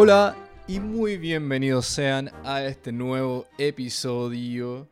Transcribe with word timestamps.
Hola 0.00 0.36
y 0.68 0.78
muy 0.78 1.18
bienvenidos 1.18 1.84
sean 1.86 2.30
a 2.44 2.62
este 2.62 2.92
nuevo 2.92 3.46
episodio 3.58 4.86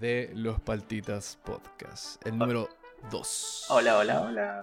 de 0.00 0.32
Los 0.34 0.60
Paltitas 0.60 1.38
Podcast, 1.44 2.26
el 2.26 2.36
número 2.36 2.68
2. 3.12 3.66
Hola, 3.68 3.98
hola, 3.98 4.20
hola. 4.22 4.62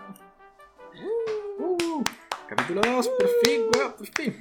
Uh, 1.58 2.04
capítulo 2.50 2.82
2, 2.84 3.08
por 3.08 3.30
fin, 3.46 3.62
weón, 3.74 3.94
por 3.94 4.08
fin. 4.08 4.38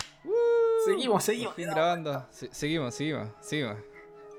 Seguimos, 0.85 1.23
seguimos. 1.23 1.55
Por 1.55 1.62
fin 1.65 1.71
grabando. 1.75 2.27
Se- 2.31 2.53
seguimos, 2.53 2.93
seguimos, 2.93 3.29
seguimos. 3.41 3.77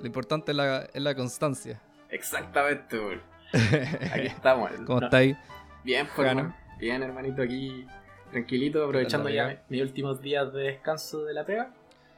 Lo 0.02 0.05
importante 0.08 0.52
es 0.52 0.58
la, 0.58 0.81
es 0.94 1.02
la 1.02 1.16
constancia. 1.16 1.81
Exactamente, 2.09 3.00
weón. 3.00 3.22
Aquí 4.14 4.28
estamos. 4.28 4.70
¿Cómo 4.86 5.00
No, 5.00 5.05
estáis? 5.05 5.38
Bien, 5.86 6.05
pues, 6.14 6.36
weón. 6.36 6.53
Bien, 6.80 7.02
hermanito, 7.02 7.44
aquí 7.44 7.86
tranquilito, 8.31 8.84
aprovechando 8.84 9.30
ya 9.30 9.62
mis 9.70 9.81
últimos 9.81 10.21
días 10.21 10.52
de 10.53 10.63
descanso 10.63 11.23
de 11.26 11.34
la 11.34 11.45
pega. 11.45 11.72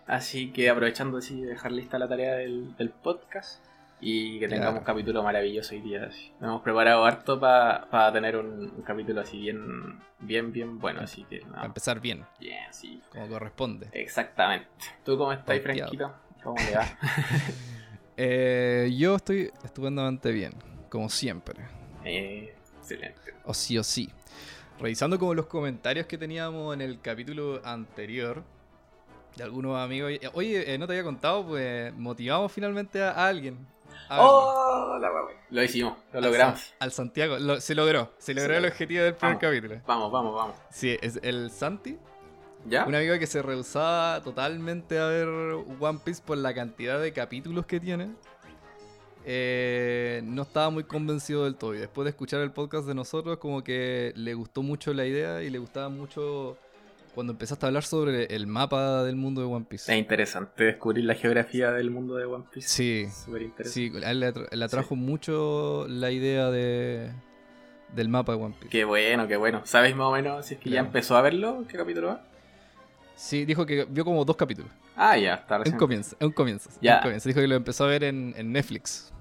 Así 0.08 0.52
que 0.52 0.70
aprovechando 0.70 1.18
así 1.18 1.42
de 1.42 1.48
dejar 1.50 1.72
lista 1.72 1.98
la 1.98 2.08
tarea 2.08 2.36
del, 2.36 2.76
del 2.76 2.90
podcast 2.90 3.64
y 4.02 4.38
que 4.40 4.48
tengamos 4.50 4.72
Claro. 4.72 4.80
un 4.80 4.86
capítulo 4.86 5.24
maravilloso 5.24 5.74
hoy 5.76 5.82
día. 5.82 6.04
así. 6.06 6.32
Nos 6.42 6.50
hemos 6.50 6.62
preparado 6.62 7.06
harto 7.06 7.40
para 7.40 8.12
tener 8.12 8.36
un, 8.36 8.74
un 8.76 8.82
capítulo 8.82 9.22
así 9.22 9.40
bien, 9.40 10.00
bien, 10.20 10.52
bien 10.52 10.78
bueno. 10.80 11.00
Así 11.02 11.24
que, 11.24 11.40
Para 11.40 11.60
no, 11.62 11.66
empezar 11.68 12.02
bien, 12.02 12.26
bien, 12.40 12.66
sí. 12.72 13.02
como 13.12 13.28
corresponde. 13.30 13.88
Exactamente. 13.94 14.68
¿Tú 15.06 15.18
cómo 15.18 15.32
estás. 15.32 15.58
Franquito? 15.62 16.14
¿Cómo 16.44 16.56
le 16.58 16.76
va? 16.76 16.86
Eh, 18.16 18.92
yo 18.96 19.16
estoy 19.16 19.50
estupendamente 19.64 20.32
bien, 20.32 20.52
como 20.90 21.10
siempre. 21.10 21.56
Eh, 22.06 22.54
excelente. 22.78 23.34
O 23.46 23.54
sí 23.56 23.76
o 23.78 23.84
sí. 23.84 24.08
Revisando 24.80 25.18
como 25.20 25.34
los 25.34 25.46
comentarios 25.46 26.08
que 26.08 26.18
teníamos 26.18 26.74
en 26.74 26.82
el 26.82 27.00
capítulo 27.00 27.62
anterior 27.64 28.44
de 29.36 29.44
algunos 29.44 29.78
amigos. 29.78 30.12
eh, 30.12 30.30
Oye, 30.34 30.74
eh, 30.74 30.78
no 30.78 30.88
te 30.88 30.94
había 30.94 31.04
contado, 31.04 31.46
pues 31.46 31.94
motivamos 31.96 32.52
finalmente 32.52 33.02
a, 33.02 33.12
a 33.12 33.28
alguien. 33.28 33.58
A. 34.10 34.22
¡Oh! 34.22 34.98
La. 35.00 35.10
Lo 35.50 35.64
hicimos, 35.64 35.94
lo 36.12 36.20
Al 36.20 36.26
logramos. 36.26 36.60
San- 36.60 36.76
Al 36.80 36.92
Santiago. 36.92 37.38
Lo- 37.40 37.62
se 37.62 37.76
logró. 37.76 38.12
Se 38.18 38.34
logró 38.34 38.50
Se 38.50 38.58
el 38.58 38.62
logró. 38.64 38.74
objetivo 38.74 39.04
del 39.04 39.14
primer 39.16 39.36
Vamos. 39.38 39.42
capítulo. 39.42 39.82
Vamos, 39.88 40.12
vamos, 40.12 40.36
vamos. 40.36 40.56
Sí, 40.72 40.98
es 41.02 41.20
el 41.24 41.50
Santi. 41.52 41.98
¿Ya? 42.66 42.86
Un 42.86 42.96
amigo 42.96 43.18
que 43.20 43.28
se 43.28 43.42
rehusaba 43.42 44.22
totalmente 44.24 44.98
a 44.98 45.06
ver 45.08 45.28
One 45.28 46.00
Piece 46.04 46.22
por 46.26 46.38
la 46.38 46.54
cantidad 46.54 47.00
de 47.00 47.12
capítulos 47.14 47.66
que 47.66 47.80
tiene. 47.80 48.12
Eh, 49.26 50.22
no 50.26 50.42
estaba 50.44 50.70
muy 50.70 50.84
convencido 50.84 51.46
del 51.46 51.56
todo. 51.56 51.74
Y 51.76 51.80
después 51.80 52.04
de 52.06 52.10
escuchar 52.12 52.42
el 52.42 52.52
podcast 52.52 52.88
de 52.88 52.94
nosotros, 52.96 53.38
como 53.38 53.64
que 53.64 54.14
le 54.16 54.34
gustó 54.34 54.64
mucho 54.64 54.94
la 54.94 55.06
idea 55.06 55.42
y 55.44 55.50
le 55.50 55.60
gustaba 55.60 55.90
mucho 55.90 56.58
cuando 57.16 57.34
empezaste 57.34 57.66
a 57.66 57.68
hablar 57.68 57.84
sobre 57.84 58.26
el 58.36 58.48
mapa 58.48 59.04
del 59.04 59.16
mundo 59.16 59.42
de 59.42 59.48
One 59.48 59.62
Es 59.64 59.68
Piece. 59.68 59.96
interesante 59.98 60.64
descubrir 60.64 61.06
la 61.06 61.14
geografía 61.14 61.72
del 61.72 61.92
mundo 61.92 62.16
de 62.16 62.26
One 62.26 62.46
Piece. 62.52 62.68
Sí, 62.68 63.08
Súper 63.26 63.44
interesante. 63.44 64.00
sí, 64.00 64.06
a 64.06 64.12
él 64.12 64.20
le, 64.20 64.34
atra- 64.34 64.50
le 64.52 64.66
atrajo 64.66 64.96
mucho 64.96 65.86
la 65.88 66.10
idea 66.10 66.50
de, 66.50 67.12
del 67.96 68.10
mapa 68.10 68.36
de 68.36 68.42
One 68.44 68.56
Piece. 68.60 68.70
Qué 68.70 68.84
bueno, 68.84 69.28
qué 69.28 69.38
bueno. 69.38 69.62
¿Sabes 69.66 69.96
más 69.96 70.08
o 70.08 70.12
menos 70.12 70.44
si 70.48 70.56
es 70.56 70.60
que 70.60 70.72
ya 70.72 70.80
empezó 70.80 71.16
a 71.16 71.22
verlo? 71.22 71.64
¿Qué 71.70 71.78
capítulo 71.78 72.08
va? 72.08 72.26
Sí, 73.16 73.46
dijo 73.46 73.64
que 73.68 73.86
vio 73.88 74.04
como 74.04 74.26
dos 74.26 74.36
capítulos. 74.36 74.72
Ah, 74.96 75.16
ya, 75.16 75.36
está 75.36 75.56
Es 75.56 75.60
recién. 75.60 75.76
un 75.76 75.80
comienzo, 75.80 76.16
es 76.20 76.26
un 76.26 76.34
comienzo. 76.34 76.70
es 76.70 76.80
Ya. 76.82 76.96
un 76.98 77.02
comienzo. 77.04 77.30
Dijo 77.30 77.42
que 77.42 77.48
lo 77.48 77.56
empezó 77.56 77.84
a 77.84 77.88
ver 77.90 78.04
en, 78.06 78.34
en 78.36 78.52
Netflix. 78.52 79.13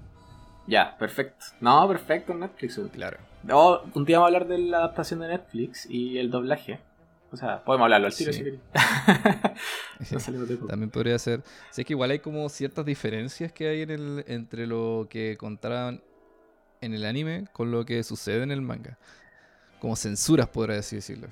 Ya, 0.67 0.97
perfecto. 0.97 1.45
No, 1.59 1.87
perfecto 1.87 2.31
en 2.33 2.39
Netflix. 2.41 2.79
Claro. 2.93 3.17
Oh, 3.51 3.81
un 3.93 4.05
día 4.05 4.19
vamos 4.19 4.33
a 4.33 4.35
hablar 4.35 4.47
de 4.47 4.57
la 4.59 4.77
adaptación 4.77 5.19
de 5.19 5.27
Netflix 5.27 5.85
y 5.89 6.17
el 6.17 6.31
doblaje. 6.31 6.79
O 7.31 7.35
sea, 7.37 7.63
podemos 7.63 7.85
hablarlo 7.85 8.07
al 8.07 8.13
tiro 8.15 8.31
Sí. 8.31 8.39
si 8.39 8.43
queréis. 8.43 8.61
no. 10.59 10.67
También 10.67 10.89
podría 10.91 11.17
ser. 11.19 11.41
Sí, 11.71 11.81
es 11.81 11.87
que 11.87 11.93
igual 11.93 12.11
hay 12.11 12.19
como 12.19 12.47
ciertas 12.49 12.85
diferencias 12.85 13.51
que 13.51 13.67
hay 13.67 13.81
en 13.81 13.89
el, 13.89 14.23
entre 14.27 14.67
lo 14.67 15.07
que 15.09 15.35
contaban 15.37 16.01
en 16.81 16.93
el 16.93 17.05
anime 17.05 17.47
con 17.51 17.71
lo 17.71 17.85
que 17.85 18.03
sucede 18.03 18.43
en 18.43 18.51
el 18.51 18.61
manga. 18.61 18.97
Como 19.79 19.95
censuras, 19.95 20.47
podría 20.47 20.79
así 20.79 20.97
decirlo. 20.97 21.27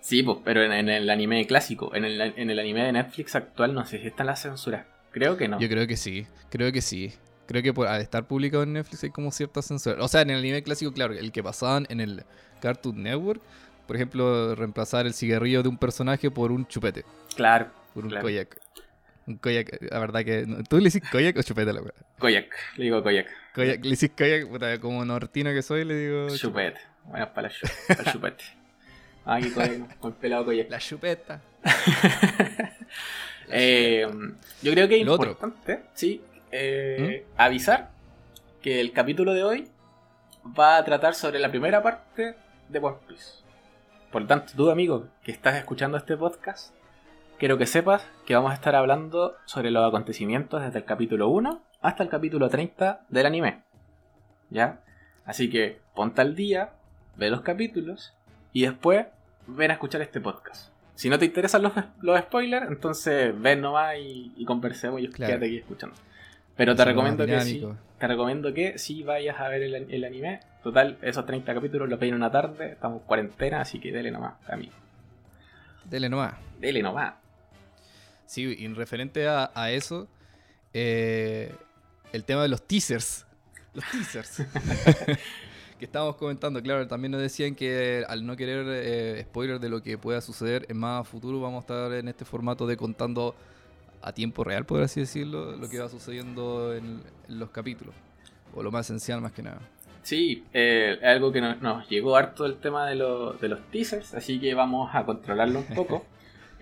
Sí, 0.00 0.22
pues, 0.22 0.38
pero 0.44 0.62
en, 0.62 0.72
en 0.72 0.88
el 0.90 1.08
anime 1.08 1.46
clásico, 1.46 1.94
en 1.94 2.04
el, 2.04 2.20
en 2.20 2.50
el 2.50 2.58
anime 2.58 2.82
de 2.84 2.92
Netflix 2.92 3.34
actual, 3.36 3.72
no 3.72 3.86
sé 3.86 4.00
si 4.00 4.08
están 4.08 4.26
las 4.26 4.42
censuras. 4.42 4.84
Creo 5.12 5.36
que 5.36 5.48
no. 5.48 5.58
Yo 5.60 5.68
creo 5.68 5.86
que 5.86 5.96
sí, 5.96 6.26
creo 6.50 6.72
que 6.72 6.82
sí. 6.82 7.14
Creo 7.46 7.62
que 7.62 7.72
por, 7.74 7.86
al 7.86 8.00
estar 8.00 8.26
publicado 8.26 8.62
en 8.62 8.72
Netflix 8.72 9.04
hay 9.04 9.10
como 9.10 9.30
ciertas 9.30 9.66
censuras. 9.66 9.98
O 10.00 10.08
sea, 10.08 10.22
en 10.22 10.30
el 10.30 10.38
anime 10.38 10.62
clásico, 10.62 10.92
claro, 10.92 11.12
el 11.14 11.30
que 11.32 11.42
pasaban 11.42 11.86
en 11.90 12.00
el 12.00 12.24
Cartoon 12.60 13.02
Network, 13.02 13.40
por 13.86 13.96
ejemplo, 13.96 14.54
reemplazar 14.54 15.06
el 15.06 15.12
cigarrillo 15.14 15.62
de 15.62 15.68
un 15.68 15.76
personaje 15.78 16.30
por 16.30 16.50
un 16.52 16.66
chupete, 16.66 17.04
Claro, 17.36 17.70
por 17.92 18.04
un 18.04 18.10
Claro. 18.10 18.24
koyak. 18.24 18.56
Un 19.26 19.36
koyak, 19.38 19.78
la 19.90 19.98
verdad 19.98 20.24
que. 20.24 20.46
no- 20.46 20.62
¿Tú 20.64 20.78
le 20.78 20.84
dices 20.84 21.02
koyak 21.10 21.36
o 21.38 21.42
chupete 21.42 21.72
la 21.72 21.80
wea? 21.82 21.92
Koyak, 22.18 22.46
le 22.76 22.84
digo 22.84 23.02
Koyak. 23.02 23.26
Koyak, 23.54 23.82
le 23.84 23.90
dices 23.90 24.10
koyak, 24.16 24.48
puta, 24.48 24.78
como 24.80 25.04
nortino 25.04 25.50
que 25.52 25.62
soy, 25.62 25.84
le 25.84 25.94
digo. 25.96 26.28
Chupete. 26.36 26.80
Buenas 27.04 27.28
para 27.30 27.50
para 27.88 28.02
el 28.02 28.12
chupete. 28.12 28.44
Ah, 29.26 29.36
aquí 29.36 29.48
Koyak, 29.50 29.98
con 30.00 30.12
el 30.12 30.18
pelado 30.18 30.44
Koyak. 30.44 30.70
La 30.70 30.78
chupeta. 30.78 31.40
Eh, 33.48 34.06
yo 34.62 34.72
creo 34.72 34.88
que 34.88 35.00
es 35.00 35.06
otro. 35.08 35.32
importante, 35.32 35.82
sí, 35.94 36.20
eh, 36.56 37.26
avisar 37.36 37.90
que 38.62 38.80
el 38.80 38.92
capítulo 38.92 39.34
de 39.34 39.42
hoy 39.44 39.68
va 40.58 40.76
a 40.76 40.84
tratar 40.84 41.14
sobre 41.14 41.38
la 41.40 41.50
primera 41.50 41.82
parte 41.82 42.36
de 42.68 42.78
One 42.78 42.96
Piece. 43.08 43.42
Por 44.12 44.22
lo 44.22 44.28
tanto, 44.28 44.52
tú, 44.56 44.70
amigo, 44.70 45.08
que 45.22 45.32
estás 45.32 45.56
escuchando 45.56 45.98
este 45.98 46.16
podcast, 46.16 46.72
quiero 47.38 47.58
que 47.58 47.66
sepas 47.66 48.06
que 48.24 48.34
vamos 48.36 48.52
a 48.52 48.54
estar 48.54 48.74
hablando 48.76 49.34
sobre 49.46 49.70
los 49.72 49.86
acontecimientos 49.86 50.62
desde 50.62 50.78
el 50.78 50.84
capítulo 50.84 51.28
1 51.28 51.60
hasta 51.82 52.02
el 52.04 52.08
capítulo 52.08 52.48
30 52.48 53.00
del 53.08 53.26
anime. 53.26 53.62
¿Ya? 54.50 54.80
Así 55.24 55.50
que 55.50 55.80
ponte 55.94 56.20
al 56.20 56.36
día, 56.36 56.70
ve 57.16 57.30
los 57.30 57.40
capítulos 57.40 58.14
y 58.52 58.62
después 58.62 59.06
ven 59.48 59.70
a 59.70 59.74
escuchar 59.74 60.00
este 60.02 60.20
podcast. 60.20 60.70
Si 60.94 61.08
no 61.10 61.18
te 61.18 61.24
interesan 61.24 61.62
los, 61.62 61.72
los 62.02 62.20
spoilers, 62.20 62.68
entonces 62.68 63.34
ven 63.40 63.60
nomás 63.62 63.96
y, 63.98 64.32
y 64.36 64.44
conversemos 64.44 65.00
y 65.00 65.08
Claro. 65.08 65.30
quédate 65.32 65.46
aquí 65.46 65.56
escuchando. 65.58 65.96
Pero 66.56 66.76
te 66.76 66.82
lo 66.82 66.90
recomiendo 66.90 67.26
que 67.26 67.40
sí, 67.40 67.66
te 67.98 68.06
recomiendo 68.06 68.54
que 68.54 68.78
sí 68.78 69.02
vayas 69.02 69.40
a 69.40 69.48
ver 69.48 69.62
el, 69.62 69.74
el 69.74 70.04
anime. 70.04 70.40
Total, 70.62 70.96
esos 71.02 71.26
30 71.26 71.52
capítulos 71.52 71.88
los 71.88 71.98
veis 71.98 72.10
en 72.10 72.16
una 72.16 72.30
tarde, 72.30 72.72
estamos 72.72 73.00
en 73.00 73.06
cuarentena, 73.06 73.60
así 73.60 73.80
que 73.80 73.92
dele 73.92 74.10
nomás, 74.10 74.34
amigo. 74.48 74.72
Dele 75.84 76.08
nomás. 76.08 76.34
Dele 76.58 76.82
nomás. 76.82 77.14
Sí, 78.26 78.54
y 78.58 78.64
en 78.64 78.74
referente 78.74 79.28
a, 79.28 79.50
a 79.54 79.70
eso, 79.70 80.08
eh, 80.72 81.54
el 82.12 82.24
tema 82.24 82.42
de 82.42 82.48
los 82.48 82.62
teasers. 82.62 83.26
Los 83.74 83.84
teasers. 83.90 84.42
que 85.78 85.84
estábamos 85.84 86.16
comentando, 86.16 86.62
claro, 86.62 86.86
también 86.86 87.12
nos 87.12 87.20
decían 87.20 87.54
que 87.54 88.04
al 88.08 88.24
no 88.24 88.36
querer 88.36 88.64
eh, 88.68 89.22
spoiler 89.22 89.58
de 89.58 89.68
lo 89.68 89.82
que 89.82 89.98
pueda 89.98 90.20
suceder 90.20 90.66
en 90.68 90.78
más 90.78 91.06
futuro, 91.06 91.40
vamos 91.40 91.58
a 91.58 91.60
estar 91.60 91.92
en 91.92 92.08
este 92.08 92.24
formato 92.24 92.66
de 92.66 92.76
contando 92.76 93.34
a 94.06 94.12
tiempo 94.12 94.44
real, 94.44 94.64
por 94.66 94.82
así 94.82 95.00
decirlo, 95.00 95.56
lo 95.56 95.68
que 95.68 95.78
va 95.78 95.88
sucediendo 95.88 96.74
en, 96.74 97.02
en 97.28 97.38
los 97.38 97.50
capítulos. 97.50 97.94
O 98.54 98.62
lo 98.62 98.70
más 98.70 98.86
esencial 98.86 99.20
más 99.20 99.32
que 99.32 99.42
nada. 99.42 99.60
Sí, 100.02 100.44
eh, 100.52 100.98
es 101.00 101.08
algo 101.08 101.32
que 101.32 101.40
nos, 101.40 101.88
llegó 101.88 102.14
harto 102.16 102.44
el 102.44 102.56
tema 102.58 102.86
de, 102.86 102.94
lo- 102.96 103.32
de 103.32 103.48
los 103.48 103.60
teasers, 103.70 104.14
así 104.14 104.38
que 104.38 104.52
vamos 104.54 104.94
a 104.94 105.04
controlarlo 105.04 105.60
un 105.60 105.74
poco. 105.74 106.04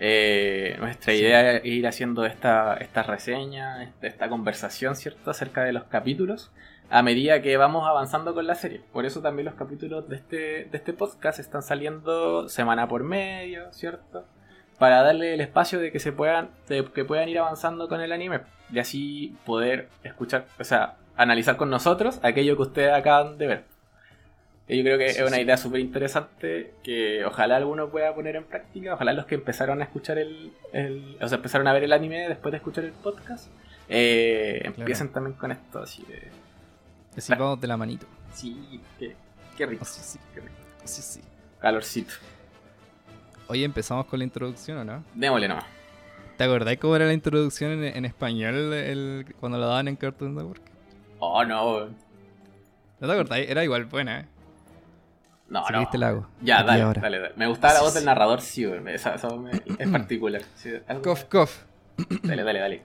Eh, 0.05 0.75
nuestra 0.79 1.13
Sí. 1.13 1.19
idea 1.19 1.51
es 1.57 1.65
ir 1.65 1.87
haciendo 1.87 2.25
esta, 2.25 2.73
esta 2.75 3.03
reseña, 3.03 3.83
esta, 3.83 4.07
esta 4.07 4.27
conversación, 4.27 4.95
¿cierto?, 4.95 5.29
acerca 5.31 5.63
de 5.63 5.71
los 5.71 5.83
capítulos 5.85 6.51
a 6.89 7.03
medida 7.03 7.41
que 7.41 7.55
vamos 7.57 7.87
avanzando 7.87 8.33
con 8.33 8.45
la 8.45 8.55
serie. 8.55 8.81
Por 8.91 9.05
eso 9.05 9.21
también 9.21 9.45
los 9.45 9.53
capítulos 9.55 10.09
de 10.09 10.15
este, 10.17 10.35
de 10.65 10.69
este 10.73 10.91
podcast 10.93 11.39
están 11.39 11.61
saliendo 11.61 12.49
semana 12.49 12.87
por 12.87 13.03
medio, 13.03 13.71
¿cierto? 13.71 14.25
Para 14.83 15.01
darle 15.01 15.33
el 15.35 15.39
espacio 15.39 15.79
de 15.79 15.93
que 15.93 15.99
se 16.01 16.11
puedan, 16.11 16.49
de 16.67 16.83
que 16.83 17.05
puedan 17.05 17.29
ir 17.29 17.39
avanzando 17.39 17.87
con 17.87 18.01
el 18.01 18.11
anime. 18.11 18.41
Y 18.69 18.79
así 18.79 19.33
poder 19.45 19.87
escuchar, 20.03 20.45
o 20.59 20.63
sea, 20.65 20.97
analizar 21.15 21.55
con 21.55 21.69
nosotros 21.69 22.19
aquello 22.21 22.57
que 22.57 22.63
ustedes 22.63 22.91
acaban 22.91 23.37
de 23.37 23.47
ver. 23.47 23.63
Yo 24.67 24.83
creo 24.83 24.97
que 24.97 25.09
Sí, 25.11 25.21
es 25.21 25.25
una 25.27 25.37
sí. 25.37 25.43
idea 25.43 25.55
súper 25.55 25.79
interesante 25.79 26.73
que 26.83 27.23
ojalá 27.23 27.55
alguno 27.55 27.87
pueda 27.91 28.13
poner 28.13 28.35
en 28.35 28.43
práctica. 28.43 28.95
Ojalá 28.95 29.13
los 29.13 29.25
que 29.25 29.35
empezaron 29.35 29.79
a 29.79 29.85
escuchar 29.85 30.17
el, 30.17 30.51
el- 30.73 31.17
o 31.21 31.27
sea, 31.29 31.37
empezaron 31.37 31.65
a 31.67 31.71
ver 31.73 31.85
el 31.85 31.93
anime 31.93 32.27
después 32.27 32.51
de 32.51 32.57
escuchar 32.57 32.83
el 32.83 32.91
podcast, 32.91 33.47
eh, 33.87 34.63
empiecen 34.65 35.13
también 35.13 35.37
con 35.37 35.51
esto 35.53 35.79
así 35.79 36.03
de... 36.09 36.27
Así 37.17 37.27
Claro. 37.27 37.43
vamos 37.45 37.61
de 37.61 37.67
la 37.67 37.77
manito. 37.77 38.05
Sí, 38.33 38.81
qué, 38.99 39.15
qué 39.55 39.65
rico. 39.65 39.83
Así 39.83 40.01
sí. 40.01 40.19
qué 40.33 40.41
rico. 40.41 40.55
Sí, 40.83 41.01
sí. 41.01 41.21
Calorcito. 41.61 42.13
Oye, 43.47 43.63
empezamos 43.65 44.05
con 44.05 44.19
la 44.19 44.25
introducción, 44.25 44.77
¿o 44.79 44.83
no? 44.85 45.03
Démosle 45.13 45.47
nomás. 45.47 45.65
¿Te 46.37 46.43
acordás 46.45 46.77
cómo 46.77 46.95
era 46.95 47.05
la 47.05 47.13
introducción 47.13 47.71
en, 47.71 47.83
en 47.97 48.05
español 48.05 48.73
el- 48.73 49.35
cuando 49.39 49.57
la 49.57 49.67
daban 49.67 49.87
en 49.87 49.95
Cartoon 49.95 50.33
Network? 50.35 50.61
Oh, 51.19 51.43
no. 51.45 51.85
¿No 52.99 53.07
te 53.07 53.11
acordás? 53.11 53.39
Era 53.39 53.63
igual 53.63 53.85
buena, 53.85 54.21
¿eh? 54.21 54.25
No, 55.49 55.63
si 55.67 55.73
no. 55.73 55.79
querés 55.79 55.91
te 55.91 55.97
la 55.99 56.07
hago. 56.07 56.27
Ya, 56.41 56.63
dale, 56.63 56.81
ahora. 56.81 57.01
dale, 57.01 57.19
dale. 57.19 57.33
Me 57.35 57.47
gustaba 57.47 57.73
la 57.75 57.81
voz 57.81 57.91
sí. 57.91 57.95
del 57.99 58.05
narrador, 58.05 58.41
sí. 58.41 58.65
Esa, 58.87 59.15
esa 59.15 59.27
voz 59.27 59.39
me- 59.41 59.51
es 59.77 59.87
particular. 59.91 60.41
Sí, 60.55 60.71
Cof, 61.03 61.25
cof. 61.25 61.63
Dale, 62.23 62.43
dale, 62.43 62.59
dale. 62.59 62.81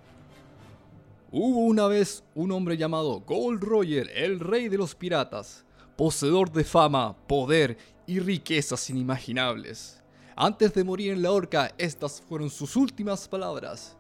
Hubo 1.31 1.61
una 1.61 1.87
vez 1.87 2.25
un 2.35 2.53
hombre 2.53 2.77
llamado 2.77 3.21
Gold 3.21 3.63
Roger, 3.63 4.11
el 4.15 4.39
rey 4.41 4.69
de 4.69 4.77
los 4.77 4.95
piratas, 4.95 5.65
poseedor 5.97 6.51
de 6.53 6.65
fama, 6.65 7.17
poder 7.27 7.79
y 8.07 8.19
riquezas 8.21 8.89
inimaginables. 8.91 9.98
Antes 10.41 10.73
de 10.73 10.85
morir 10.85 11.15
en 11.15 11.23
la 11.23 11.33
horca, 11.33 11.73
estas 11.79 12.23
fueron 12.29 12.49
sus 12.49 12.77
últimas 12.77 13.27
palabras. 13.27 13.97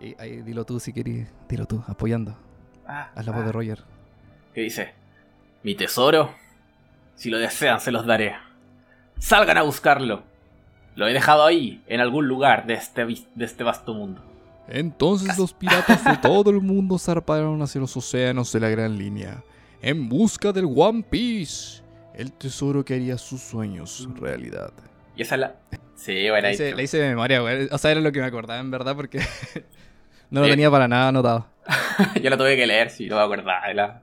Y 0.00 0.14
ahí, 0.20 0.40
dilo 0.42 0.64
tú 0.64 0.78
si 0.78 0.92
querés, 0.92 1.26
dilo 1.48 1.66
tú, 1.66 1.82
apoyando. 1.88 2.38
Ah, 2.86 3.10
Haz 3.12 3.26
la 3.26 3.32
voz 3.32 3.42
de 3.42 3.48
ah. 3.48 3.52
Roger. 3.52 3.82
¿Qué 4.54 4.60
dice? 4.60 4.92
Mi 5.64 5.74
tesoro, 5.74 6.30
si 7.16 7.28
lo 7.28 7.38
desean, 7.38 7.80
se 7.80 7.90
los 7.90 8.06
daré. 8.06 8.36
Salgan 9.18 9.58
a 9.58 9.62
buscarlo. 9.62 10.22
Lo 10.94 11.08
he 11.08 11.12
dejado 11.12 11.44
ahí, 11.44 11.82
en 11.88 12.00
algún 12.00 12.28
lugar 12.28 12.68
de 12.68 12.74
este, 12.74 13.04
de 13.04 13.44
este 13.44 13.64
vasto 13.64 13.94
mundo. 13.94 14.22
Entonces 14.68 15.36
los 15.36 15.52
piratas 15.52 16.04
de 16.04 16.16
todo 16.18 16.50
el 16.50 16.60
mundo 16.60 17.00
zarparon 17.00 17.60
hacia 17.62 17.80
los 17.80 17.96
océanos 17.96 18.52
de 18.52 18.60
la 18.60 18.68
Gran 18.68 18.96
Línea, 18.96 19.42
en 19.82 20.08
busca 20.08 20.52
del 20.52 20.66
One 20.72 21.02
Piece, 21.02 21.82
el 22.14 22.32
tesoro 22.32 22.84
que 22.84 22.94
haría 22.94 23.18
sus 23.18 23.40
sueños 23.40 24.08
realidad. 24.14 24.72
Y 25.16 25.22
esa 25.22 25.34
es 25.36 25.40
la. 25.40 25.54
Sí, 25.96 26.26
La 26.28 26.36
ahí. 26.48 26.54
hice, 26.54 26.74
la 26.74 26.82
hice 26.82 26.98
de 26.98 27.08
memoria, 27.08 27.40
güey. 27.40 27.68
O 27.70 27.78
sea, 27.78 27.92
era 27.92 28.00
lo 28.00 28.10
que 28.12 28.20
me 28.20 28.26
acordaba 28.26 28.60
en 28.60 28.70
verdad 28.70 28.94
porque 28.96 29.20
no 30.30 30.40
lo 30.40 30.46
Eh. 30.46 30.50
tenía 30.50 30.70
para 30.70 30.88
nada 30.88 31.08
anotado. 31.08 31.46
Yo 32.22 32.30
la 32.30 32.36
tuve 32.36 32.56
que 32.56 32.66
leer, 32.66 32.90
si 32.90 33.06
no 33.06 33.16
me 33.16 33.22
acordaba 33.22 33.66
de 33.68 33.74
la, 33.74 34.02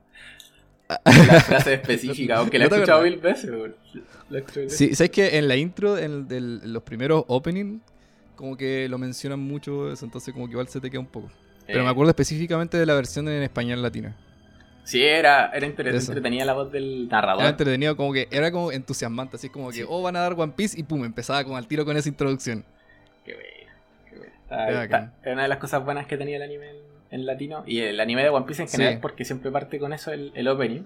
de 1.06 1.26
la 1.28 1.42
frase 1.42 1.74
específica, 1.76 2.38
aunque 2.38 2.58
la 2.58 2.66
he 2.66 2.68
¿No 2.68 2.70
te 2.70 2.76
escuchado 2.78 3.04
mil 3.04 3.18
veces. 3.18 3.52
mil 3.52 4.70
Sí, 4.70 4.96
¿sabes 4.96 5.12
que 5.12 5.38
En 5.38 5.48
la 5.48 5.56
intro, 5.58 5.98
en, 5.98 6.28
del- 6.28 6.62
en 6.64 6.74
los 6.74 6.84
primeros 6.84 7.26
opening, 7.28 7.80
como 8.36 8.56
que 8.58 8.88
lo 8.90 8.98
mencionan 8.98 9.40
mucho 9.40 9.92
eso, 9.92 10.06
entonces 10.06 10.34
como 10.34 10.46
que 10.48 10.52
igual 10.54 10.68
se 10.70 10.80
te 10.80 10.90
queda 10.90 11.02
un 11.02 11.06
poco. 11.08 11.30
Pero 11.68 11.82
Eh, 11.82 11.84
me 11.84 11.90
acuerdo 11.90 12.10
específicamente 12.10 12.78
de 12.78 12.86
la 12.86 12.94
versión 12.96 13.28
en 13.28 13.44
español 13.44 13.82
latino. 13.82 14.14
Sí, 14.84 15.04
era, 15.04 15.52
era 15.54 15.66
entretenida 15.68 16.44
la 16.46 16.54
voz 16.54 16.72
del 16.72 17.04
Era 17.08 17.10
narrador. 17.18 17.46
entretenido, 17.46 17.96
como 17.96 18.14
que 18.14 18.28
era 18.32 18.52
como 18.52 18.72
entusiasmante, 18.72 19.36
así 19.38 19.50
como 19.50 19.70
que, 19.70 19.78
Sí. 19.78 19.86
oh, 19.88 20.02
van 20.02 20.16
a 20.16 20.22
dar 20.22 20.34
One 20.38 20.54
Piece 20.56 20.80
y 20.80 20.84
pum, 20.84 21.06
empezaba 21.06 21.44
como 21.44 21.56
al 21.58 21.68
tiro 21.68 21.86
con 21.86 21.96
esa 21.98 22.10
introducción. 22.10 22.66
Qué 23.24 23.34
buena, 23.36 23.74
qué. 24.10 24.16
Está- 24.44 24.84
está-. 24.84 25.14
Era 25.24 25.34
una 25.34 25.44
de 25.44 25.50
las 25.50 25.58
cosas 25.60 25.84
buenas 25.86 26.08
que 26.08 26.18
tenía 26.18 26.38
el 26.38 26.42
anime 26.44 26.70
en, 26.72 26.76
en 27.12 27.26
latino. 27.26 27.64
Y 27.68 27.80
el 27.80 28.00
anime 28.00 28.24
de 28.24 28.30
One 28.30 28.46
Piece 28.46 28.64
en 28.64 28.68
Sí. 28.68 28.78
general, 28.78 29.00
porque 29.02 29.24
siempre 29.26 29.52
parte 29.52 29.78
con 29.80 29.94
eso 29.94 30.12
el, 30.12 30.32
el 30.36 30.48
opening. 30.48 30.84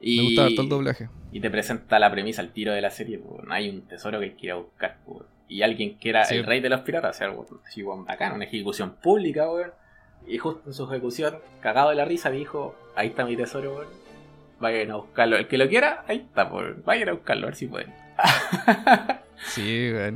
Y, 0.00 0.16
Me 0.18 0.22
gustaba 0.24 0.48
todo 0.50 0.62
el 0.62 0.68
doblaje. 0.68 1.08
y 1.32 1.40
te 1.40 1.50
presenta 1.50 1.98
la 1.98 2.10
premisa, 2.10 2.42
el 2.42 2.52
tiro 2.52 2.72
de 2.74 2.80
la 2.82 2.90
serie. 2.90 3.18
pues, 3.18 3.40
hay 3.50 3.70
un 3.70 3.82
tesoro 3.82 4.18
que 4.18 4.26
hay 4.26 4.32
que 4.32 4.46
ir 4.46 4.52
a 4.52 4.56
buscar. 4.56 4.98
pues, 5.06 5.22
y 5.48 5.62
alguien 5.62 5.98
que 5.98 6.10
era 6.10 6.24
Sí. 6.24 6.34
el 6.36 6.44
rey 6.44 6.60
de 6.60 6.68
los 6.68 6.80
piratas, 6.80 7.16
o 7.16 7.18
sea, 7.18 7.28
algo 7.28 7.46
así, 7.66 7.82
bacán, 7.82 8.32
una 8.34 8.44
ejecución 8.44 8.96
pública, 9.02 9.50
weón. 9.50 9.72
Y 10.26 10.38
justo 10.38 10.62
en 10.66 10.74
su 10.74 10.84
ejecución, 10.84 11.38
cagado 11.60 11.90
de 11.90 11.96
la 11.96 12.04
risa, 12.04 12.30
dijo: 12.30 12.74
Ahí 12.94 13.08
está 13.08 13.24
mi 13.24 13.36
tesoro, 13.36 13.74
weón. 13.74 13.88
Vayan 14.58 14.90
a 14.90 14.96
buscarlo. 14.96 15.36
El 15.36 15.48
que 15.48 15.58
lo 15.58 15.68
quiera, 15.68 16.04
ahí 16.08 16.18
está, 16.28 16.44
weón. 16.44 16.82
Vayan 16.84 17.10
a 17.10 17.12
buscarlo, 17.12 17.44
a 17.44 17.46
ver 17.46 17.56
si 17.56 17.66
pueden. 17.66 17.94
Sí, 19.48 19.92
güey. 19.92 20.14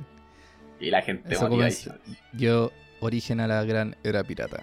y 0.80 0.90
la 0.90 1.02
gente 1.02 1.38
motivadísima. 1.38 1.96
Dio 2.32 2.72
origen 3.00 3.40
a 3.40 3.46
la 3.46 3.62
gran 3.64 3.94
era 4.02 4.24
pirata 4.24 4.62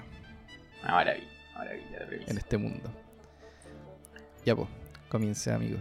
Una 0.84 0.94
maravilla, 0.94 1.28
una 1.52 1.60
maravilla 1.60 2.00
de 2.06 2.24
en 2.26 2.38
este 2.40 2.58
mundo. 2.58 2.92
Ya, 4.44 4.56
pues, 4.56 4.68
comience, 5.10 5.52
amigo. 5.52 5.78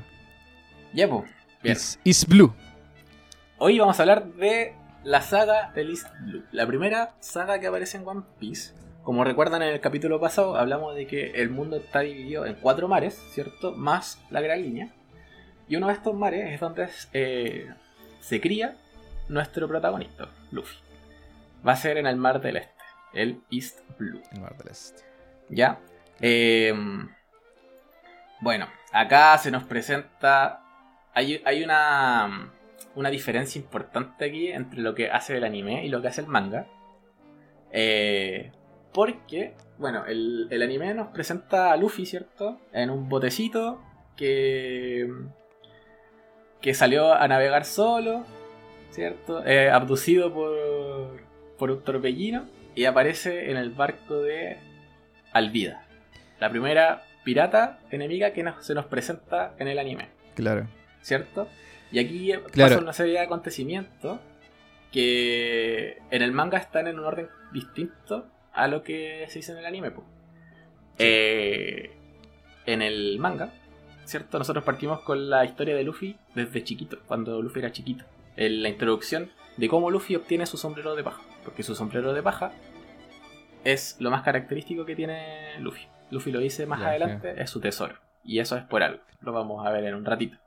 Ya, 0.93 1.09
pues. 1.09 1.25
Bien. 1.63 1.77
Is, 1.77 1.99
is 2.05 2.27
Blue. 2.27 2.53
Hoy 3.59 3.79
vamos 3.79 3.99
a 3.99 4.03
hablar 4.03 4.27
de 4.35 4.75
la 5.05 5.23
saga 5.23 5.73
de 5.75 5.83
East 5.83 6.09
Blue. 6.21 6.45
La 6.53 6.67
primera 6.67 7.15
saga 7.21 7.59
que 7.59 7.67
aparece 7.67 7.97
en 7.97 8.07
One 8.07 8.23
Piece. 8.39 8.75
Como 9.07 9.23
recuerdan 9.23 9.63
en 9.63 9.69
el 9.69 9.79
capítulo 9.79 10.19
pasado, 10.19 10.57
hablamos 10.57 10.97
de 10.97 11.07
que 11.07 11.31
el 11.41 11.49
mundo 11.49 11.77
está 11.77 12.01
dividido 12.01 12.45
en 12.45 12.57
cuatro 12.57 12.89
mares, 12.89 13.15
¿cierto? 13.31 13.71
Más 13.71 14.21
la 14.31 14.41
gran 14.41 14.61
línea. 14.61 14.89
Y 15.69 15.77
uno 15.77 15.87
de 15.87 15.93
estos 15.93 16.13
mares 16.13 16.53
es 16.53 16.59
donde 16.59 16.89
eh, 17.13 17.73
se 18.19 18.41
cría 18.41 18.77
nuestro 19.29 19.69
protagonista, 19.69 20.29
Luffy. 20.51 20.77
Va 21.65 21.75
a 21.75 21.77
ser 21.77 21.99
en 21.99 22.09
el 22.09 22.17
mar 22.17 22.41
del 22.41 22.57
este, 22.57 22.83
el 23.13 23.43
East 23.49 23.79
Blue. 23.97 24.21
El 24.33 24.41
Mar 24.41 24.57
del 24.57 24.73
Este. 24.73 25.05
¿Ya? 25.51 25.79
Eh, 26.21 26.75
bueno, 28.41 28.67
acá 28.91 29.39
se 29.39 29.53
nos 29.53 29.63
presenta. 29.63 30.65
Hay, 31.15 31.41
hay 31.45 31.63
una, 31.63 32.51
una 32.97 33.11
diferencia 33.11 33.61
importante 33.61 34.25
aquí 34.25 34.49
entre 34.49 34.81
lo 34.81 34.97
que 34.97 35.13
hace 35.13 35.37
el 35.37 35.45
anime 35.45 35.87
y 35.87 35.91
lo 35.91 36.03
que 36.03 36.09
hace 36.09 36.23
el 36.23 36.27
manga. 36.27 36.67
Eh, 37.71 38.51
porque, 38.97 39.53
bueno, 39.77 40.07
el, 40.07 40.49
el 40.51 40.63
anime 40.63 40.95
nos 40.95 41.09
presenta 41.09 41.71
a 41.71 41.77
Luffy, 41.77 42.07
¿cierto? 42.07 42.59
En 42.73 42.89
un 42.89 43.11
botecito 43.11 43.79
que. 44.17 45.07
que 46.63 46.73
salió 46.73 47.13
a 47.13 47.29
navegar 47.29 47.67
solo, 47.67 48.25
¿cierto? 48.91 49.45
Eh, 49.45 49.69
abducido 49.71 50.33
por, 50.33 51.21
por 51.59 51.71
un 51.71 51.83
torbellino 51.85 52.47
y 52.75 52.87
aparece 52.87 53.51
en 53.51 53.59
el 53.59 53.69
barco 53.71 54.15
de 54.23 54.57
Alvida, 55.33 55.85
la 56.41 56.49
primera 56.49 57.03
pirata 57.23 57.79
enemiga 57.91 58.33
que 58.33 58.43
nos- 58.43 58.65
se 58.65 58.75
nos 58.75 58.87
presenta 58.87 59.55
en 59.59 59.69
el 59.69 59.79
anime, 59.79 60.09
Claro. 60.35 60.67
¿cierto? 61.03 61.49
Y 61.93 61.99
aquí 61.99 62.33
Claro. 62.53 62.71
pasa 62.71 62.79
una 62.83 62.93
serie 62.95 63.13
de 63.13 63.21
acontecimientos 63.21 64.19
que 64.91 65.99
en 66.11 66.23
el 66.23 66.33
manga 66.33 66.57
están 66.59 66.87
en 66.87 66.99
un 66.99 67.05
orden 67.05 67.29
distinto 67.53 68.27
a 68.57 68.67
lo 68.69 68.83
que 68.83 69.27
se 69.29 69.39
dice 69.39 69.53
en 69.53 69.59
el 69.59 69.67
anime. 69.67 69.91
po. 69.93 70.05
Eh, 70.99 71.93
en 72.65 72.83
el 72.83 73.19
manga, 73.19 73.53
¿cierto? 74.05 74.39
Nosotros 74.39 74.65
partimos 74.65 75.01
con 75.01 75.31
la 75.31 75.45
historia 75.45 75.77
de 75.77 75.85
Luffy 75.85 76.17
desde 76.35 76.65
chiquito, 76.65 76.99
cuando 77.07 77.41
Luffy 77.41 77.61
era 77.61 77.71
chiquito. 77.71 78.05
En 78.37 78.63
la 78.63 78.69
introducción 78.69 79.31
de 79.57 79.69
cómo 79.69 79.91
Luffy 79.91 80.17
obtiene 80.17 80.47
su 80.47 80.57
sombrero 80.57 80.97
de 80.97 81.05
paja. 81.05 81.23
Porque 81.45 81.63
su 81.63 81.75
sombrero 81.75 82.13
de 82.13 82.23
paja 82.23 82.53
es 83.63 83.97
lo 84.01 84.11
más 84.11 84.23
característico 84.23 84.85
que 84.85 84.97
tiene 84.97 85.59
Luffy. 85.61 85.87
Luffy 86.11 86.33
lo 86.33 86.41
dice 86.41 86.67
más 86.67 86.83
adelante, 86.83 87.35
es 87.41 87.51
su 87.51 87.61
tesoro. 87.61 87.97
Y 88.25 88.41
eso 88.41 88.57
es 88.57 88.65
por 88.65 88.83
algo. 88.83 89.03
Lo 89.21 89.33
vamos 89.33 89.67
a 89.67 89.71
ver 89.71 89.85
en 89.85 89.95
un 89.95 90.05
ratito. 90.05 90.39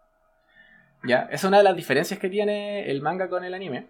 Ya, 1.04 1.30
es 1.32 1.44
una 1.44 1.60
de 1.60 1.64
las 1.64 1.76
diferencias 1.76 2.20
que 2.20 2.30
tiene 2.30 2.90
el 2.90 3.02
manga 3.02 3.30
con 3.30 3.44
el 3.44 3.54
anime. 3.54 3.88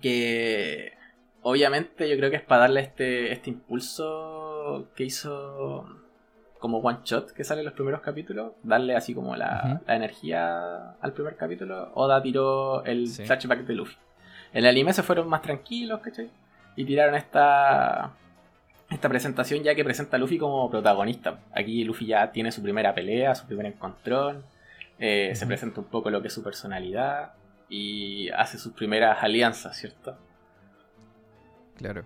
Que 0.00 0.94
obviamente 1.42 2.08
yo 2.08 2.16
creo 2.16 2.30
que 2.30 2.36
es 2.36 2.42
para 2.42 2.62
darle 2.62 2.80
este, 2.80 3.32
este 3.32 3.50
impulso 3.50 4.88
que 4.94 5.04
hizo 5.04 5.86
como 6.58 6.78
one 6.78 6.98
shot 7.04 7.32
que 7.32 7.42
sale 7.42 7.60
en 7.60 7.64
los 7.66 7.74
primeros 7.74 8.00
capítulos, 8.00 8.52
darle 8.62 8.94
así 8.94 9.14
como 9.14 9.34
la, 9.34 9.80
la 9.86 9.96
energía 9.96 10.92
al 11.00 11.12
primer 11.12 11.36
capítulo, 11.36 11.90
Oda 11.94 12.22
tiró 12.22 12.84
el 12.84 13.08
Sí. 13.08 13.24
flashback 13.24 13.60
de 13.66 13.74
Luffy. 13.74 13.96
En 14.52 14.58
el 14.64 14.66
anime 14.66 14.92
se 14.92 15.02
fueron 15.02 15.28
más 15.28 15.42
tranquilos, 15.42 16.00
¿cachai? 16.00 16.30
Y 16.76 16.84
tiraron 16.84 17.16
esta, 17.16 18.12
esta 18.90 19.08
presentación 19.08 19.62
ya 19.64 19.74
que 19.74 19.82
presenta 19.82 20.16
a 20.16 20.20
Luffy 20.20 20.38
como 20.38 20.70
protagonista. 20.70 21.40
Aquí 21.52 21.82
Luffy 21.84 22.06
ya 22.06 22.30
tiene 22.30 22.52
su 22.52 22.62
primera 22.62 22.94
pelea, 22.94 23.34
su 23.34 23.46
primer 23.46 23.66
encontrón, 23.66 24.44
eh, 25.00 25.32
se 25.34 25.46
presenta 25.46 25.80
un 25.80 25.86
poco 25.86 26.10
lo 26.10 26.22
que 26.22 26.28
es 26.28 26.34
su 26.34 26.44
personalidad 26.44 27.32
y 27.68 28.28
hace 28.30 28.56
sus 28.58 28.72
primeras 28.74 29.20
alianzas, 29.22 29.76
¿cierto? 29.76 30.16
Claro. 31.82 32.04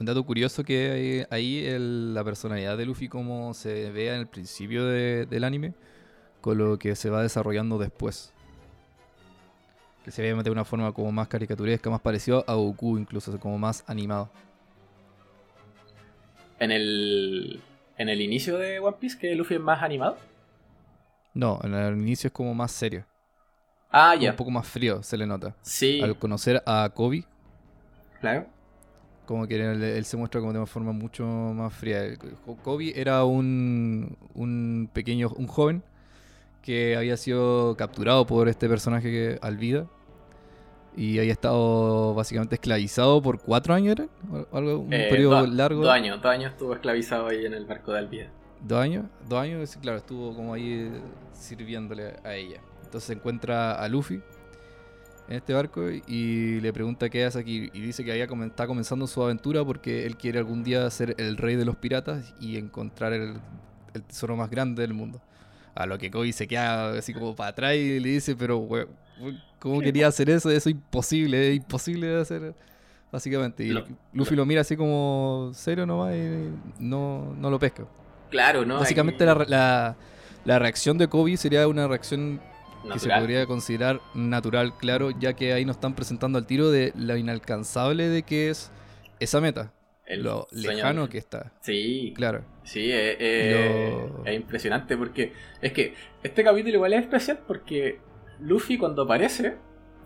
Un 0.00 0.06
dato 0.06 0.24
curioso 0.24 0.64
que 0.64 0.90
hay 0.90 1.26
ahí 1.30 1.64
el- 1.64 2.12
la 2.14 2.24
personalidad 2.24 2.76
de 2.76 2.84
Luffy 2.86 3.08
como 3.08 3.54
se 3.54 3.90
ve 3.92 4.08
en 4.08 4.14
el 4.20 4.26
principio 4.26 4.84
de- 4.86 5.26
del 5.26 5.44
anime 5.44 5.74
con 6.40 6.58
lo 6.58 6.78
que 6.78 6.96
se 6.96 7.08
va 7.08 7.22
desarrollando 7.22 7.78
después. 7.78 8.32
Que 10.04 10.10
se 10.10 10.20
ve 10.22 10.42
de 10.42 10.50
una 10.50 10.64
forma 10.64 10.90
como 10.92 11.12
más 11.12 11.28
caricaturesca, 11.28 11.88
más 11.88 12.00
parecido 12.00 12.44
a 12.48 12.54
Goku 12.54 12.98
incluso, 12.98 13.38
como 13.38 13.56
más 13.58 13.84
animado. 13.86 14.28
En 16.58 16.72
el, 16.72 17.60
en 17.98 18.08
el 18.08 18.20
inicio 18.20 18.58
de 18.58 18.80
One 18.80 18.96
Piece, 18.98 19.18
que 19.18 19.34
Luffy 19.36 19.54
es 19.54 19.60
más 19.60 19.82
animado. 19.82 20.16
No, 21.34 21.60
en 21.62 21.74
el 21.74 21.96
inicio 21.96 22.26
es 22.28 22.32
como 22.32 22.52
más 22.54 22.72
serio, 22.72 23.04
Ah, 23.90 24.14
ya. 24.16 24.30
un 24.30 24.36
poco 24.36 24.50
más 24.50 24.66
frío 24.66 25.02
se 25.02 25.16
le 25.16 25.26
nota. 25.26 25.54
Sí, 25.62 26.00
Al 26.02 26.18
conocer 26.18 26.62
a 26.66 26.90
Kobe, 26.94 27.24
claro. 28.22 28.46
como 29.26 29.46
que 29.46 29.56
él, 29.56 29.82
él 29.82 30.04
se 30.06 30.16
muestra 30.16 30.40
como 30.40 30.52
de 30.54 30.58
una 30.60 30.66
forma 30.66 30.92
mucho 30.92 31.24
más 31.26 31.72
fría. 31.74 32.02
El- 32.04 32.18
Kobe 32.62 32.98
era 32.98 33.24
un, 33.24 34.16
un 34.34 34.88
pequeño, 34.92 35.28
un 35.36 35.46
joven 35.46 35.82
que 36.62 36.96
había 36.96 37.16
sido 37.16 37.76
capturado 37.76 38.26
por 38.26 38.48
este 38.48 38.68
personaje 38.68 39.10
que 39.10 39.38
Alvida 39.42 39.86
y 40.96 41.18
había 41.18 41.32
estado 41.32 42.14
básicamente 42.14 42.54
esclavizado 42.56 43.22
por 43.22 43.40
cuatro 43.40 43.72
años, 43.74 43.92
¿era? 43.98 44.08
O 44.52 44.56
Algo, 44.56 44.78
un 44.80 44.92
Eh, 44.92 45.06
periodo 45.10 45.40
do- 45.40 45.46
largo. 45.46 45.82
Dos 45.82 45.90
años, 45.92 46.20
dos 46.20 46.30
años 46.30 46.52
estuvo 46.52 46.74
esclavizado 46.74 47.28
ahí 47.28 47.46
en 47.46 47.54
el 47.54 47.64
barco 47.64 47.92
de 47.92 47.98
Alvida. 47.98 48.26
¿Dos 48.60 48.78
años? 48.78 49.06
Dos 49.28 49.38
años, 49.40 49.70
sí, 49.70 49.78
claro, 49.80 49.98
estuvo 49.98 50.34
como 50.36 50.52
ahí 50.54 50.90
eh, 50.92 51.00
sirviéndole 51.32 52.14
a 52.24 52.34
ella. 52.34 52.60
Entonces 52.84 53.10
encuentra 53.16 53.72
a 53.74 53.88
Luffy 53.88 54.20
en 55.32 55.38
este 55.38 55.54
barco 55.54 55.88
y 55.90 56.60
le 56.60 56.72
pregunta 56.72 57.08
qué 57.08 57.24
hace 57.24 57.38
aquí. 57.38 57.70
Y 57.72 57.80
dice 57.80 58.04
que 58.04 58.22
está 58.22 58.66
comenzando 58.66 59.06
su 59.06 59.22
aventura 59.22 59.64
porque 59.64 60.04
él 60.04 60.16
quiere 60.16 60.38
algún 60.38 60.62
día 60.62 60.88
ser 60.90 61.14
el 61.18 61.38
rey 61.38 61.56
de 61.56 61.64
los 61.64 61.76
piratas 61.76 62.34
y 62.38 62.58
encontrar 62.58 63.14
el, 63.14 63.38
tesoro 64.06 64.36
más 64.36 64.50
grande 64.50 64.82
del 64.82 64.92
mundo. 64.92 65.20
A 65.74 65.86
lo 65.86 65.96
que 65.96 66.10
Kobe 66.10 66.32
se 66.32 66.46
queda 66.46 66.90
así 66.98 67.14
como 67.14 67.34
para 67.34 67.50
atrás 67.50 67.74
y 67.74 67.98
le 67.98 68.10
dice, 68.10 68.36
pero 68.36 68.68
¿cómo 69.58 69.80
quería 69.80 70.06
hacer 70.08 70.28
eso? 70.28 70.50
Eso 70.50 70.68
es 70.68 70.74
imposible, 70.74 71.50
es 71.50 71.56
imposible 71.56 72.08
de 72.08 72.20
hacer. 72.20 72.54
Básicamente. 73.10 73.64
Y 73.64 73.74
Luffy 74.12 74.36
lo 74.36 74.44
mira 74.44 74.62
así 74.62 74.76
como 74.76 75.50
serio 75.54 75.86
nomás 75.86 76.14
y 76.14 76.50
no, 76.78 77.34
no 77.38 77.50
lo 77.50 77.58
pesca. 77.58 77.84
Claro, 78.30 78.64
¿no? 78.66 78.78
Básicamente 78.78 79.24
la, 79.24 79.96
la, 80.44 80.58
reacción 80.58 80.96
de 80.96 81.08
Kobe 81.08 81.36
sería 81.36 81.68
una 81.68 81.86
reacción 81.86 82.40
que 82.90 82.98
se 82.98 83.08
podría 83.08 83.46
considerar 83.46 84.00
natural, 84.14 84.76
claro, 84.76 85.10
ya 85.10 85.34
que 85.34 85.52
ahí 85.52 85.64
nos 85.64 85.76
están 85.76 85.94
presentando 85.94 86.38
al 86.38 86.46
tiro 86.46 86.70
de 86.70 86.92
lo 86.96 87.16
inalcanzable 87.16 88.08
de 88.08 88.22
que 88.22 88.50
es 88.50 88.70
esa 89.20 89.40
meta. 89.40 89.72
lo 90.08 90.46
lejano 90.50 91.08
que 91.08 91.18
está. 91.18 91.52
Sí. 91.60 92.12
Claro. 92.16 92.44
Sí, 92.64 92.90
eh, 92.90 93.16
eh, 93.18 94.08
es 94.24 94.34
impresionante 94.34 94.96
porque 94.96 95.32
es 95.60 95.72
que 95.72 95.94
este 96.22 96.44
capítulo 96.44 96.74
igual 96.74 96.92
es 96.92 97.00
especial 97.02 97.40
porque 97.46 98.00
Luffy 98.40 98.78
cuando 98.78 99.02
aparece, 99.02 99.56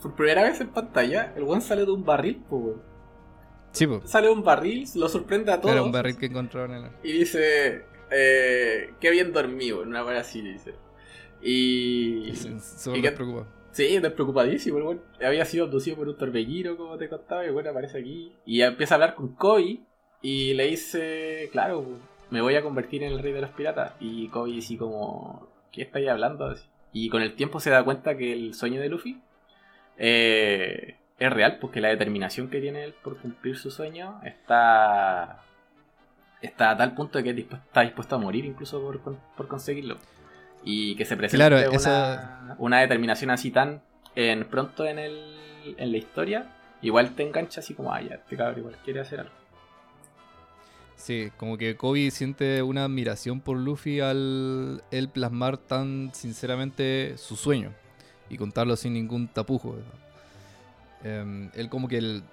por 0.01 0.15
primera 0.15 0.43
vez 0.45 0.61
en 0.61 0.69
pantalla, 0.69 1.33
el 1.37 1.45
buen 1.45 1.61
sale 1.61 1.85
de 1.85 1.91
un 1.93 2.05
barril, 2.05 2.43
pues, 2.49 2.77
Sí, 3.77 3.87
Sale 4.05 4.31
un 4.31 4.43
barril, 4.43 4.89
lo 4.95 5.07
sorprende 5.07 5.53
a 5.53 5.61
todos. 5.61 5.75
Era 5.75 5.83
un 5.83 5.93
barril 5.93 6.17
que 6.17 6.25
encontraron 6.25 6.77
en 6.77 6.85
el... 6.85 6.91
Y 7.03 7.13
dice, 7.13 7.85
eh, 8.11 8.95
qué 8.99 9.11
bien 9.11 9.35
dormido, 9.35 9.83
una 9.83 10.03
hora 10.03 10.21
así 10.21 10.41
dice. 10.41 10.75
Y... 11.47 12.33
Se 12.35 12.91
despreocupa. 12.91 13.47
Sí, 13.71 13.99
despreocupadísimo. 13.99 14.81
Bueno, 14.81 15.03
había 15.25 15.45
sido 15.45 15.67
abducido 15.67 15.97
por 15.97 16.09
un 16.09 16.17
torbellino, 16.17 16.77
como 16.77 16.97
te 16.97 17.09
contaba, 17.09 17.47
y 17.47 17.51
bueno, 17.51 17.71
aparece 17.71 17.99
aquí. 17.99 18.33
Y 18.45 18.63
empieza 18.63 18.95
a 18.95 18.97
hablar 18.97 19.15
con 19.15 19.35
Koi 19.35 19.85
y 20.23 20.55
le 20.55 20.67
dice, 20.67 21.49
claro, 21.53 21.87
me 22.31 22.41
voy 22.41 22.57
a 22.57 22.63
convertir 22.63 23.03
en 23.03 23.13
el 23.13 23.21
rey 23.21 23.33
de 23.33 23.43
los 23.43 23.51
piratas. 23.51 23.93
Y 24.01 24.29
Koi 24.29 24.55
dice 24.55 24.77
como, 24.77 25.49
¿qué 25.71 25.83
estáis 25.83 26.09
hablando? 26.09 26.55
Y 26.93 27.11
con 27.11 27.23
el 27.23 27.35
tiempo 27.35 27.61
se 27.61 27.71
da 27.71 27.85
cuenta 27.85 28.17
que 28.17 28.33
el 28.33 28.55
sueño 28.55 28.81
de 28.81 28.89
Luffy 28.89 29.21
eh, 29.99 30.97
es 31.19 31.33
real, 31.33 31.59
porque 31.61 31.81
la 31.81 31.89
determinación 31.89 32.49
que 32.49 32.61
tiene 32.61 32.85
él 32.85 32.95
por 33.05 33.19
cumplir 33.19 33.57
su 33.57 33.71
sueño 33.71 34.21
está 34.25 35.43
está 36.41 36.71
a 36.71 36.77
tal 36.77 36.95
punto 36.95 37.19
de 37.19 37.25
que 37.25 37.41
está 37.41 37.83
dispuesto 37.83 38.17
a 38.17 38.19
morir 38.19 38.45
incluso 38.45 38.81
por, 39.37 39.49
conseguirlo. 39.49 39.97
Y 40.69 40.97
que 40.97 41.05
se 41.05 41.17
presente 41.17 41.47
una, 42.59 42.81
determinación 42.81 43.31
así 43.31 43.53
tan 43.53 43.81
en, 44.17 44.45
pronto 44.47 44.85
en, 44.85 44.99
el, 44.99 45.37
en 45.79 45.93
la 45.93 45.97
historia, 45.97 46.53
igual 46.83 47.15
te 47.15 47.23
engancha 47.23 47.61
así 47.61 47.73
como, 47.73 47.95
ah, 47.95 48.03
ya, 48.03 48.17
este 48.17 48.37
cabrón 48.37 48.59
igual 48.59 48.77
quiere 48.85 49.01
hacer 49.01 49.21
algo. 49.21 49.33
Sí, 50.97 51.31
como 51.37 51.57
que 51.57 51.77
Kobe 51.77 52.11
siente 52.11 52.63
una 52.63 52.85
admiración 52.85 53.41
por 53.41 53.59
Luffy 53.59 54.01
al 54.01 54.83
él 54.91 55.09
plasmar 55.09 55.57
tan 55.57 56.11
sinceramente 56.13 57.15
su 57.17 57.37
sueño 57.37 57.71
y 58.29 58.37
contarlo 58.37 58.75
sin 58.75 58.95
ningún 58.95 59.29
tapujo. 59.29 59.77
Em, 61.05 61.49
él 61.55 61.69
como 61.69 61.87
que 61.87 61.99
él 61.99 62.25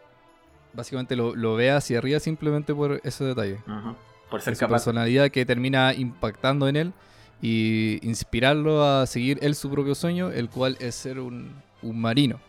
básicamente 0.74 1.16
lo, 1.16 1.36
lo, 1.36 1.56
ve 1.56 1.70
hacia 1.70 2.00
arriba 2.00 2.20
simplemente 2.20 2.74
por 2.74 3.00
ese 3.04 3.25
detalle. 3.25 3.60
Por 4.32 4.42
ser 4.42 4.58
capaz. 4.58 4.72
personalidad 4.72 5.30
que 5.30 5.46
termina 5.46 5.94
impactando 5.94 6.68
en 6.68 6.75
él 6.78 6.94
y 7.43 8.00
inspirarlo 8.07 8.85
a 8.85 9.05
seguir 9.05 9.38
él 9.41 9.53
su 9.53 9.69
propio 9.69 9.95
sueño, 9.95 10.31
el 10.31 10.50
cual 10.50 10.77
es 10.79 10.95
ser 10.95 11.19
un, 11.19 11.53
un 11.81 12.00
marino. 12.00 12.39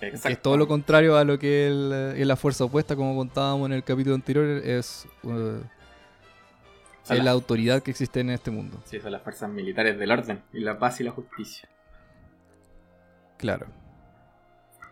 es 0.00 0.42
todo 0.42 0.56
lo 0.56 0.66
contrario 0.66 1.16
a 1.16 1.22
lo 1.22 1.38
que 1.38 1.68
él, 1.68 2.14
es 2.16 2.26
la 2.26 2.34
fuerza 2.34 2.64
opuesta, 2.64 2.96
como 2.96 3.14
contábamos 3.14 3.66
en 3.66 3.74
el 3.74 3.84
capítulo 3.84 4.16
anterior, 4.16 4.44
es, 4.44 5.06
uh, 5.22 5.60
la 7.10 7.30
autoridad 7.30 7.80
que 7.80 7.92
existe 7.92 8.18
en 8.18 8.30
este 8.30 8.50
mundo. 8.50 8.82
Sí, 8.86 8.98
son 8.98 9.12
las 9.12 9.22
fuerzas 9.22 9.48
militares 9.48 10.00
del 10.00 10.10
orden 10.10 10.42
y 10.52 10.58
la 10.58 10.76
paz 10.76 11.00
y 11.00 11.04
la 11.04 11.12
justicia. 11.12 11.68
Claro. 13.36 13.68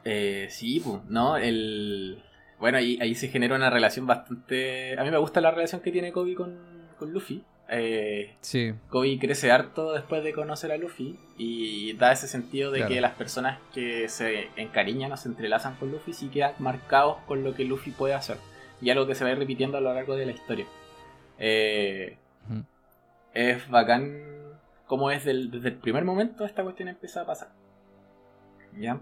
Eh, 0.04 0.46
sí, 0.50 0.78
pues, 0.78 1.02
¿no? 1.08 1.36
El... 1.36 2.22
Bueno, 2.60 2.78
ahí, 2.78 2.96
ahí 3.02 3.16
se 3.16 3.26
genera 3.26 3.56
una 3.56 3.70
relación 3.70 4.06
bastante... 4.06 4.96
A 4.96 5.02
mí 5.02 5.10
me 5.10 5.18
gusta 5.18 5.40
la 5.40 5.50
relación 5.50 5.80
que 5.80 5.90
tiene 5.90 6.12
Kobe 6.12 6.36
con, 6.36 6.60
con 6.96 7.12
Luffy. 7.12 7.44
Eh, 7.68 8.34
sí. 8.40 8.74
Kobe 8.90 9.18
crece 9.18 9.50
harto 9.50 9.92
después 9.92 10.22
de 10.22 10.32
conocer 10.32 10.72
a 10.72 10.76
Luffy 10.76 11.18
y 11.38 11.94
da 11.94 12.12
ese 12.12 12.28
sentido 12.28 12.70
de 12.70 12.86
que 12.86 13.00
las 13.00 13.12
personas 13.12 13.58
que 13.72 14.08
se 14.08 14.50
encariñan 14.56 15.12
o 15.12 15.16
se 15.16 15.28
entrelazan 15.28 15.76
con 15.76 15.90
Luffy 15.90 16.12
sí 16.12 16.28
quedan 16.28 16.54
marcados 16.58 17.16
con 17.26 17.44
lo 17.44 17.54
que 17.54 17.64
Luffy 17.64 17.90
puede 17.90 18.14
hacer. 18.14 18.36
Y 18.80 18.90
algo 18.90 19.06
que 19.06 19.14
se 19.14 19.24
va 19.24 19.30
a 19.30 19.32
ir 19.32 19.38
repitiendo 19.38 19.78
a 19.78 19.80
lo 19.80 19.94
largo 19.94 20.16
de 20.16 20.26
la 20.26 20.32
historia. 20.32 20.66
Eh, 21.38 22.18
es 23.32 23.68
bacán 23.70 24.32
como 24.86 25.10
es 25.10 25.24
desde 25.24 25.68
el 25.68 25.76
primer 25.76 26.04
momento 26.04 26.44
esta 26.44 26.62
cuestión 26.62 26.88
empieza 26.88 27.22
a 27.22 27.26
pasar. 27.26 27.48
¿Ya? 28.78 29.00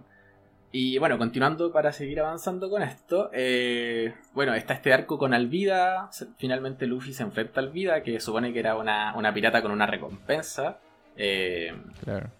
Y 0.72 0.98
bueno, 0.98 1.18
continuando 1.18 1.72
para 1.72 1.92
seguir 1.92 2.20
avanzando 2.20 2.70
con 2.70 2.82
esto, 2.82 3.30
eh, 3.32 4.14
bueno, 4.34 4.54
está 4.54 4.74
este 4.74 4.92
arco 4.92 5.18
con 5.18 5.34
Alvida, 5.34 6.10
finalmente 6.38 6.86
Luffy 6.86 7.12
se 7.12 7.24
enfrenta 7.24 7.60
a 7.60 7.64
Alvida, 7.64 8.02
que 8.04 8.20
supone 8.20 8.52
que 8.52 8.60
era 8.60 8.76
una, 8.76 9.34
pirata 9.34 9.62
con 9.62 9.72
una 9.72 9.86
recompensa, 9.86 10.78
eh, 11.16 11.74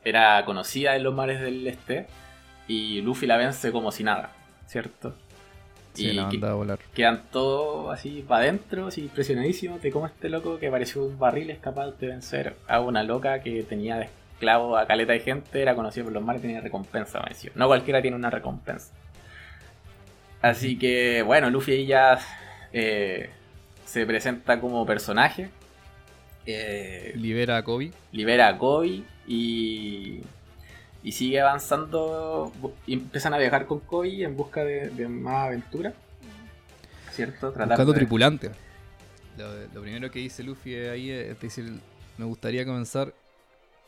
era 0.04 0.44
conocida 0.44 0.94
en 0.94 1.02
los 1.02 1.12
mares 1.12 1.40
del 1.40 1.66
este, 1.66 2.06
y 2.68 3.00
Luffy 3.02 3.26
la 3.26 3.36
vence 3.36 3.72
como 3.72 3.90
si 3.90 4.04
nada, 4.04 4.30
¿cierto? 4.66 5.14
y 5.96 6.18
a 6.18 6.52
volar. 6.54 6.78
quedan 6.94 7.22
todos 7.30 7.92
así 7.92 8.24
para 8.26 8.44
adentro, 8.44 8.86
así 8.86 9.02
impresionadísimos 9.02 9.82
de 9.82 9.90
cómo 9.90 10.06
este 10.06 10.28
loco 10.28 10.58
que 10.58 10.70
pareció 10.70 11.04
un 11.04 11.18
barril 11.18 11.50
es 11.50 11.58
capaz 11.58 11.90
de 11.98 12.06
vencer 12.06 12.56
a 12.68 12.80
una 12.80 13.02
loca 13.02 13.42
que 13.42 13.62
tenía 13.64 14.08
esclavo 14.40 14.78
a 14.78 14.86
caleta 14.86 15.12
de 15.12 15.20
gente, 15.20 15.60
era 15.60 15.74
conocido 15.74 16.04
por 16.04 16.14
los 16.14 16.24
mares 16.24 16.40
y 16.40 16.46
tenía 16.46 16.62
recompensa, 16.62 17.22
me 17.22 17.50
No 17.54 17.66
cualquiera 17.66 18.00
tiene 18.00 18.16
una 18.16 18.30
recompensa. 18.30 18.90
Así 20.40 20.78
que, 20.78 21.22
bueno, 21.22 21.50
Luffy 21.50 21.72
ahí 21.72 21.86
ya 21.86 22.18
eh, 22.72 23.28
se 23.84 24.06
presenta 24.06 24.58
como 24.58 24.86
personaje. 24.86 25.50
Eh, 26.46 27.12
libera 27.16 27.58
a 27.58 27.62
Kobe. 27.62 27.92
Libera 28.12 28.48
a 28.48 28.56
Kobe 28.56 29.02
y, 29.26 30.20
y 31.02 31.12
sigue 31.12 31.38
avanzando. 31.42 32.50
Y 32.86 32.94
empiezan 32.94 33.34
a 33.34 33.38
viajar 33.38 33.66
con 33.66 33.80
Kobe 33.80 34.22
en 34.22 34.38
busca 34.38 34.64
de, 34.64 35.06
más 35.06 35.48
aventura. 35.48 35.92
¿Cierto? 37.12 37.52
Buscando 37.52 37.92
tripulante. 37.92 38.50
Lo, 39.36 39.66
lo, 39.74 39.82
primero 39.82 40.10
que 40.10 40.20
dice 40.20 40.42
Luffy 40.42 40.74
ahí 40.74 41.10
es 41.10 41.38
decir, 41.38 41.70
me 42.16 42.24
gustaría 42.24 42.64
comenzar 42.64 43.12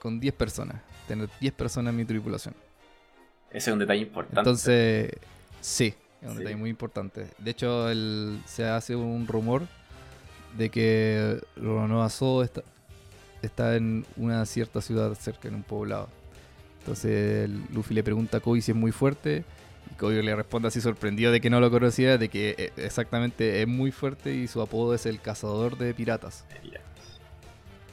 con 0.02 0.18
10 0.18 0.34
personas. 0.34 0.82
Tener 1.06 1.28
10 1.40 1.52
personas 1.54 1.92
en 1.92 1.96
mi 1.96 2.04
tripulación. 2.04 2.56
Ese 3.52 3.70
es 3.70 3.72
un 3.72 3.78
detalle 3.78 4.00
importante. 4.00 4.40
Entonces, 4.40 5.12
sí, 5.60 5.94
es 6.20 6.28
un 6.28 6.38
detalle 6.38 6.56
muy 6.56 6.70
importante. 6.70 7.28
De 7.38 7.50
hecho, 7.52 7.86
se 8.44 8.64
hace 8.64 8.96
un 8.96 9.28
rumor 9.28 9.62
de 10.58 10.70
que 10.70 11.40
Ronoa 11.54 12.08
está, 12.42 12.64
está 13.42 13.76
en 13.76 14.04
una 14.16 14.44
cierta 14.44 14.80
ciudad 14.80 15.14
cerca, 15.14 15.46
en 15.46 15.54
un 15.54 15.62
poblado. 15.62 16.08
Entonces 16.80 17.48
Luffy 17.72 17.94
le 17.94 18.02
pregunta 18.02 18.38
a 18.38 18.40
Kobe 18.40 18.60
si 18.60 18.72
es 18.72 18.76
muy 18.76 18.90
fuerte. 18.90 19.44
Y 19.88 19.94
Kobe 19.94 20.20
le 20.20 20.34
responde 20.34 20.66
así 20.66 20.80
sorprendido 20.80 21.30
de 21.30 21.40
que 21.40 21.48
no 21.48 21.60
lo 21.60 21.70
conocía, 21.70 22.18
de 22.18 22.28
que 22.28 22.56
eh, 22.58 22.72
exactamente 22.76 23.62
es 23.62 23.68
muy 23.68 23.92
fuerte 23.92 24.34
y 24.34 24.48
su 24.48 24.60
apodo 24.60 24.94
es 24.94 25.06
el 25.06 25.20
cazador 25.20 25.78
de 25.78 25.94
piratas. 25.94 26.44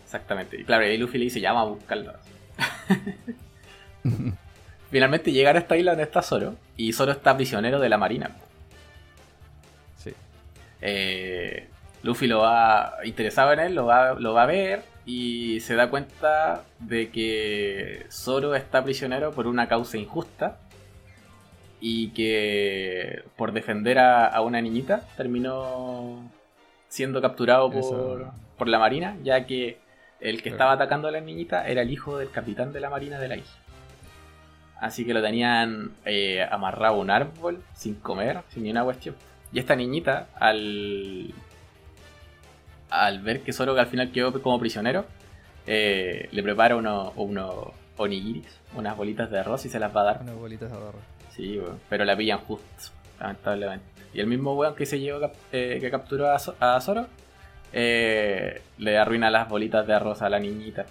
Exactamente. 0.10 0.60
Y 0.60 0.64
claro, 0.64 0.88
y 0.88 0.90
ahí 0.90 0.98
Luffy 0.98 1.20
le 1.20 1.26
dice, 1.26 1.40
llama 1.40 1.62
a 1.62 1.66
buscarlo. 1.66 2.14
Finalmente 4.90 5.32
llegar 5.32 5.56
a 5.56 5.60
esta 5.60 5.78
isla 5.78 5.92
donde 5.92 6.06
está 6.06 6.24
Zoro. 6.24 6.56
Y 6.76 6.94
Zoro 6.94 7.12
está 7.12 7.38
prisionero 7.38 7.80
de 7.80 7.90
la 7.90 8.00
marina. 8.00 8.32
Sí. 9.98 10.12
Eh, 10.82 11.68
Luffy 12.02 12.26
lo 12.26 12.40
va 12.40 12.96
interesado 13.04 13.54
en 13.54 13.60
él, 13.60 13.76
lo 13.76 13.86
va, 13.86 14.16
lo 14.16 14.34
va 14.34 14.44
a 14.44 14.48
ver 14.48 14.82
y 15.06 15.60
se 15.60 15.76
da 15.76 15.92
cuenta 15.92 16.64
de 16.80 17.12
que 17.12 18.08
Zoro 18.12 18.56
está 18.56 18.84
prisionero 18.84 19.32
por 19.32 19.46
una 19.46 19.68
causa 19.68 20.00
injusta 20.00 20.58
y 21.80 22.10
que 22.14 23.26
por 23.38 23.52
defender 23.52 24.00
a, 24.00 24.42
una 24.42 24.60
niñita 24.60 25.04
terminó 25.18 26.32
siendo 26.88 27.22
capturado 27.22 27.70
por, 27.72 28.32
por, 28.58 28.68
la 28.68 28.80
marina, 28.80 29.16
ya 29.24 29.46
que 29.46 29.78
el 30.20 30.42
que 30.42 30.50
estaba 30.50 30.74
atacando 30.74 31.08
a 31.08 31.12
la 31.12 31.22
niñita 31.22 31.68
era 31.68 31.82
el 31.82 31.92
hijo 31.92 32.18
del 32.18 32.30
capitán 32.30 32.74
de 32.74 32.80
la 32.80 32.90
marina 32.90 33.20
de 33.20 33.28
la 33.28 33.38
isla. 33.38 33.58
Así 34.80 35.06
que 35.06 35.14
lo 35.14 35.22
tenían 35.22 35.92
eh, 36.06 36.46
amarrado 36.50 36.96
a 36.96 36.98
un 37.00 37.10
árbol, 37.10 37.62
sin 37.74 37.96
comer, 37.96 38.40
sin 38.50 38.64
ni 38.64 38.72
una 38.72 38.84
cuestión. 38.84 39.16
Y 39.52 39.60
esta 39.60 39.76
niñita, 39.76 40.28
al, 40.40 41.34
al 42.90 43.20
ver 43.22 43.42
que 43.42 43.52
Zoro 43.52 43.78
al 43.78 43.88
final 43.88 44.12
quedó 44.12 44.42
como 44.42 44.60
prisionero, 44.60 45.06
eh, 45.68 46.30
le 46.32 46.44
prepara 46.44 46.76
unos 46.76 47.14
onigiris, 47.98 48.48
unas 48.76 48.96
bolitas 48.96 49.30
de 49.30 49.40
arroz 49.40 49.66
y 49.66 49.70
se 49.70 49.80
las 49.80 49.96
va 49.96 50.02
a 50.02 50.06
dar. 50.06 50.22
Unas 50.22 50.36
bolitas 50.36 50.72
de 50.72 50.78
arroz. 50.78 51.02
Sí. 51.36 51.60
Pero 51.90 52.06
la 52.06 52.16
pillan 52.16 52.40
justo, 52.40 52.66
lamentablemente. 53.20 53.86
Y 54.14 54.22
el 54.22 54.28
mismo 54.28 54.56
weón 54.56 54.76
que 54.76 54.86
se 54.86 55.00
llevó 55.00 55.32
eh, 55.52 55.78
que 55.82 55.92
capturó 55.92 56.30
a, 56.30 56.38
a 56.60 56.82
Zoro 56.82 57.08
eh, 57.74 58.62
le 58.78 58.98
arruina 58.98 59.30
las 59.30 59.50
bolitas 59.50 59.86
de 59.86 59.94
arroz 59.94 60.22
a 60.22 60.30
la 60.30 60.40
niñita. 60.40 60.86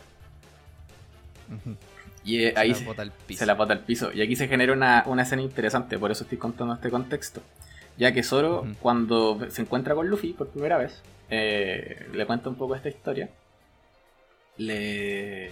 Y 2.24 2.44
eh, 2.44 2.54
ahí 2.56 2.74
se, 2.74 2.84
la 3.46 3.54
bota 3.54 3.72
al 3.72 3.80
piso. 3.80 4.12
Y 4.12 4.20
aquí 4.22 4.36
se 4.36 4.48
genera 4.48 4.72
una, 4.72 5.04
una, 5.06 5.22
escena 5.22 5.42
interesante, 5.42 5.98
por 5.98 6.10
eso 6.10 6.24
estoy 6.24 6.38
contando 6.38 6.74
este 6.74 6.90
contexto. 6.90 7.40
Ya 7.96 8.12
que 8.12 8.22
Zoro, 8.22 8.66
cuando 8.80 9.38
se 9.50 9.62
encuentra 9.62 9.94
con 9.94 10.08
Luffy 10.08 10.32
por 10.32 10.48
primera 10.48 10.76
vez, 10.76 11.02
eh, 11.30 12.06
le 12.12 12.26
cuenta 12.26 12.48
un 12.48 12.54
poco 12.54 12.74
esta 12.74 12.88
historia. 12.88 13.28
Le, 14.56 15.50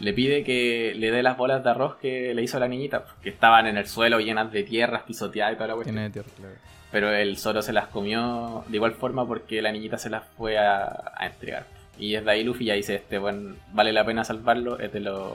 le 0.00 0.12
pide 0.12 0.44
que 0.44 0.94
le 0.96 1.10
dé 1.10 1.22
las 1.22 1.36
bolas 1.36 1.62
de 1.62 1.70
arroz 1.70 1.96
que 1.96 2.34
le 2.34 2.42
hizo 2.42 2.56
a 2.56 2.60
la 2.60 2.68
niñita, 2.68 3.04
que 3.22 3.28
estaban 3.28 3.66
en 3.66 3.76
el 3.76 3.86
suelo 3.86 4.18
llenas 4.18 4.50
de 4.50 4.62
tierras, 4.62 5.02
pisoteadas 5.02 5.54
y 5.54 5.56
toda 5.56 5.68
la 5.68 5.74
cuestión. 5.74 6.12
Pero 6.90 7.12
el 7.12 7.36
Zoro 7.36 7.60
se 7.62 7.72
las 7.72 7.88
comió 7.88 8.64
de 8.68 8.76
igual 8.76 8.92
forma 8.92 9.26
porque 9.26 9.60
la 9.60 9.72
niñita 9.72 9.98
se 9.98 10.10
las 10.10 10.24
fue 10.36 10.58
a, 10.58 11.12
entregar. 11.20 11.66
Y 11.98 12.14
es 12.14 12.24
de 12.24 12.30
ahí 12.30 12.44
Luffy 12.44 12.66
ya 12.66 12.74
dice, 12.74 12.94
este, 12.94 13.18
bueno, 13.18 13.56
vale 13.72 13.92
la 13.92 14.04
pena 14.04 14.24
salvarlo, 14.24 14.78
es 14.78 14.92
de, 14.92 15.00
los 15.00 15.32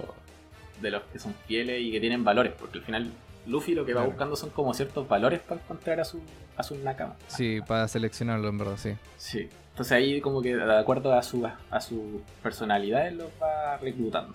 de 0.82 0.92
los 0.92 1.04
que 1.04 1.20
son 1.20 1.36
fieles 1.46 1.82
y 1.82 1.92
que 1.92 2.00
tienen 2.00 2.24
valores, 2.24 2.54
porque 2.58 2.80
al 2.80 2.84
final 2.84 3.12
Luffy 3.46 3.76
lo 3.76 3.86
que 3.86 3.94
va 3.94 4.04
buscando 4.04 4.36
son 4.36 4.50
como 4.50 4.74
ciertos 4.74 5.08
valores 5.08 5.42
para 5.42 5.62
encontrar 5.62 6.00
a 6.00 6.06
su, 6.06 6.22
a 6.56 6.64
su 6.64 6.78
Nakama. 6.78 7.16
Sí, 7.28 7.60
para 7.68 7.88
seleccionarlo 7.88 8.48
en 8.48 8.58
verdad, 8.58 8.78
sí. 8.78 8.94
Sí. 9.18 9.50
Entonces 9.72 9.92
ahí 9.92 10.22
como 10.22 10.42
que 10.42 10.56
de 10.56 10.78
acuerdo 10.78 11.14
a 11.14 11.22
su, 11.24 11.46
a 11.46 11.82
su 11.82 12.22
personalidad 12.42 13.12
los 13.12 13.30
va 13.42 13.78
reclutando. 13.78 14.34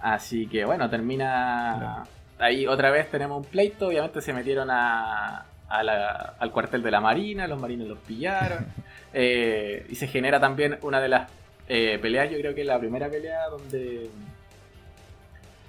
Así 0.00 0.46
que 0.46 0.64
bueno, 0.64 0.88
termina... 0.88 2.04
Ahí 2.38 2.66
otra 2.66 2.90
vez 2.90 3.10
tenemos 3.10 3.38
un 3.38 3.44
pleito, 3.44 3.88
obviamente 3.88 4.20
se 4.20 4.32
metieron 4.32 4.68
a, 4.70 5.46
al 5.80 6.50
cuartel 6.52 6.82
de 6.82 6.90
la 6.90 7.00
Marina, 7.00 7.46
los 7.46 7.58
marines 7.58 7.88
los 7.88 7.98
pillaron. 7.98 8.66
Eh, 9.16 9.86
y 9.88 9.94
se 9.94 10.08
genera 10.08 10.40
también 10.40 10.76
una 10.82 11.00
de 11.00 11.08
las 11.08 11.30
eh, 11.68 12.00
peleas, 12.02 12.28
yo 12.32 12.36
creo 12.36 12.52
que 12.52 12.62
es 12.62 12.66
la 12.66 12.80
primera 12.80 13.08
pelea 13.08 13.46
donde 13.48 14.10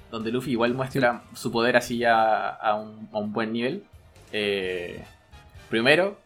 donde 0.09 0.31
Luffy 0.31 0.51
igual 0.51 0.73
muestra 0.73 1.21
su 1.35 1.51
poder 1.51 1.77
así 1.77 1.97
ya 1.97 2.49
a 2.49 2.75
un, 2.75 3.33
buen 3.33 3.51
nivel. 3.51 3.83
Eh, 4.31 5.03
primero, 5.69 6.17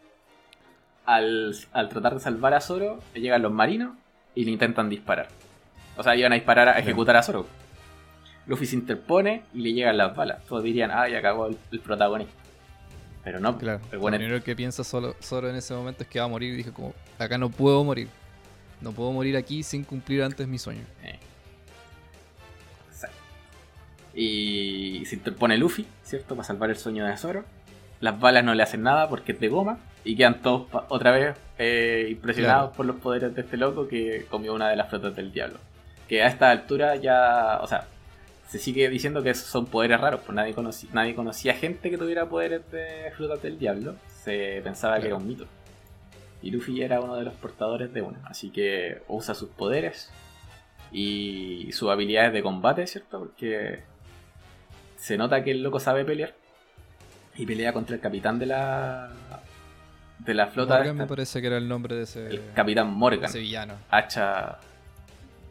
al, 1.04 1.56
tratar 1.72 2.14
de 2.14 2.20
salvar 2.20 2.54
a 2.54 2.60
Zoro, 2.60 3.00
llegan 3.14 3.42
los 3.42 3.52
marinos 3.52 3.96
y 4.34 4.44
le 4.44 4.52
intentan 4.52 4.88
disparar. 4.88 5.28
O 5.96 6.02
sea, 6.02 6.14
iban 6.16 6.32
a 6.32 6.36
disparar 6.36 6.68
a 6.68 6.78
ejecutar 6.78 7.16
a 7.16 7.22
Zoro. 7.22 7.46
Luffy 8.46 8.66
se 8.66 8.76
interpone 8.76 9.42
y 9.52 9.60
le 9.60 9.72
llegan 9.72 9.96
las 9.96 10.14
balas. 10.14 10.44
Todos 10.46 10.62
dirían, 10.62 10.90
ah, 10.92 11.08
ya 11.08 11.20
cagó 11.20 11.48
el 11.48 11.80
protagonista. 11.80 12.32
Pero 13.22 13.38
no, 13.38 13.58
claro. 13.58 13.80
El 13.92 14.00
Lo 14.00 14.06
primero 14.06 14.42
que 14.42 14.56
piensa 14.56 14.82
solo, 14.82 15.14
solo 15.20 15.50
en 15.50 15.56
ese 15.56 15.74
momento 15.74 16.02
es 16.02 16.08
que 16.08 16.18
va 16.18 16.24
a 16.24 16.28
morir. 16.28 16.54
Y 16.54 16.56
dije, 16.56 16.72
como, 16.72 16.94
acá 17.18 17.36
no 17.38 17.50
puedo 17.50 17.84
morir. 17.84 18.08
No 18.80 18.92
puedo 18.92 19.12
morir 19.12 19.36
aquí 19.36 19.62
sin 19.62 19.84
cumplir 19.84 20.22
antes 20.22 20.46
mi 20.48 20.58
sueño. 20.58 20.84
Eh. 21.02 21.18
Y 24.14 25.04
se 25.06 25.16
interpone 25.16 25.56
Luffy, 25.56 25.86
¿cierto? 26.02 26.34
Para 26.34 26.46
salvar 26.46 26.70
el 26.70 26.76
sueño 26.76 27.04
de 27.04 27.16
Zoro. 27.16 27.44
Las 28.00 28.18
balas 28.18 28.42
no 28.42 28.54
le 28.54 28.62
hacen 28.62 28.82
nada 28.82 29.08
porque 29.08 29.32
es 29.32 29.40
de 29.40 29.48
goma. 29.48 29.78
Y 30.02 30.16
quedan 30.16 30.40
todos 30.40 30.66
otra 30.88 31.10
vez 31.10 31.36
eh, 31.58 32.08
impresionados 32.10 32.74
por 32.74 32.86
los 32.86 32.96
poderes 32.96 33.34
de 33.34 33.42
este 33.42 33.58
loco 33.58 33.86
que 33.86 34.26
comió 34.30 34.54
una 34.54 34.70
de 34.70 34.76
las 34.76 34.88
flotas 34.88 35.14
del 35.14 35.30
diablo. 35.30 35.58
Que 36.08 36.22
a 36.22 36.28
esta 36.28 36.50
altura 36.50 36.96
ya. 36.96 37.60
O 37.60 37.66
sea, 37.66 37.86
se 38.50 38.58
sigue 38.58 38.88
diciendo 38.88 39.22
que 39.22 39.32
son 39.32 39.66
poderes 39.66 40.00
raros, 40.00 40.22
pues 40.26 40.34
nadie 40.34 40.54
conocía, 40.54 40.90
nadie 40.92 41.14
conocía 41.14 41.54
gente 41.54 41.88
que 41.88 41.96
tuviera 41.96 42.28
poderes 42.28 42.68
de 42.72 43.12
frutas 43.16 43.40
del 43.40 43.60
diablo. 43.60 43.94
Se 44.24 44.60
pensaba 44.64 44.98
que 44.98 45.06
era 45.06 45.14
un 45.14 45.28
mito. 45.28 45.46
Y 46.42 46.50
Luffy 46.50 46.82
era 46.82 47.00
uno 47.00 47.14
de 47.14 47.22
los 47.22 47.34
portadores 47.34 47.94
de 47.94 48.02
uno. 48.02 48.18
Así 48.24 48.50
que 48.50 49.02
usa 49.06 49.36
sus 49.36 49.50
poderes 49.50 50.10
y 50.90 51.70
sus 51.70 51.90
habilidades 51.90 52.32
de 52.32 52.42
combate, 52.42 52.88
¿cierto? 52.88 53.20
Porque 53.20 53.84
se 54.96 55.16
nota 55.16 55.44
que 55.44 55.52
el 55.52 55.62
loco 55.62 55.78
sabe 55.78 56.04
pelear. 56.04 56.34
Y 57.36 57.46
pelea 57.46 57.72
contra 57.72 57.94
el 57.94 58.00
capitán 58.02 58.40
de 58.40 58.46
la. 58.46 59.10
de 60.18 60.34
la 60.34 60.48
flota. 60.48 60.78
Morgan 60.78 60.96
me 60.96 61.06
parece 61.06 61.40
que 61.40 61.46
era 61.46 61.56
el 61.56 61.68
nombre 61.68 61.94
de 61.94 62.02
ese. 62.02 62.26
El 62.26 62.42
capitán 62.52 62.92
Morgan. 62.92 63.26
Ese 63.26 63.38
villano. 63.38 63.74
Hacha. 63.90 64.58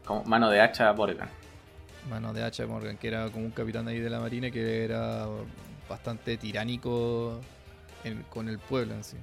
Como 0.04 0.22
mano 0.24 0.50
de 0.50 0.60
hacha 0.60 0.92
Morgan. 0.92 1.39
Mano 2.08 2.32
de 2.32 2.42
hacha 2.42 2.66
Morgan, 2.66 2.96
que 2.96 3.08
era 3.08 3.28
como 3.28 3.44
un 3.44 3.50
capitán 3.50 3.86
ahí 3.88 3.98
de 3.98 4.10
la 4.10 4.20
marina 4.20 4.50
que 4.50 4.84
era 4.84 5.26
bastante 5.88 6.36
tiránico 6.36 7.40
con 8.30 8.48
el 8.48 8.58
pueblo 8.58 8.94
en 8.94 9.04
sí. 9.04 9.16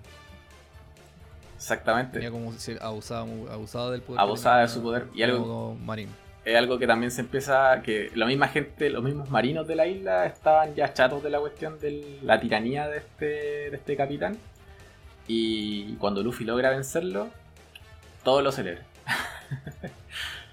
Exactamente. 1.56 2.14
Tenía 2.14 2.30
como 2.30 2.54
abusado, 2.82 3.28
abusado 3.52 3.92
del 3.92 4.02
poder. 4.02 4.22
Abusada 4.22 4.62
de 4.62 4.68
su 4.68 4.82
poder. 4.82 5.08
Y 5.14 5.24
algo, 5.24 5.76
marino. 5.84 6.12
Es 6.46 6.56
algo 6.56 6.78
que 6.78 6.88
también 6.88 7.12
se 7.12 7.22
empieza, 7.22 7.82
que 7.82 8.12
la 8.16 8.26
misma 8.26 8.48
gente, 8.48 8.90
los 8.90 9.04
mismos 9.04 9.30
marinos 9.30 9.68
de 9.68 9.76
la 9.76 9.88
isla 9.88 10.26
estaban 10.26 10.76
ya 10.76 10.94
chatos 10.94 11.22
de 11.24 11.30
la 11.30 11.40
cuestión 11.40 11.80
de 11.80 12.20
la 12.22 12.40
tiranía 12.40 12.88
de 12.88 13.00
este, 13.00 13.26
de 13.26 13.76
este 13.76 13.98
capitán. 13.98 14.38
Y 15.28 15.96
cuando 15.96 16.24
Luffy 16.24 16.46
logra 16.46 16.70
vencerlo, 16.70 17.28
todos 18.24 18.44
lo 18.44 18.52
celebran. 18.52 18.86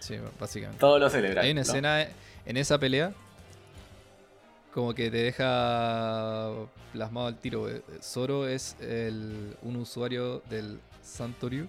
Sí, 0.05 0.19
básicamente. 0.39 0.79
Todo 0.79 0.99
lo 0.99 1.09
celebra. 1.09 1.41
Hay 1.41 1.53
una 1.53 1.63
escena 1.63 2.07
en 2.45 2.57
esa 2.59 2.79
pelea 2.79 3.15
como 4.71 4.93
que 4.93 5.11
te 5.11 5.17
deja 5.17 6.51
plasmado 6.93 7.29
al 7.29 7.39
tiro. 7.39 7.71
Eh, 7.71 7.83
Zoro 8.03 8.47
es 8.47 8.77
el, 8.81 9.57
un 9.63 9.77
usuario 9.77 10.41
del 10.51 10.79
Santoryu, 11.03 11.69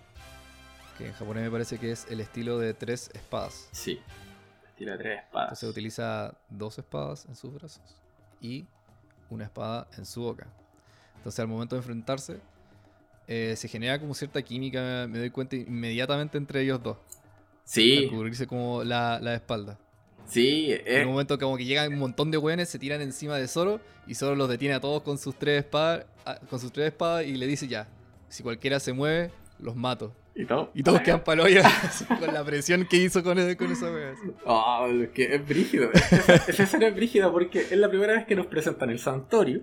que 0.98 1.08
en 1.08 1.14
japonés 1.14 1.44
me 1.44 1.52
parece 1.52 1.78
que 1.78 1.94
es 1.94 2.08
el 2.10 2.20
estilo 2.20 2.60
de 2.60 2.74
tres 2.74 3.10
espadas. 3.14 3.70
Sí, 3.72 4.02
estilo 4.68 4.92
de 4.92 4.98
tres 4.98 5.20
espadas. 5.24 5.58
Se 5.58 5.68
utiliza 5.68 6.34
dos 6.50 6.78
espadas 6.78 7.26
en 7.28 7.36
sus 7.36 7.54
brazos 7.54 7.96
y 8.42 8.68
una 9.30 9.46
espada 9.46 9.88
en 9.98 10.06
su 10.06 10.24
boca. 10.24 10.46
Entonces 11.16 11.40
al 11.40 11.48
momento 11.48 11.76
de 11.76 11.80
enfrentarse, 11.80 12.42
eh, 13.28 13.54
se 13.56 13.70
genera 13.70 13.98
como 13.98 14.14
cierta 14.14 14.42
química, 14.42 15.08
me 15.08 15.20
doy 15.20 15.30
cuenta 15.30 15.56
inmediatamente 15.56 16.38
entre 16.38 16.64
ellos 16.64 16.84
dos. 16.84 16.98
Sí. 17.66 18.08
cubrirse 18.10 18.48
como 18.48 18.84
la, 18.84 19.20
espalda. 19.34 19.78
Sí, 20.28 20.74
En 20.86 21.08
un 21.08 21.14
momento 21.14 21.38
como 21.38 21.58
que 21.58 21.66
llegan 21.66 21.92
un 21.94 22.00
montón 22.00 22.32
de 22.32 22.38
weones, 22.38 22.70
se 22.70 22.80
tiran 22.80 23.02
encima 23.02 23.38
de 23.38 23.48
Zoro 23.48 23.80
y 24.08 24.16
Zoro 24.16 24.36
los 24.36 24.50
detiene 24.50 24.74
a 24.74 24.80
todos 24.80 25.04
con 25.04 25.18
sus 25.18 25.36
tres 25.36 25.66
espadas, 25.66 26.06
con 26.50 26.60
sus 26.60 26.72
tres 26.72 26.88
espadas 26.88 27.26
y 27.26 27.36
le 27.36 27.46
dice 27.46 27.68
ya, 27.68 27.88
si 28.30 28.42
cualquiera 28.42 28.80
se 28.80 28.94
mueve, 28.94 29.32
los 29.60 29.76
mato. 29.76 30.14
¿Y, 30.38 30.46
todo? 30.46 30.70
y 30.74 30.84
todos 30.84 31.00
quedan 31.00 31.24
paloya 31.24 31.64
con 32.20 32.34
la 32.34 32.44
presión 32.44 32.86
que 32.86 32.98
hizo 32.98 33.24
con, 33.24 33.38
con 33.56 33.72
esa 33.72 33.92
wea. 33.92 34.16
Oh, 34.46 34.86
es 35.02 35.10
que 35.10 35.36
es 35.36 35.48
brígido. 35.48 35.90
Esa 36.48 36.64
escena 36.64 36.88
es 36.88 36.96
brígida 36.96 37.32
porque 37.32 37.62
es 37.62 37.78
la 37.78 37.88
primera 37.88 38.14
vez 38.14 38.26
que 38.26 38.36
nos 38.36 38.48
presentan 38.48 38.90
el 38.90 39.00
santuario. 39.00 39.62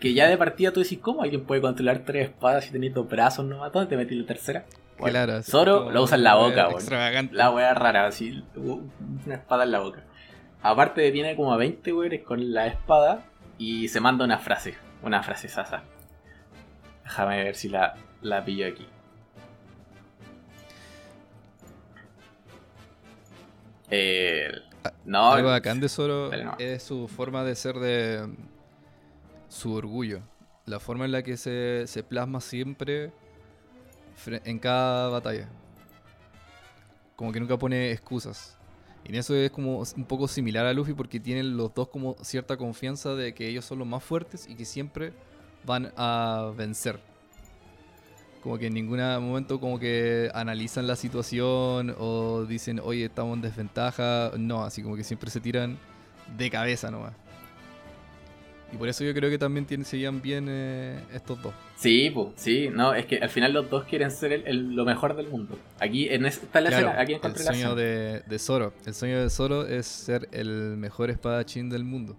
Que 0.00 0.12
ya 0.12 0.28
de 0.28 0.36
partida 0.36 0.72
tú 0.72 0.80
decís, 0.80 0.98
¿cómo 0.98 1.22
alguien 1.22 1.44
puede 1.44 1.60
controlar 1.60 2.04
tres 2.04 2.30
espadas 2.30 2.64
si 2.64 2.72
tenéis 2.72 2.94
dos 2.94 3.08
brazos 3.08 3.46
nomás? 3.46 3.72
¿Dónde 3.72 3.88
te 3.88 3.96
metí 3.96 4.16
la 4.16 4.26
tercera? 4.26 4.66
Claro, 4.96 5.42
Zoro 5.42 5.90
lo 5.90 6.02
usa 6.02 6.16
en 6.16 6.24
la 6.24 6.34
boca, 6.34 6.70
Extravagante. 6.70 7.34
La 7.34 7.50
wea 7.50 7.74
rara, 7.74 8.06
así, 8.06 8.44
una 8.56 9.34
espada 9.34 9.64
en 9.64 9.70
la 9.72 9.80
boca. 9.80 10.04
Aparte 10.62 11.10
viene 11.10 11.36
como 11.36 11.52
a 11.52 11.56
20 11.56 11.92
weones 11.92 12.22
con 12.22 12.52
la 12.52 12.66
espada 12.66 13.22
y 13.58 13.88
se 13.88 14.00
manda 14.00 14.24
una 14.24 14.38
frase, 14.38 14.74
una 15.02 15.22
frase 15.22 15.48
sasa. 15.48 15.82
Déjame 17.04 17.44
ver 17.44 17.54
si 17.54 17.68
la, 17.68 17.94
la 18.22 18.44
pillo 18.44 18.66
aquí. 18.66 18.86
Eh, 23.90 24.50
no, 25.04 25.32
Algo 25.32 25.50
bacán 25.50 25.80
de 25.80 25.88
Zoro 25.88 26.30
es 26.58 26.82
su 26.82 27.08
forma 27.08 27.44
de 27.44 27.54
ser 27.54 27.76
de 27.76 28.28
su 29.48 29.74
orgullo. 29.74 30.22
La 30.66 30.80
forma 30.80 31.04
en 31.04 31.12
la 31.12 31.22
que 31.22 31.36
se, 31.36 31.86
se 31.86 32.02
plasma 32.02 32.40
siempre 32.40 33.12
en 34.26 34.58
cada 34.58 35.08
batalla. 35.08 35.48
Como 37.16 37.32
que 37.32 37.40
nunca 37.40 37.58
pone 37.58 37.90
excusas. 37.92 38.56
Y 39.04 39.10
en 39.10 39.16
eso 39.16 39.34
es 39.34 39.50
como 39.50 39.78
un 39.78 40.04
poco 40.04 40.28
similar 40.28 40.66
a 40.66 40.72
Luffy 40.72 40.94
porque 40.94 41.20
tienen 41.20 41.56
los 41.56 41.74
dos 41.74 41.88
como 41.88 42.16
cierta 42.22 42.56
confianza 42.56 43.14
de 43.14 43.34
que 43.34 43.48
ellos 43.48 43.64
son 43.64 43.78
los 43.78 43.86
más 43.86 44.02
fuertes 44.02 44.46
y 44.48 44.54
que 44.54 44.64
siempre 44.64 45.12
van 45.64 45.92
a 45.96 46.52
vencer. 46.56 47.00
Como 48.42 48.58
que 48.58 48.66
en 48.66 48.74
ningún 48.74 48.98
momento 48.98 49.58
como 49.60 49.78
que 49.78 50.30
analizan 50.34 50.86
la 50.86 50.96
situación 50.96 51.94
o 51.98 52.44
dicen, 52.44 52.80
oye, 52.82 53.06
estamos 53.06 53.36
en 53.36 53.42
desventaja. 53.42 54.32
No, 54.36 54.64
así 54.64 54.82
como 54.82 54.96
que 54.96 55.04
siempre 55.04 55.30
se 55.30 55.40
tiran 55.40 55.78
de 56.36 56.50
cabeza 56.50 56.90
nomás. 56.90 57.14
Y 58.72 58.76
por 58.76 58.88
eso 58.88 59.04
yo 59.04 59.14
creo 59.14 59.30
que 59.30 59.38
también 59.38 59.66
tienen, 59.66 59.84
seguían 59.84 60.20
bien 60.20 60.46
eh, 60.48 61.00
estos 61.12 61.40
dos. 61.40 61.54
Sí, 61.76 62.10
pues, 62.10 62.28
sí, 62.36 62.70
no, 62.72 62.94
es 62.94 63.06
que 63.06 63.18
al 63.18 63.30
final 63.30 63.52
los 63.52 63.70
dos 63.70 63.84
quieren 63.84 64.10
ser 64.10 64.32
el, 64.32 64.74
lo 64.74 64.84
mejor 64.84 65.14
del 65.14 65.28
mundo. 65.28 65.58
Aquí 65.78 66.08
en 66.08 66.26
esta 66.26 66.60
la 66.60 66.70
escena, 66.70 67.00
aquí 67.00 67.14
El 67.22 67.36
sueño 67.36 67.74
de, 67.74 68.22
de 68.26 68.38
Zoro. 68.38 68.72
El 68.84 68.94
sueño 68.94 69.22
de 69.22 69.30
Zoro 69.30 69.66
es 69.66 69.86
ser 69.86 70.28
el 70.32 70.76
mejor 70.76 71.10
espadachín 71.10 71.70
del 71.70 71.84
mundo. 71.84 72.16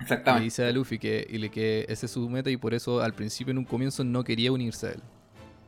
Exactamente. 0.00 0.40
Le 0.40 0.44
dice 0.44 0.64
a 0.64 0.72
Luffy 0.72 0.98
que, 0.98 1.26
y 1.28 1.48
que 1.48 1.86
ese 1.88 2.06
es 2.06 2.12
su 2.12 2.28
meta 2.28 2.50
y 2.50 2.56
por 2.56 2.74
eso 2.74 3.00
al 3.00 3.14
principio 3.14 3.50
en 3.50 3.58
un 3.58 3.64
comienzo 3.64 4.04
no 4.04 4.24
quería 4.24 4.52
unirse 4.52 4.88
a 4.88 4.90
él. 4.90 5.02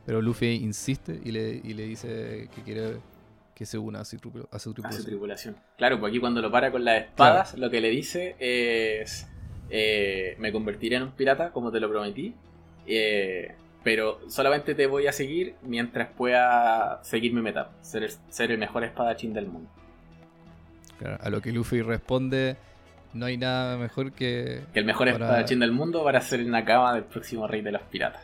Pero 0.05 0.21
Luffy 0.21 0.47
insiste 0.55 1.19
y 1.23 1.31
le, 1.31 1.61
y 1.63 1.73
le 1.73 1.83
dice 1.83 2.49
que 2.53 2.61
quiere 2.63 2.97
que 3.53 3.65
se 3.65 3.77
una 3.77 3.99
a 3.99 4.05
su, 4.05 4.17
tripulación. 4.73 5.55
Claro, 5.77 5.99
pues 5.99 6.09
aquí 6.09 6.19
cuando 6.19 6.41
lo 6.41 6.49
para 6.49 6.71
con 6.71 6.83
las 6.83 7.03
espadas, 7.03 7.55
lo 7.57 7.69
que 7.69 7.79
le 7.79 7.89
dice 7.89 8.35
es 8.39 9.27
eh, 9.73 10.35
me 10.37 10.51
convertiré 10.51 10.97
en 10.97 11.03
un 11.03 11.11
pirata 11.11 11.51
como 11.51 11.71
te 11.71 11.79
lo 11.79 11.89
prometí, 11.89 12.35
eh, 12.85 13.55
pero 13.83 14.19
solamente 14.27 14.75
te 14.75 14.85
voy 14.85 15.07
a 15.07 15.13
seguir 15.13 15.55
mientras 15.61 16.09
pueda 16.09 17.01
seguir 17.03 17.33
mi 17.33 17.41
meta, 17.41 17.71
ser 17.81 18.03
el, 18.03 18.11
ser 18.29 18.51
el 18.51 18.57
mejor 18.57 18.83
espadachín 18.83 19.33
del 19.33 19.47
mundo. 19.47 19.69
a 21.21 21.29
lo 21.29 21.41
que 21.41 21.53
Luffy 21.53 21.81
responde, 21.81 22.57
no 23.13 23.25
hay 23.25 23.37
nada 23.37 23.77
mejor 23.77 24.11
que... 24.11 24.61
Que 24.73 24.79
el 24.79 24.85
mejor 24.85 25.07
espadachín 25.07 25.59
del 25.59 25.71
mundo 25.71 26.03
para 26.03 26.19
ser 26.19 26.41
en 26.41 26.51
la 26.51 26.65
cama 26.65 26.93
del 26.93 27.05
próximo 27.05 27.47
rey 27.47 27.61
de 27.61 27.71
los 27.71 27.81
piratas. 27.83 28.23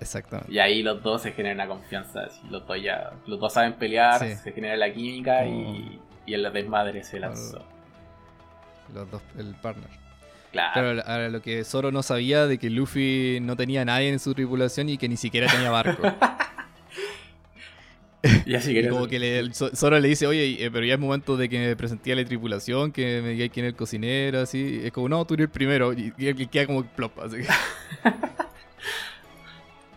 Exactamente. 0.00 0.52
Y 0.52 0.60
ahí 0.60 0.84
los 0.84 1.02
dos 1.02 1.22
se 1.22 1.32
generan 1.32 1.56
una 1.56 1.66
confianza. 1.66 2.28
Los 2.48 2.64
dos 2.64 2.80
ya, 2.80 3.10
los 3.26 3.40
dos 3.40 3.52
saben 3.52 3.74
pelear, 3.74 4.20
se 4.20 4.52
genera 4.52 4.76
la 4.76 4.92
química 4.92 5.44
y, 5.44 5.98
oh. 5.98 6.22
y 6.26 6.34
el 6.34 6.50
desmadre 6.52 7.02
se 7.02 7.18
lanzó. 7.18 7.66
Los 8.94 9.10
dos, 9.10 9.22
el 9.36 9.52
partner. 9.56 10.09
Claro. 10.52 11.02
ahora 11.06 11.28
lo 11.28 11.42
que 11.42 11.64
Zoro 11.64 11.92
no 11.92 12.02
sabía 12.02 12.46
de 12.46 12.58
que 12.58 12.70
Luffy 12.70 13.38
no 13.40 13.56
tenía 13.56 13.84
nadie 13.84 14.08
en 14.08 14.18
su 14.18 14.34
tripulación 14.34 14.88
y 14.88 14.98
que 14.98 15.08
ni 15.08 15.16
siquiera 15.16 15.46
tenía 15.46 15.70
barco. 15.70 16.02
y 18.46 18.54
así 18.54 18.74
que 18.74 18.88
como 18.88 19.06
que 19.06 19.50
Zoro 19.52 20.00
le 20.00 20.08
dice, 20.08 20.26
oye, 20.26 20.64
eh, 20.64 20.70
pero 20.70 20.84
ya 20.84 20.94
es 20.94 21.00
momento 21.00 21.36
de 21.36 21.48
que 21.48 21.58
me 21.58 21.76
presenté 21.76 22.12
a 22.12 22.16
la 22.16 22.24
tripulación, 22.24 22.90
que 22.90 23.20
me 23.22 23.30
diga 23.30 23.48
quién 23.48 23.66
es 23.66 23.70
el 23.70 23.76
cocinero, 23.76 24.40
así. 24.40 24.80
Es 24.84 24.92
como, 24.92 25.08
no, 25.08 25.24
tú 25.24 25.34
eres 25.34 25.44
el 25.44 25.50
primero. 25.50 25.92
Y, 25.92 26.12
y 26.18 26.46
queda 26.46 26.66
como 26.66 26.84
plop, 26.84 27.18
así. 27.20 27.38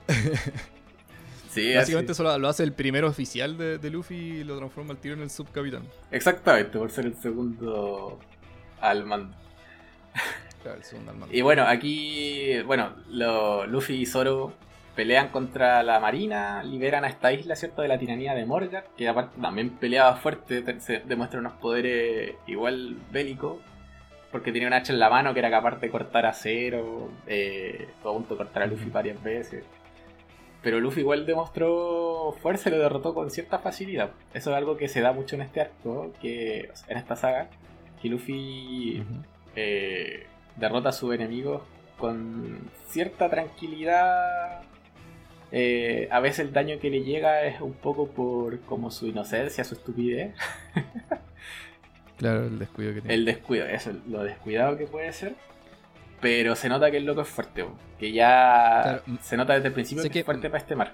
sí, 1.49 1.73
Básicamente 1.73 2.13
solo 2.13 2.37
lo 2.37 2.47
hace 2.47 2.63
el 2.63 2.73
primer 2.73 3.05
oficial 3.05 3.57
de, 3.57 3.79
de, 3.79 3.89
Luffy 3.89 4.15
y 4.15 4.43
lo 4.43 4.57
transforma 4.57 4.91
al 4.91 4.99
tiro 4.99 5.15
en 5.15 5.21
el 5.21 5.31
subcapitán. 5.31 5.81
Exactamente, 6.11 6.77
por 6.77 6.91
ser 6.91 7.07
el 7.07 7.15
segundo 7.15 8.19
al 8.79 9.03
mando. 9.05 9.35
Y 11.31 11.41
bueno, 11.41 11.63
aquí, 11.63 12.61
bueno, 12.63 12.93
Luffy 13.67 14.01
y 14.01 14.05
Zoro 14.05 14.53
pelean 14.95 15.29
contra 15.29 15.83
la 15.83 15.99
marina, 15.99 16.63
liberan 16.63 17.03
a 17.03 17.07
esta 17.07 17.33
isla, 17.33 17.55
¿cierto? 17.55 17.81
De 17.81 17.87
la 17.87 17.97
tiranía 17.97 18.33
de 18.35 18.45
Morgan, 18.45 18.83
que 18.95 19.07
aparte 19.07 19.41
también 19.41 19.71
peleaba 19.71 20.15
fuerte, 20.15 20.63
se 20.79 20.99
demuestra 20.99 21.39
unos 21.39 21.53
poderes 21.53 22.35
igual 22.47 22.97
bélicos, 23.11 23.57
porque 24.31 24.51
tenía 24.51 24.67
un 24.67 24.73
hacha 24.73 24.93
en 24.93 24.99
la 24.99 25.09
mano 25.09 25.33
que 25.33 25.39
era 25.39 25.49
capaz 25.49 25.79
de 25.79 25.89
cortar 25.89 26.25
acero, 26.25 27.09
eh, 27.27 27.89
todo 28.01 28.13
punto 28.13 28.37
cortar 28.37 28.63
a 28.63 28.67
Luffy 28.67 28.89
varias 28.89 29.21
veces. 29.21 29.65
Pero 30.61 30.79
Luffy 30.79 31.01
igual 31.01 31.25
demostró 31.25 32.35
fuerza 32.41 32.69
y 32.69 32.71
lo 32.71 32.79
derrotó 32.79 33.13
con 33.13 33.29
cierta 33.29 33.59
facilidad. 33.59 34.11
Eso 34.33 34.51
es 34.51 34.57
algo 34.57 34.77
que 34.77 34.87
se 34.87 35.01
da 35.01 35.11
mucho 35.11 35.35
en 35.35 35.41
este 35.41 35.59
arco, 35.59 36.13
que 36.21 36.69
en 36.87 36.97
esta 36.97 37.15
saga, 37.15 37.49
que 38.01 38.09
Luffy 38.09 39.03
derrota 40.55 40.89
a 40.89 40.91
sus 40.91 41.13
enemigos 41.13 41.61
con 41.97 42.69
cierta 42.89 43.29
tranquilidad. 43.29 44.61
Eh, 45.51 46.07
a 46.11 46.19
veces 46.19 46.39
el 46.39 46.53
daño 46.53 46.79
que 46.79 46.89
le 46.89 47.03
llega 47.03 47.43
es 47.43 47.61
un 47.61 47.73
poco 47.73 48.07
por 48.07 48.59
como 48.61 48.91
su 48.91 49.07
inocencia, 49.07 49.63
su 49.63 49.75
estupidez. 49.75 50.35
claro, 52.17 52.45
el 52.45 52.59
descuido 52.59 52.93
que 52.93 53.01
tiene. 53.01 53.13
El 53.13 53.25
descuido, 53.25 53.65
eso, 53.65 53.91
lo 54.07 54.23
descuidado 54.23 54.77
que 54.77 54.85
puede 54.85 55.13
ser. 55.13 55.35
Pero 56.21 56.55
se 56.55 56.69
nota 56.69 56.89
que 56.89 56.97
el 56.97 57.05
loco 57.05 57.21
es 57.21 57.27
fuerte, 57.27 57.65
que 57.99 58.13
ya 58.13 59.01
se 59.21 59.35
nota 59.35 59.53
desde 59.53 59.67
el 59.67 59.73
principio 59.73 60.09
que, 60.09 60.19
es 60.19 60.25
fuerte 60.25 60.49
para 60.49 60.59
este 60.61 60.75
mar. 60.75 60.93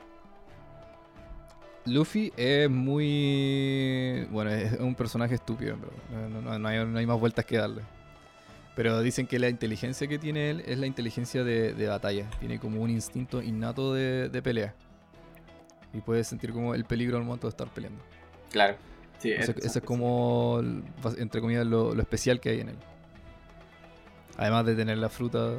Luffy 1.85 2.33
es 2.35 2.69
muy. 2.69 4.27
Bueno, 4.31 4.49
es 4.49 4.73
un 4.79 4.95
personaje 4.95 5.35
estúpido, 5.35 5.77
no, 6.11 6.67
hay, 6.67 6.85
no 6.85 6.97
hay 6.97 7.05
más 7.05 7.19
vueltas 7.19 7.45
que 7.45 7.57
darle. 7.57 7.83
Pero 8.79 9.01
dicen 9.01 9.27
que 9.27 9.39
la 9.39 9.49
inteligencia 9.49 10.07
que 10.07 10.17
tiene 10.17 10.51
él 10.51 10.63
es 10.65 10.77
la 10.77 10.87
inteligencia 10.87 11.43
de, 11.43 11.87
batalla. 11.89 12.29
Tiene 12.39 12.61
como 12.61 12.81
un 12.81 12.89
instinto 12.89 13.41
innato 13.41 13.93
de, 13.93 14.41
pelea. 14.41 14.73
Y 15.93 15.99
puede 15.99 16.23
sentir 16.23 16.53
como 16.53 16.73
el 16.73 16.85
peligro 16.85 17.17
al 17.17 17.25
momento 17.25 17.47
de 17.47 17.49
estar 17.49 17.67
peleando. 17.67 18.01
Claro. 18.49 18.77
Sí, 19.17 19.33
eso, 19.33 19.51
es 19.61 19.81
como, 19.83 20.61
entre 21.17 21.41
comillas, 21.41 21.67
lo, 21.67 21.91
especial 21.99 22.39
que 22.39 22.51
hay 22.51 22.61
en 22.61 22.69
él. 22.69 22.77
Además 24.37 24.65
de 24.65 24.75
tener 24.75 24.97
la 24.97 25.09
fruta 25.09 25.55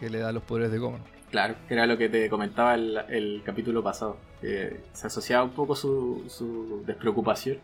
que 0.00 0.10
le 0.10 0.18
da 0.18 0.32
los 0.32 0.42
poderes 0.42 0.72
de 0.72 0.78
Goman. 0.78 1.02
Claro, 1.30 1.54
que 1.68 1.74
era 1.74 1.86
lo 1.86 1.96
que 1.96 2.08
te 2.08 2.28
comentaba 2.28 2.74
el, 2.74 2.98
el 3.10 3.42
capítulo 3.44 3.80
pasado. 3.80 4.16
Que 4.40 4.80
se 4.92 5.06
asociaba 5.06 5.44
un 5.44 5.52
poco 5.52 5.76
su, 5.76 6.24
su 6.28 6.82
despreocupación 6.84 7.58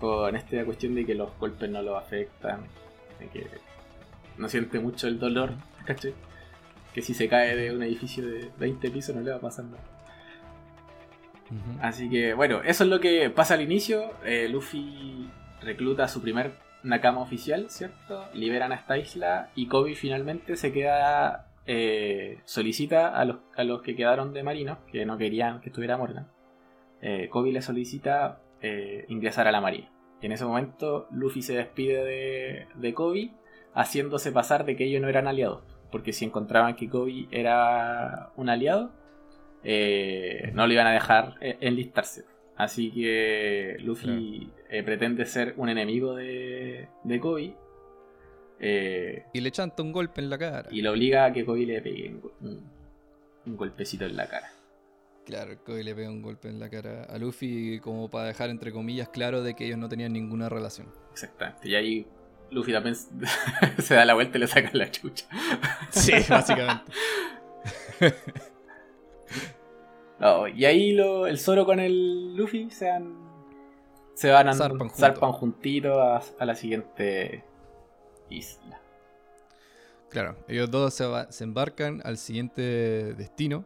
con 0.00 0.34
esta 0.34 0.64
cuestión 0.64 0.94
de 0.94 1.04
que 1.04 1.14
los 1.14 1.28
golpes 1.38 1.68
no 1.68 1.82
lo 1.82 1.98
afectan, 1.98 2.62
de 3.20 3.28
que 3.28 3.68
no 4.38 4.48
siente 4.48 4.78
mucho 4.78 5.08
el 5.08 5.18
dolor, 5.18 5.52
¿cachai? 5.84 6.14
Que 6.94 7.02
si 7.02 7.14
se 7.14 7.28
cae 7.28 7.54
de 7.56 7.74
un 7.74 7.82
edificio 7.82 8.26
de 8.26 8.50
20 8.58 8.90
pisos 8.90 9.14
no 9.14 9.22
le 9.22 9.30
va 9.30 9.36
a 9.36 9.40
pasar 9.40 9.66
nada. 9.66 9.82
Así 11.80 12.10
que 12.10 12.34
bueno, 12.34 12.60
eso 12.62 12.84
es 12.84 12.90
lo 12.90 13.00
que 13.00 13.30
pasa 13.30 13.54
al 13.54 13.62
inicio. 13.62 14.12
Eh, 14.24 14.48
Luffy 14.48 15.30
recluta 15.62 16.04
a 16.04 16.08
su 16.08 16.20
primer 16.20 16.52
Nakama 16.82 17.20
oficial, 17.20 17.70
¿cierto? 17.70 18.28
Liberan 18.34 18.72
a 18.72 18.76
esta 18.76 18.98
isla 18.98 19.50
y 19.54 19.66
Kobe 19.66 19.94
finalmente 19.94 20.56
se 20.56 20.72
queda... 20.72 21.44
Eh, 21.70 22.40
solicita 22.44 23.14
a 23.14 23.26
los, 23.26 23.36
a 23.54 23.62
los 23.62 23.82
que 23.82 23.94
quedaron 23.94 24.32
de 24.32 24.42
marinos, 24.42 24.78
que 24.90 25.04
no 25.04 25.18
querían 25.18 25.60
que 25.60 25.68
estuviera 25.68 25.98
Morgan. 25.98 26.26
Eh, 27.02 27.28
Kobe 27.28 27.52
le 27.52 27.62
solicita 27.62 28.40
ingresar 29.08 29.46
a 29.46 29.52
la 29.52 29.60
marina. 29.60 29.88
Y 30.20 30.26
en 30.26 30.32
ese 30.32 30.44
momento 30.44 31.06
Luffy 31.12 31.42
se 31.42 31.54
despide 31.54 32.04
de, 32.04 32.66
de 32.74 32.94
Kobe 32.94 33.30
haciéndose 33.78 34.32
pasar 34.32 34.64
de 34.64 34.74
que 34.74 34.84
ellos 34.84 35.00
no 35.00 35.08
eran 35.08 35.28
aliados. 35.28 35.62
Porque 35.92 36.12
si 36.12 36.24
encontraban 36.24 36.74
que 36.74 36.88
Kobe 36.88 37.28
era 37.30 38.32
un 38.36 38.50
aliado, 38.50 38.90
eh, 39.62 40.50
no 40.52 40.66
lo 40.66 40.72
iban 40.72 40.88
a 40.88 40.92
dejar 40.92 41.36
eh, 41.40 41.56
enlistarse. 41.60 42.24
Así 42.56 42.90
que 42.90 43.76
Luffy 43.80 44.50
eh, 44.68 44.82
pretende 44.82 45.24
ser 45.26 45.54
un 45.56 45.68
enemigo 45.68 46.16
de, 46.16 46.88
de 47.04 47.20
Kobe. 47.20 47.54
y 49.32 49.40
le 49.40 49.50
chanta 49.52 49.82
un 49.82 49.92
golpe 49.92 50.20
en 50.20 50.28
la 50.28 50.38
cara. 50.38 50.68
Y 50.72 50.82
lo 50.82 50.90
obliga 50.90 51.26
a 51.26 51.32
que 51.32 51.44
Kobe 51.44 51.64
le 51.64 51.80
pegue 51.80 52.16
un, 52.40 53.56
golpecito 53.56 54.04
en 54.06 54.16
la 54.16 54.28
cara. 54.28 54.50
Claro, 55.24 55.56
Kobe 55.64 55.84
le 55.84 55.94
pega 55.94 56.10
un 56.10 56.20
golpe 56.20 56.48
en 56.48 56.58
la 56.58 56.68
cara 56.68 57.04
a 57.04 57.16
Luffy 57.16 57.78
como 57.78 58.10
para 58.10 58.26
dejar 58.26 58.50
entre 58.50 58.72
comillas 58.72 59.08
claro 59.08 59.42
de 59.42 59.54
que 59.54 59.66
ellos 59.66 59.78
no 59.78 59.88
tenían 59.88 60.12
ninguna 60.12 60.48
relación. 60.48 60.88
Exactamente. 61.12 61.68
Y 61.68 61.74
ahí 61.76 62.06
Luffy 62.50 62.72
también 62.72 62.96
se 63.78 63.94
da 63.94 64.04
la 64.04 64.14
vuelta 64.14 64.38
y 64.38 64.40
le 64.40 64.46
saca 64.46 64.70
la 64.72 64.90
chucha. 64.90 65.26
Sí, 65.90 66.12
básicamente. 66.28 66.92
y 70.54 70.64
ahí 70.64 70.92
lo, 70.92 71.26
el 71.26 71.38
Zoro 71.38 71.64
con 71.64 71.80
el 71.80 72.36
Luffy 72.36 72.70
se, 72.70 72.90
han, 72.90 73.14
se 74.14 74.30
van 74.30 74.48
a 74.48 74.54
zarpan, 74.54 75.32
juntitos 75.32 76.32
a, 76.38 76.44
la 76.44 76.54
siguiente 76.54 77.44
isla. 78.30 78.80
Claro, 80.10 80.36
ellos 80.48 80.70
dos 80.70 80.94
se, 80.94 81.44
embarcan 81.44 82.00
al 82.04 82.16
siguiente 82.16 83.14
destino. 83.14 83.64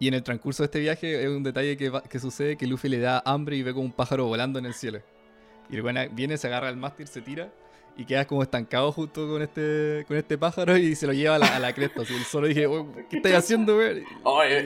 Y 0.00 0.08
en 0.08 0.14
el 0.14 0.24
transcurso 0.24 0.64
de 0.64 0.66
este 0.66 0.80
viaje 0.80 1.22
es 1.22 1.28
un 1.28 1.44
detalle 1.44 1.76
que, 1.76 1.92
que 2.10 2.18
sucede 2.18 2.56
que 2.56 2.66
Luffy 2.66 2.88
le 2.88 2.98
da 2.98 3.22
hambre 3.24 3.54
y 3.54 3.62
ve 3.62 3.72
como 3.72 3.84
un 3.84 3.92
pájaro 3.92 4.26
volando 4.26 4.58
en 4.58 4.66
el 4.66 4.74
cielo. 4.74 5.00
Y 5.70 5.76
el 5.76 6.10
viene, 6.12 6.36
se 6.36 6.46
agarra 6.46 6.68
al 6.68 6.76
mástil, 6.76 7.06
se 7.08 7.20
tira 7.20 7.50
y 7.96 8.04
queda 8.04 8.26
como 8.26 8.42
estancado 8.42 8.90
justo 8.90 9.28
con 9.28 9.42
este 9.42 10.04
con 10.08 10.16
este 10.16 10.38
pájaro 10.38 10.76
y 10.78 10.94
se 10.94 11.06
lo 11.06 11.12
lleva 11.12 11.36
a 11.36 11.58
la, 11.58 11.72
cresta. 11.74 12.02
Así, 12.02 12.14
solo 12.24 12.46
dije, 12.46 12.66
¿qué 13.10 13.18
estás 13.18 13.34
haciendo, 13.34 13.76
güey? 13.76 14.04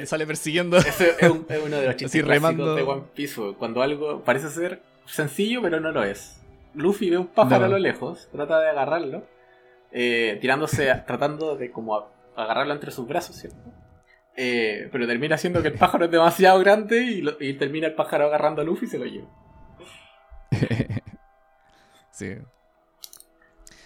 y 0.02 0.06
sale 0.06 0.26
persiguiendo. 0.26 0.76
Ese 0.76 1.14
es, 1.18 1.30
uno 1.30 1.76
de 1.76 1.86
los 1.86 1.96
chistes 1.96 2.24
remando. 2.24 2.74
de 2.74 2.82
One 2.82 3.02
Piece, 3.14 3.40
cuando 3.58 3.82
algo 3.82 4.22
parece 4.22 4.48
ser 4.50 4.82
sencillo, 5.06 5.62
pero 5.62 5.80
no 5.80 5.90
lo 5.92 6.04
es. 6.04 6.40
Luffy 6.74 7.10
ve 7.10 7.18
un 7.18 7.26
pájaro 7.26 7.64
a 7.64 7.68
lo 7.68 7.78
lejos, 7.78 8.28
trata 8.30 8.60
de 8.60 8.68
agarrarlo, 8.68 9.24
eh, 9.92 10.38
tirándose, 10.40 10.92
tratando 11.06 11.56
de 11.56 11.70
como 11.70 12.08
agarrarlo 12.36 12.74
entre 12.74 12.90
sus 12.90 13.06
brazos, 13.08 13.36
¿cierto? 13.36 13.58
Eh, 14.36 14.90
pero 14.92 15.06
termina 15.06 15.38
siendo 15.38 15.62
que 15.62 15.68
el 15.68 15.74
pájaro 15.78 16.04
es 16.04 16.10
demasiado 16.10 16.58
grande 16.58 17.02
y, 17.02 17.24
y 17.40 17.54
termina 17.54 17.86
el 17.86 17.94
pájaro 17.94 18.26
agarrando 18.26 18.60
a 18.60 18.64
Luffy 18.64 18.84
y 18.84 18.88
se 18.88 18.98
lo 18.98 19.06
lleva. 19.06 19.28
sí. 22.10 22.34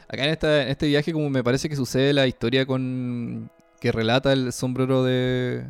Acá 0.08 0.24
en, 0.24 0.30
esta, 0.30 0.62
en 0.62 0.68
este 0.68 0.86
viaje 0.86 1.12
como 1.12 1.30
me 1.30 1.44
parece 1.44 1.68
que 1.68 1.76
sucede 1.76 2.12
la 2.12 2.26
historia 2.26 2.66
con... 2.66 3.50
que 3.80 3.92
relata 3.92 4.32
el 4.32 4.52
sombrero 4.52 5.04
de... 5.04 5.64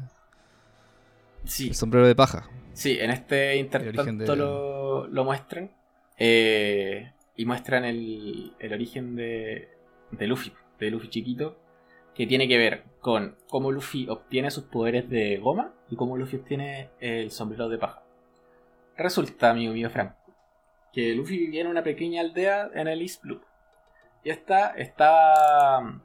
Sí. 1.44 1.68
El 1.68 1.74
sombrero 1.74 2.06
de 2.06 2.14
paja. 2.14 2.48
Sí, 2.72 2.98
en 3.00 3.10
este 3.10 3.56
intertanto 3.56 4.36
lo, 4.36 5.06
lo, 5.06 5.24
muestran. 5.24 5.70
Eh, 6.18 7.12
y 7.36 7.44
muestran 7.44 7.84
el, 7.84 8.52
el 8.58 8.72
origen 8.72 9.16
de, 9.16 9.68
de 10.10 10.26
Luffy, 10.26 10.52
de 10.78 10.90
Luffy 10.90 11.08
chiquito, 11.08 11.58
que 12.14 12.26
tiene 12.26 12.48
que 12.48 12.58
ver 12.58 12.84
con 13.00 13.36
cómo 13.48 13.72
Luffy 13.72 14.08
obtiene 14.08 14.50
sus 14.50 14.64
poderes 14.64 15.08
de 15.08 15.38
goma 15.38 15.72
y 15.90 15.96
cómo 15.96 16.16
Luffy 16.16 16.36
obtiene 16.36 16.90
el 17.00 17.30
sombrero 17.30 17.68
de 17.68 17.78
paja. 17.78 18.02
Resulta, 18.96 19.50
amigo 19.50 19.72
mío 19.72 19.88
Frank, 19.88 20.12
que 20.92 21.14
Luffy 21.14 21.38
vivía 21.38 21.62
en 21.62 21.68
una 21.68 21.82
pequeña 21.82 22.20
aldea 22.20 22.70
en 22.74 22.88
el 22.88 23.02
East 23.02 23.22
Blue. 23.22 23.40
Y 24.22 24.30
esta 24.30 24.70
estaba 24.70 26.00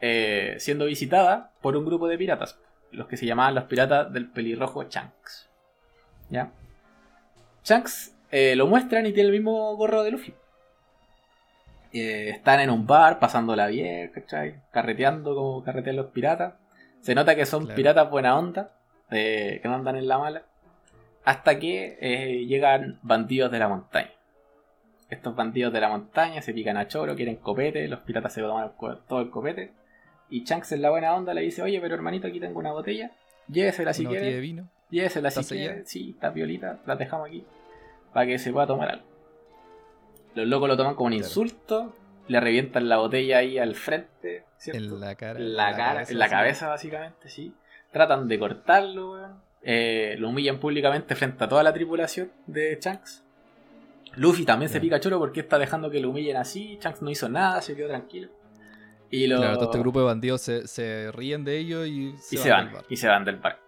eh, 0.00 0.56
siendo 0.58 0.86
visitada 0.86 1.52
por 1.60 1.76
un 1.76 1.84
grupo 1.84 2.08
de 2.08 2.18
piratas, 2.18 2.58
los 2.92 3.06
que 3.06 3.16
se 3.16 3.26
llamaban 3.26 3.54
los 3.54 3.64
piratas 3.64 4.12
del 4.12 4.30
pelirrojo 4.30 4.84
Shanks. 4.84 5.48
¿Ya? 6.30 6.50
Shanks 7.64 8.14
eh, 8.30 8.56
lo 8.56 8.66
muestran 8.66 9.06
y 9.06 9.12
tiene 9.12 9.28
el 9.28 9.34
mismo 9.34 9.76
gorro 9.76 10.02
de 10.02 10.10
Luffy. 10.12 10.34
Eh, 11.92 12.30
están 12.30 12.60
en 12.60 12.70
un 12.70 12.86
bar, 12.86 13.18
pasándola 13.18 13.68
bien, 13.68 14.10
¿cachai? 14.10 14.60
Carreteando 14.70 15.34
como 15.34 15.62
carretean 15.62 15.96
los 15.96 16.06
piratas. 16.06 16.54
Se 17.00 17.14
nota 17.14 17.36
que 17.36 17.46
son 17.46 17.68
piratas 17.68 18.10
buena 18.10 18.36
onda, 18.36 18.72
que 19.08 19.60
no 19.64 19.74
andan 19.74 19.96
en 19.96 20.08
la 20.08 20.18
mala. 20.18 20.42
Hasta 21.26 21.58
que 21.58 21.98
eh, 22.00 22.46
llegan 22.46 23.00
bandidos 23.02 23.50
de 23.50 23.58
la 23.58 23.68
montaña. 23.68 24.12
Estos 25.10 25.34
bandidos 25.34 25.72
de 25.72 25.80
la 25.80 25.88
montaña 25.88 26.40
se 26.40 26.54
pican 26.54 26.76
a 26.76 26.86
choro, 26.86 27.16
quieren 27.16 27.34
copete, 27.34 27.88
los 27.88 27.98
piratas 28.00 28.32
se 28.32 28.42
toman 28.42 28.70
todo 29.08 29.20
el 29.20 29.30
copete. 29.30 29.72
Y 30.30 30.44
Shanks 30.44 30.70
en 30.70 30.82
la 30.82 30.90
buena 30.90 31.12
onda 31.12 31.34
le 31.34 31.40
dice, 31.40 31.62
oye, 31.62 31.80
pero 31.80 31.96
hermanito, 31.96 32.28
aquí 32.28 32.38
tengo 32.38 32.60
una 32.60 32.70
botella. 32.70 33.10
Llévesela 33.48 33.92
si 33.92 34.06
quiere. 34.06 34.34
de 34.34 34.40
vino? 34.40 34.68
Llévesela 34.88 35.32
si 35.32 35.44
quiere. 35.44 35.84
Sí, 35.84 36.10
está 36.10 36.30
violita, 36.30 36.78
la 36.86 36.94
dejamos 36.94 37.26
aquí. 37.26 37.44
Para 38.12 38.26
que 38.26 38.38
se 38.38 38.52
pueda 38.52 38.68
tomar 38.68 38.90
algo. 38.90 39.06
Los 40.36 40.46
locos 40.46 40.68
lo 40.68 40.76
toman 40.76 40.94
como 40.94 41.08
un 41.08 41.14
insulto, 41.14 41.92
le 42.28 42.38
revientan 42.38 42.88
la 42.88 42.98
botella 42.98 43.38
ahí 43.38 43.58
al 43.58 43.74
frente, 43.74 44.44
En 44.66 45.00
la 45.00 45.16
cara. 45.16 45.40
En 45.40 45.56
la, 45.56 45.72
cara, 45.72 45.92
cabeza, 45.94 46.12
en 46.12 46.18
la 46.20 46.28
cabeza, 46.28 46.68
básicamente, 46.68 47.28
sí. 47.28 47.52
Tratan 47.90 48.28
de 48.28 48.38
cortarlo, 48.38 49.12
weón. 49.14 49.45
Eh, 49.68 50.14
lo 50.20 50.28
humillan 50.28 50.60
públicamente 50.60 51.16
frente 51.16 51.42
a 51.42 51.48
toda 51.48 51.64
la 51.64 51.72
tripulación 51.72 52.30
de 52.46 52.78
Shanks. 52.80 53.24
Luffy 54.14 54.44
también 54.44 54.70
se 54.70 54.80
pica 54.80 55.00
choro 55.00 55.18
porque 55.18 55.40
está 55.40 55.58
dejando 55.58 55.90
que 55.90 55.98
lo 55.98 56.10
humillen 56.10 56.36
así. 56.36 56.78
Shanks 56.80 57.02
no 57.02 57.10
hizo 57.10 57.28
nada, 57.28 57.60
se 57.60 57.74
quedó 57.74 57.88
tranquilo. 57.88 58.28
Y 59.10 59.26
lo... 59.26 59.38
Claro, 59.38 59.54
todo 59.54 59.64
este 59.64 59.78
grupo 59.80 59.98
de 59.98 60.06
bandidos 60.06 60.42
se, 60.42 61.10
ríen 61.10 61.44
de 61.44 61.58
ellos 61.58 61.84
y 61.88 62.14
se, 62.18 62.48
van, 62.48 62.70
Y 62.88 62.96
se 62.96 63.08
van 63.08 63.24
del 63.24 63.38
bar. 63.38 63.58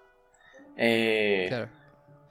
Eh, 0.77 1.47
claro. 1.49 1.69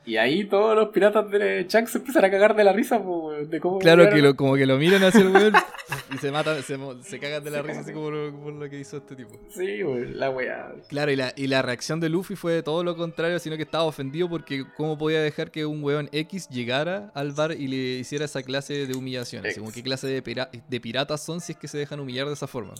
Y 0.06 0.16
ahí 0.16 0.46
todos 0.46 0.74
los 0.74 0.88
piratas 0.88 1.30
de 1.30 1.66
Shanks 1.68 1.92
se 1.92 1.98
empiezan 1.98 2.24
a 2.24 2.32
cagar 2.32 2.56
de 2.56 2.64
la 2.64 2.72
risa, 2.72 3.02
de 3.50 3.60
cómo. 3.60 3.80
Claro, 3.80 4.10
que 4.10 4.22
lo, 4.22 4.38
como 4.38 4.56
que 4.56 4.66
lo 4.66 4.78
miran 4.78 5.04
hacia 5.04 5.20
el 5.20 5.28
weón 5.28 5.54
y 6.14 6.18
se 6.18 6.32
matan, 6.32 6.62
se, 6.64 7.20
cagan 7.20 7.44
de 7.44 7.52
la 7.52 7.62
risa, 7.62 7.82
así 7.82 7.94
como 7.94 8.12
lo, 8.12 8.52
lo 8.52 8.70
que 8.70 8.80
hizo 8.80 8.98
este 8.98 9.16
tipo. 9.16 9.40
Sí, 9.50 9.80
la 10.14 10.30
weá. 10.30 10.74
Claro, 10.88 11.12
y 11.12 11.16
la, 11.16 11.34
y 11.36 11.48
la 11.48 11.62
reacción 11.62 12.00
de 12.00 12.10
Luffy 12.10 12.36
fue 12.36 12.64
todo 12.64 12.84
lo 12.84 12.96
contrario, 12.96 13.40
sino 13.40 13.58
que 13.58 13.64
estaba 13.64 13.84
ofendido 13.84 14.30
porque 14.30 14.66
cómo 14.76 14.98
podía 14.98 15.22
dejar 15.22 15.52
que 15.52 15.66
un 15.66 15.84
weón 15.84 16.10
X 16.12 16.48
llegara 16.50 17.12
al 17.14 17.32
bar 17.32 17.52
y 17.52 17.68
le 17.68 17.76
hiciera 18.00 18.26
esa 18.26 18.44
clase 18.44 18.88
de 18.88 18.98
humillaciones. 18.98 19.58
Como 19.58 19.72
qué 19.72 19.84
clase 19.84 20.08
de, 20.08 20.48
de 20.68 20.80
piratas 20.82 21.24
son 21.24 21.42
si 21.42 21.54
es 21.54 21.58
que 21.58 21.68
se 21.68 21.78
dejan 21.78 22.00
humillar 22.00 22.28
de 22.28 22.34
esa 22.34 22.48
forma. 22.48 22.74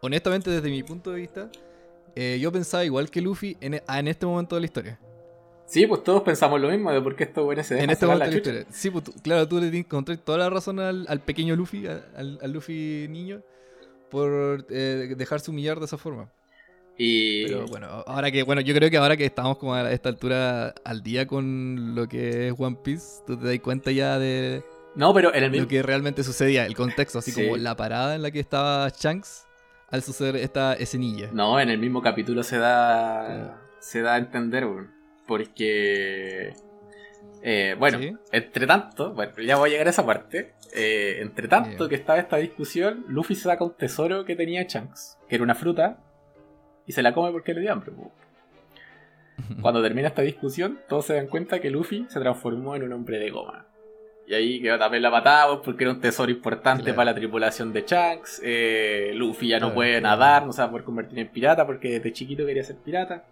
Honestamente, 0.00 0.50
desde 0.50 0.68
mi 0.68 0.82
punto 0.82 1.12
de 1.12 1.20
vista, 1.20 1.50
eh, 2.16 2.38
yo 2.40 2.50
pensaba 2.50 2.84
igual 2.84 3.10
que 3.10 3.20
Luffy 3.20 3.56
en, 3.60 3.74
en 3.74 4.08
este 4.08 4.26
momento 4.26 4.56
de 4.56 4.60
la 4.60 4.64
historia. 4.66 4.98
Sí, 5.72 5.86
pues 5.86 6.04
todos 6.04 6.22
pensamos 6.22 6.60
lo 6.60 6.68
mismo 6.68 6.92
de 6.92 7.00
por 7.00 7.16
qué 7.16 7.24
estos 7.24 7.42
buenos 7.46 7.66
se 7.66 7.72
dejan 7.72 7.88
En 7.88 7.94
este 7.94 8.04
momento 8.04 8.26
la 8.26 8.30
chucha. 8.30 8.66
Sí, 8.70 8.90
pues 8.90 9.04
claro, 9.22 9.48
tú 9.48 9.58
le 9.58 9.74
encontré 9.74 10.18
toda 10.18 10.36
la 10.36 10.50
razón 10.50 10.78
al, 10.78 11.20
pequeño 11.20 11.56
Luffy, 11.56 11.86
al, 11.86 12.52
Luffy 12.52 13.06
niño, 13.08 13.40
por 14.10 14.66
eh, 14.68 15.14
dejarse 15.16 15.50
humillar 15.50 15.78
de 15.78 15.86
esa 15.86 15.96
forma. 15.96 16.28
Y... 16.98 17.46
Pero 17.46 17.66
bueno, 17.68 17.86
ahora 18.06 18.30
que, 18.30 18.42
bueno, 18.42 18.60
yo 18.60 18.74
creo 18.74 18.90
que 18.90 18.98
ahora 18.98 19.16
que 19.16 19.24
estamos 19.24 19.56
como 19.56 19.72
a 19.72 19.90
esta 19.90 20.10
altura 20.10 20.74
al 20.84 21.02
día 21.02 21.26
con 21.26 21.94
lo 21.94 22.06
que 22.06 22.48
es 22.48 22.54
One 22.58 22.76
Piece, 22.84 23.22
tú 23.26 23.38
te 23.38 23.46
das 23.46 23.58
cuenta 23.60 23.90
ya 23.92 24.18
de 24.18 24.62
no, 24.94 25.14
pero 25.14 25.34
en 25.34 25.44
el 25.44 25.56
lo 25.56 25.68
que 25.68 25.82
realmente 25.82 26.22
sucedía, 26.22 26.66
el 26.66 26.76
contexto, 26.76 27.18
así 27.18 27.32
como 27.32 27.56
la 27.56 27.74
parada 27.76 28.14
en 28.14 28.20
la 28.20 28.30
que 28.30 28.40
estaba 28.40 28.90
Shanks 28.90 29.46
al 29.90 30.02
suceder 30.02 30.36
esta 30.36 30.74
escenilla. 30.74 31.30
No, 31.32 31.58
en 31.58 31.70
el 31.70 31.78
mismo 31.78 32.02
capítulo 32.02 32.42
se 32.42 32.58
da, 32.58 33.58
se 33.80 34.02
da 34.02 34.16
a 34.16 34.18
entender, 34.18 34.66
weón. 34.66 35.01
Porque. 35.32 36.52
Eh, 37.42 37.74
bueno, 37.78 38.18
entre 38.30 38.66
tanto, 38.66 39.14
bueno, 39.14 39.32
ya 39.38 39.56
voy 39.56 39.70
a 39.70 39.72
llegar 39.72 39.86
a 39.86 39.90
esa 39.90 40.04
parte. 40.04 40.52
Eh, 40.74 41.20
entre 41.20 41.48
tanto 41.48 41.88
que 41.88 41.94
estaba 41.94 42.18
esta 42.18 42.36
discusión, 42.36 43.06
Luffy 43.08 43.34
saca 43.34 43.64
un 43.64 43.74
tesoro 43.74 44.26
que 44.26 44.36
tenía 44.36 44.66
Chunks, 44.66 45.18
que 45.26 45.36
era 45.36 45.42
una 45.42 45.54
fruta, 45.54 46.00
y 46.86 46.92
se 46.92 47.02
la 47.02 47.14
come 47.14 47.32
porque 47.32 47.54
le 47.54 47.62
dio 47.62 47.72
hambre. 47.72 47.92
Cuando 49.62 49.82
termina 49.82 50.08
esta 50.08 50.20
discusión, 50.20 50.80
todos 50.86 51.06
se 51.06 51.14
dan 51.14 51.28
cuenta 51.28 51.60
que 51.62 51.70
Luffy 51.70 52.04
se 52.10 52.20
transformó 52.20 52.76
en 52.76 52.82
un 52.82 52.92
hombre 52.92 53.18
de 53.18 53.30
goma. 53.30 53.66
Y 54.26 54.34
ahí 54.34 54.60
quedó 54.60 54.78
también 54.78 55.02
la 55.02 55.10
patada 55.10 55.62
porque 55.62 55.84
era 55.84 55.94
un 55.94 56.00
tesoro 56.00 56.30
importante 56.30 56.92
para 56.92 57.12
la 57.12 57.14
tripulación 57.14 57.72
de 57.72 57.86
Chunks. 57.86 58.42
Eh, 58.44 59.12
Luffy 59.14 59.48
ya 59.48 59.60
no 59.60 59.72
puede 59.72 59.98
nadar, 60.02 60.44
no 60.44 60.52
se 60.52 60.60
va 60.60 60.68
a 60.68 60.70
poder 60.70 60.84
convertir 60.84 61.18
en 61.18 61.28
pirata 61.28 61.64
porque 61.64 61.92
desde 61.92 62.12
chiquito 62.12 62.44
quería 62.44 62.64
ser 62.64 62.76
pirata. 62.76 63.24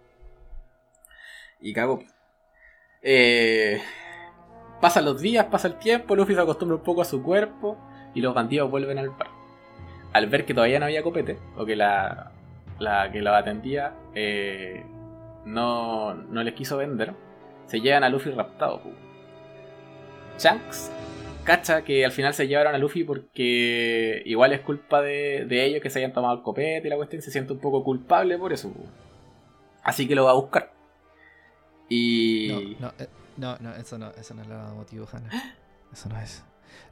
Y 1.61 1.73
cago. 1.73 2.03
Eh, 3.01 3.81
pasan 4.79 5.05
los 5.05 5.21
días, 5.21 5.45
pasa 5.45 5.67
el 5.67 5.75
tiempo, 5.75 6.15
Luffy 6.15 6.35
se 6.35 6.41
acostumbra 6.41 6.77
un 6.77 6.83
poco 6.83 7.01
a 7.01 7.05
su 7.05 7.23
cuerpo 7.23 7.77
y 8.13 8.21
los 8.21 8.33
bandidos 8.33 8.69
vuelven 8.69 8.97
al 8.97 9.09
bar. 9.09 9.29
Al 10.13 10.27
ver 10.27 10.45
que 10.45 10.53
todavía 10.53 10.79
no 10.79 10.85
había 10.85 11.03
copete, 11.03 11.37
o 11.55 11.65
que 11.65 11.75
la, 11.75 12.31
la 12.79 13.11
que 13.11 13.21
lo 13.21 13.33
atendía 13.33 13.93
eh, 14.13 14.83
no, 15.45 16.13
no 16.13 16.43
les 16.43 16.53
quiso 16.53 16.77
vender, 16.77 17.13
se 17.67 17.79
llevan 17.79 18.03
a 18.03 18.09
Luffy 18.09 18.31
raptado. 18.31 18.81
Shanks 20.37 20.91
cacha 21.43 21.83
que 21.83 22.05
al 22.05 22.11
final 22.11 22.33
se 22.33 22.47
llevaron 22.47 22.75
a 22.75 22.77
Luffy 22.77 23.03
porque 23.03 24.21
igual 24.25 24.53
es 24.53 24.61
culpa 24.61 25.01
de, 25.01 25.45
de 25.45 25.65
ellos 25.65 25.81
que 25.81 25.89
se 25.89 25.99
hayan 25.99 26.13
tomado 26.13 26.35
el 26.35 26.43
copete 26.43 26.87
y 26.87 26.89
la 26.89 26.97
cuestión 26.97 27.21
se 27.21 27.31
siente 27.31 27.53
un 27.53 27.59
poco 27.59 27.83
culpable 27.83 28.37
por 28.37 28.53
eso. 28.53 28.71
Así 29.83 30.07
que 30.07 30.15
lo 30.15 30.25
va 30.25 30.31
a 30.31 30.35
buscar. 30.35 30.70
Y. 31.91 32.77
No, 32.79 32.93
eh, 32.97 33.07
no, 33.35 33.57
no, 33.59 33.75
eso 33.75 33.97
no, 33.97 34.11
eso 34.11 34.33
no 34.33 34.41
es 34.43 34.47
el 34.47 34.75
motivo, 34.75 35.07
Hanna. 35.11 35.29
Eso 35.91 36.07
no 36.07 36.17
es. 36.17 36.41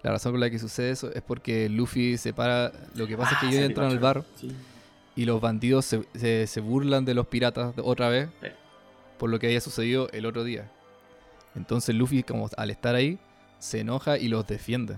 La 0.04 0.12
razón 0.12 0.34
por 0.34 0.42
la 0.42 0.50
que 0.50 0.60
sucede 0.60 0.92
eso 0.92 1.10
es 1.14 1.22
porque 1.22 1.70
Luffy 1.70 2.18
se 2.18 2.34
para. 2.34 2.74
Lo 2.96 3.08
que 3.08 3.16
pasa 3.16 3.36
es 3.36 3.40
que 3.40 3.48
ellos 3.48 3.62
entran 3.62 3.92
al 3.92 4.00
bar 4.00 4.26
y 5.16 5.24
los 5.24 5.40
bandidos 5.40 5.86
se, 5.86 6.48
se, 6.48 6.60
burlan 6.60 7.06
de 7.06 7.14
los 7.14 7.28
piratas 7.28 7.74
otra 7.78 8.10
vez 8.10 8.28
por 9.18 9.30
lo 9.30 9.40
que 9.40 9.48
había 9.48 9.62
sucedido 9.62 10.10
el 10.12 10.26
otro 10.26 10.44
día. 10.44 10.70
Entonces 11.56 11.96
Luffy, 11.96 12.24
como 12.24 12.50
al 12.58 12.70
estar 12.70 12.94
ahí, 12.94 13.20
se 13.58 13.80
enoja 13.80 14.18
y 14.18 14.28
los 14.28 14.46
defiende. 14.48 14.98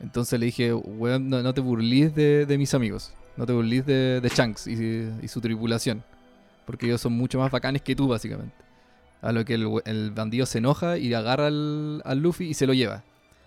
Entonces 0.00 0.40
le 0.40 0.46
dije, 0.46 0.72
weón, 0.72 1.28
no, 1.28 1.52
te 1.52 1.60
burlís 1.60 2.14
de, 2.14 2.46
de, 2.46 2.56
mis 2.58 2.72
amigos. 2.72 3.12
No 3.36 3.44
te 3.44 3.52
burlís 3.52 3.84
de, 3.84 4.22
de 4.22 4.28
Shanks 4.30 4.66
y, 4.66 5.10
y 5.20 5.28
su 5.28 5.42
tripulación. 5.42 6.02
Porque 6.64 6.86
ellos 6.86 7.02
son 7.02 7.12
mucho 7.12 7.38
más 7.38 7.50
bacanes 7.50 7.82
que 7.82 7.94
tú, 7.94 8.08
básicamente. 8.08 8.69
A 9.22 9.32
lo 9.32 9.44
que 9.44 9.54
el, 9.54 10.10
bandido 10.12 10.46
se 10.46 10.58
enoja 10.58 10.96
y 10.96 11.12
agarra 11.12 11.48
al, 11.48 12.18
Luffy 12.18 12.46
y 12.46 12.54
se 12.54 12.66
lo 12.66 12.72
lleva. 12.72 13.04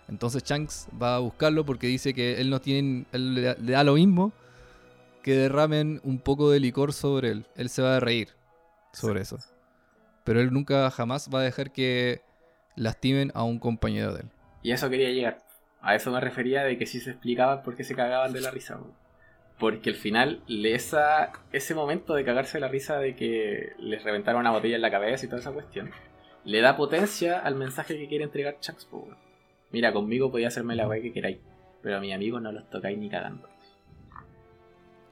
Entonces 0.08 0.44
Shanks 0.44 0.88
va 1.00 1.16
a 1.16 1.18
buscarlo 1.18 1.64
porque 1.64 1.86
dice 1.86 2.14
que 2.14 2.40
él 2.40 2.50
no 2.50 2.60
tiene. 2.60 3.06
Él 3.12 3.34
le, 3.34 3.54
da 3.54 3.82
lo 3.82 3.94
mismo 3.94 4.32
que 5.22 5.34
derramen 5.34 6.00
un 6.04 6.18
poco 6.18 6.50
de 6.50 6.60
licor 6.60 6.92
sobre 6.92 7.30
él. 7.30 7.46
Él 7.56 7.68
se 7.70 7.82
va 7.82 7.96
a 7.96 8.00
reír 8.00 8.28
sobre 8.92 9.22
eso. 9.22 9.38
Pero 10.22 10.40
él 10.40 10.52
nunca 10.52 10.90
jamás 10.90 11.28
va 11.32 11.40
a 11.40 11.42
dejar 11.42 11.72
que 11.72 12.22
lastimen 12.76 13.32
a 13.34 13.42
un 13.42 13.58
compañero 13.58 14.14
de 14.14 14.20
él. 14.20 14.28
Y 14.62 14.70
a 14.70 14.76
eso 14.76 14.88
quería 14.90 15.10
llegar. 15.10 15.42
A 15.80 15.94
eso 15.94 16.10
me 16.10 16.20
refería 16.20 16.64
de 16.64 16.78
que 16.78 16.86
sí 16.86 17.00
se 17.00 17.10
explicaba 17.10 17.62
por 17.62 17.76
qué 17.76 17.84
se 17.84 17.94
cagaban 17.94 18.32
de 18.32 18.40
la 18.40 18.50
risa. 18.50 18.78
Porque 19.58 19.90
al 19.90 19.96
final, 19.96 20.42
esa, 20.48 21.32
ese 21.52 21.74
momento 21.74 22.14
de 22.14 22.24
cagarse 22.24 22.58
la 22.58 22.68
risa 22.68 22.98
de 22.98 23.14
que 23.14 23.72
les 23.78 24.02
reventaron 24.02 24.40
una 24.40 24.50
botella 24.50 24.76
en 24.76 24.82
la 24.82 24.90
cabeza 24.90 25.24
y 25.24 25.28
toda 25.28 25.40
esa 25.40 25.52
cuestión, 25.52 25.90
le 26.44 26.60
da 26.60 26.76
potencia 26.76 27.38
al 27.38 27.54
mensaje 27.54 27.96
que 27.96 28.08
quiere 28.08 28.24
entregar 28.24 28.58
Chucks. 28.60 28.88
Mira, 29.70 29.92
conmigo 29.92 30.30
podía 30.30 30.48
hacerme 30.48 30.74
la 30.74 30.88
weá 30.88 31.00
que 31.00 31.12
queráis, 31.12 31.38
pero 31.82 31.96
a 31.96 32.00
mi 32.00 32.12
amigo 32.12 32.40
no 32.40 32.52
los 32.52 32.68
tocáis 32.68 32.98
ni 32.98 33.08
cagando. 33.08 33.48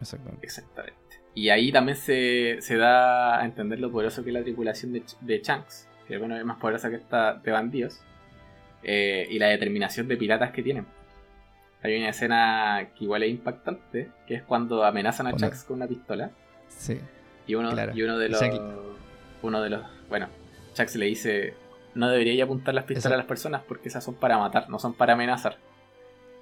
Exactamente. 0.00 0.44
Exactamente. 0.44 0.96
Y 1.34 1.48
ahí 1.48 1.72
también 1.72 1.96
se, 1.96 2.58
se 2.60 2.76
da 2.76 3.40
a 3.40 3.44
entender 3.44 3.80
lo 3.80 3.90
poderoso 3.90 4.22
que 4.22 4.30
es 4.30 4.34
la 4.34 4.42
tripulación 4.42 4.92
de, 4.92 5.02
de 5.20 5.40
Chunks, 5.40 5.88
que 6.06 6.18
bueno, 6.18 6.36
es 6.36 6.44
más 6.44 6.58
poderosa 6.58 6.90
que 6.90 6.96
esta 6.96 7.34
de 7.34 7.50
bandidos, 7.52 8.02
eh, 8.82 9.26
y 9.30 9.38
la 9.38 9.46
determinación 9.46 10.08
de 10.08 10.16
piratas 10.16 10.50
que 10.50 10.62
tienen. 10.62 10.86
Hay 11.82 11.96
una 11.98 12.10
escena 12.10 12.88
que 12.96 13.04
igual 13.04 13.22
es 13.24 13.30
impactante, 13.30 14.10
que 14.26 14.34
es 14.34 14.42
cuando 14.42 14.84
amenazan 14.84 15.26
a 15.26 15.32
Chucks 15.36 15.64
con 15.64 15.76
una 15.76 15.86
pistola. 15.86 16.30
Sí. 16.68 16.98
Y 17.46 17.54
uno, 17.56 17.70
Claro. 17.72 17.92
y 17.94 18.02
uno 18.02 18.18
de 18.18 18.28
los. 18.28 18.40
Jack- 18.40 18.60
Uno 19.42 19.60
de 19.60 19.70
los. 19.70 19.82
Bueno, 20.08 20.28
Chucks 20.74 20.94
le 20.96 21.06
dice: 21.06 21.54
No 21.94 22.08
debería 22.08 22.44
apuntar 22.44 22.74
las 22.74 22.84
pistolas 22.84 23.14
a 23.14 23.16
las 23.18 23.26
personas 23.26 23.62
porque 23.66 23.88
esas 23.88 24.04
son 24.04 24.14
para 24.14 24.38
matar, 24.38 24.70
no 24.70 24.78
son 24.78 24.94
para 24.94 25.14
amenazar. 25.14 25.56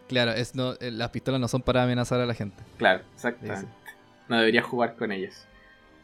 Claro, 0.09 0.33
es, 0.33 0.55
no, 0.55 0.75
eh, 0.81 0.91
las 0.91 1.11
pistolas 1.11 1.41
no 1.41 1.49
son 1.49 1.63
para 1.63 1.83
amenazar 1.85 2.21
a 2.21 2.27
la 2.27 2.35
gente. 2.35 2.63
Claro, 2.77 3.03
exactamente. 3.15 3.69
No 4.29 4.37
debería 4.39 4.61
jugar 4.63 4.97
con 4.97 5.13
ellas. 5.13 5.47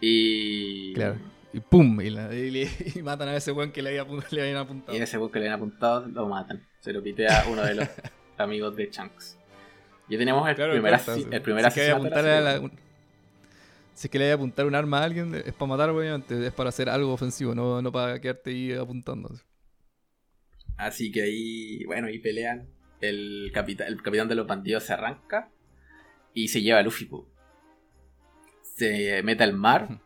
Y. 0.00 0.94
Claro. 0.94 1.16
Y 1.52 1.60
pum, 1.60 2.00
y, 2.00 2.10
la- 2.10 2.32
y 2.34 2.50
le- 2.50 2.68
y 2.94 3.02
matan 3.02 3.28
a 3.28 3.36
ese 3.36 3.52
weón 3.52 3.72
que 3.72 3.82
le, 3.82 3.90
habían 4.00 4.56
apuntado. 4.56 4.92
Y 4.92 4.96
en 4.96 5.02
ese 5.02 5.16
bus 5.18 5.30
que 5.30 5.38
le 5.40 5.46
han 5.48 5.54
apuntado 5.54 6.06
lo 6.06 6.26
matan. 6.28 6.62
Se 6.80 6.92
lo 6.92 7.02
pitea 7.02 7.44
uno 7.50 7.62
de 7.62 7.74
los 7.74 7.88
amigos 8.38 8.76
de 8.76 8.90
Chunks. 8.90 9.38
Y 10.08 10.16
tenemos 10.16 10.48
el 10.48 10.54
Claro, 10.54 10.72
primer, 10.72 11.00
cuenta, 11.04 11.36
el 11.36 11.42
primer 11.42 11.62
si 11.62 11.68
es 11.68 11.74
que 11.74 11.88
la 12.22 12.38
a 12.38 12.40
la- 12.40 12.60
un- 12.60 12.72
Si 13.94 14.06
es 14.06 14.10
que 14.10 14.18
le 14.18 14.24
hay 14.26 14.30
que 14.30 14.34
apuntar 14.34 14.66
un 14.66 14.74
arma 14.74 15.00
a 15.00 15.04
alguien, 15.04 15.34
es 15.34 15.52
para 15.54 15.68
matar, 15.70 15.90
obviamente. 15.90 16.46
Es 16.46 16.52
para 16.52 16.68
hacer 16.68 16.88
algo 16.88 17.12
ofensivo, 17.12 17.54
no, 17.54 17.80
no 17.82 17.90
para 17.90 18.20
quedarte 18.20 18.50
ahí 18.50 18.72
apuntando. 18.72 19.30
Así 20.76 21.10
que 21.10 21.22
ahí, 21.22 21.84
bueno, 21.86 22.06
ahí 22.08 22.18
pelean. 22.18 22.68
El, 23.00 23.50
capitán 23.52 23.88
el 23.88 24.02
capitán 24.02 24.28
de 24.28 24.34
los 24.34 24.46
bandidos 24.46 24.84
se 24.84 24.92
arranca 24.92 25.50
y 26.34 26.48
se 26.48 26.62
lleva 26.62 26.78
a 26.78 26.82
Luffy. 26.82 27.06
po. 27.06 27.26
Se 28.62 29.22
mete 29.22 29.42
al 29.44 29.52
mar 29.54 30.00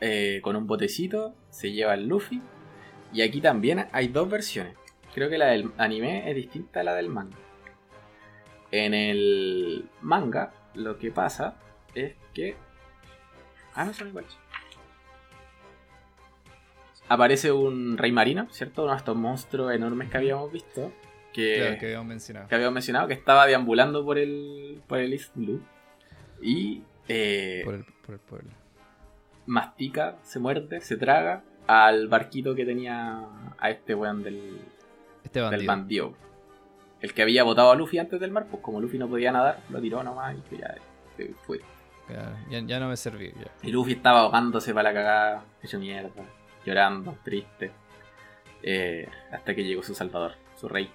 eh, 0.00 0.40
con 0.42 0.56
un 0.56 0.66
botecito, 0.66 1.34
se 1.50 1.72
lleva 1.72 1.92
al 1.92 2.06
Luffy. 2.06 2.40
Y 3.12 3.22
aquí 3.22 3.40
también 3.40 3.86
hay 3.92 4.08
dos 4.08 4.28
versiones. 4.28 4.74
Creo 5.14 5.30
que 5.30 5.38
la 5.38 5.46
del 5.46 5.70
anime 5.78 6.28
es 6.30 6.36
distinta 6.36 6.80
a 6.80 6.84
la 6.84 6.94
del 6.94 7.08
manga. 7.08 7.36
En 8.84 8.94
el 8.94 9.88
manga, 10.02 10.52
lo 10.74 10.98
que 10.98 11.10
pasa 11.10 11.54
es 11.94 12.14
que. 12.34 12.56
Ah, 13.74 13.84
no 13.84 13.92
son 13.94 14.08
iguales. 14.08 14.36
Aparece 17.08 17.52
un 17.52 17.96
rey 17.96 18.10
marino, 18.10 18.48
¿cierto? 18.50 18.82
Uno 18.82 18.92
de 18.92 18.98
estos 18.98 19.16
monstruos 19.16 19.72
enormes 19.72 20.10
que 20.10 20.16
habíamos 20.16 20.50
visto. 20.50 20.92
Que, 21.32 21.56
Claro, 21.58 21.78
que 21.78 21.86
habíamos 21.86 22.06
mencionado. 22.06 22.48
que 22.48 22.54
habíamos 22.54 22.74
mencionado, 22.74 23.06
que 23.08 23.14
estaba 23.14 23.46
deambulando 23.46 24.04
por 24.04 24.18
el, 24.18 24.82
por 24.88 24.98
el 24.98 25.12
East 25.12 25.32
Blue. 25.34 25.62
Y 26.42 26.82
eh, 27.08 27.62
Por 27.64 27.74
el, 27.74 27.84
por 28.04 28.14
el 28.14 28.20
pueblo. 28.20 28.50
mastica, 29.46 30.16
se 30.22 30.38
muerde, 30.40 30.80
se 30.80 30.96
traga 30.96 31.44
al 31.66 32.08
barquito 32.08 32.54
que 32.54 32.64
tenía 32.64 33.24
a 33.58 33.70
este 33.70 33.94
weón 33.94 34.22
del, 34.22 34.58
Este 35.22 35.40
del 35.40 35.66
bandido. 35.66 36.14
El 37.00 37.12
que 37.14 37.22
había 37.22 37.44
botado 37.44 37.70
a 37.70 37.76
Luffy 37.76 37.98
antes 37.98 38.18
del 38.20 38.30
mar, 38.30 38.46
pues 38.50 38.62
como 38.62 38.80
Luffy 38.80 38.98
no 38.98 39.08
podía 39.08 39.30
nadar, 39.32 39.60
lo 39.68 39.80
tiró 39.80 40.02
nomás 40.02 40.36
y 40.50 40.56
ya 40.58 40.74
se 41.16 41.34
fue. 41.46 41.60
Claro, 42.06 42.36
ya, 42.48 42.60
ya 42.60 42.80
no 42.80 42.88
me 42.88 42.96
serví. 42.96 43.32
Ya. 43.38 43.50
Y 43.62 43.70
Luffy 43.72 43.92
estaba 43.92 44.20
ahogándose 44.20 44.72
para 44.72 44.90
la 44.92 44.94
cagada, 44.94 45.44
hecho 45.62 45.78
mierda, 45.78 46.22
llorando, 46.64 47.16
triste. 47.24 47.72
eh, 48.62 49.08
hasta 49.30 49.54
que 49.54 49.62
llegó 49.64 49.82
su 49.82 49.94
salvador, 49.94 50.34
su 50.56 50.68
rey, 50.68 50.90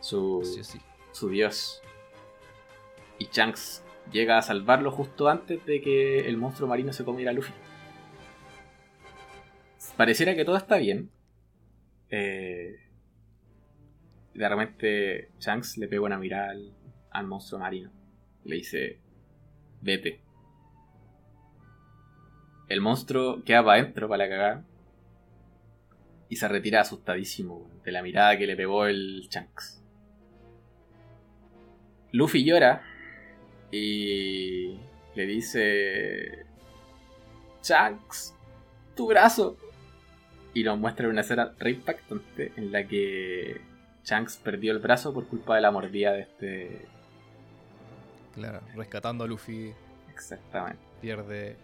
su, 0.00 0.40
Sí, 0.44 0.62
sí. 0.64 0.80
su 1.10 1.28
dios. 1.28 1.82
Y 3.18 3.26
Shanks 3.30 3.84
llega 4.10 4.38
a 4.38 4.42
salvarlo 4.42 4.90
justo 4.90 5.28
antes 5.28 5.64
de 5.66 5.80
que 5.82 6.20
el 6.28 6.36
monstruo 6.36 6.68
marino 6.68 6.92
se 6.92 7.04
comiera 7.04 7.30
a 7.32 7.34
Luffy. 7.34 7.52
Pareciera 9.96 10.34
que 10.34 10.44
todo 10.44 10.56
está 10.56 10.76
bien. 10.76 11.10
Eh, 12.10 12.76
de 14.34 14.48
repente 14.48 15.30
Shanks 15.38 15.76
le 15.78 15.88
pega 15.88 16.02
una 16.02 16.18
mirada 16.18 16.54
al, 17.10 17.26
monstruo 17.26 17.60
marino. 17.60 17.90
Le 18.44 18.56
dice, 18.56 18.98
vete. 19.80 20.20
El 22.68 22.80
monstruo 22.80 23.42
queda 23.44 23.64
para 23.64 23.80
adentro 23.80 24.08
para 24.08 24.24
la 24.24 24.30
cagada. 24.30 24.64
Y 26.28 26.36
se 26.36 26.48
retira 26.48 26.80
asustadísimo 26.80 27.70
de 27.84 27.92
la 27.92 28.02
mirada 28.02 28.38
que 28.38 28.46
le 28.46 28.56
pegó 28.56 28.86
el 28.86 29.28
Shanks. 29.30 29.82
Luffy 32.12 32.44
llora 32.44 32.82
y 33.70 34.78
le 35.14 35.26
dice: 35.26 36.46
Shanks, 37.62 38.34
tu 38.94 39.06
brazo. 39.08 39.58
Y 40.54 40.64
nos 40.64 40.78
muestra 40.78 41.08
una 41.08 41.22
escena 41.22 41.54
re 41.58 41.70
impactante 41.70 42.52
en 42.56 42.72
la 42.72 42.86
que 42.86 43.60
Shanks 44.04 44.36
perdió 44.36 44.72
el 44.72 44.78
brazo 44.78 45.12
por 45.14 45.26
culpa 45.26 45.54
de 45.56 45.60
la 45.62 45.70
mordida 45.70 46.12
de 46.12 46.20
este. 46.22 46.86
Claro, 48.34 48.60
rescatando 48.74 49.24
a 49.24 49.26
Luffy, 49.26 49.72
Exactamente. 50.12 50.78
pierde 51.00 51.56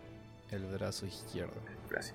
el 0.50 0.64
brazo 0.66 1.06
izquierdo. 1.06 1.54
Gracias. 1.90 2.14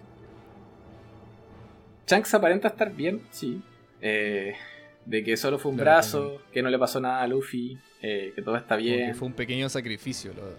Shanks 2.08 2.34
aparenta 2.34 2.68
estar 2.68 2.92
bien, 2.94 3.22
sí. 3.32 3.62
Eh, 4.02 4.54
de 5.06 5.24
que 5.24 5.36
solo 5.38 5.58
fue 5.58 5.72
un 5.72 5.78
Claro, 5.78 5.92
brazo, 5.92 6.42
que 6.52 6.62
no 6.62 6.70
le 6.70 6.78
pasó 6.78 7.00
nada 7.00 7.22
a 7.22 7.28
Luffy, 7.28 7.78
eh, 8.02 8.32
que 8.36 8.42
todo 8.42 8.56
está 8.56 8.76
bien. 8.76 9.08
que 9.08 9.14
fue 9.14 9.28
un 9.28 9.34
pequeño 9.34 9.68
sacrificio 9.70 10.34
lo- 10.34 10.54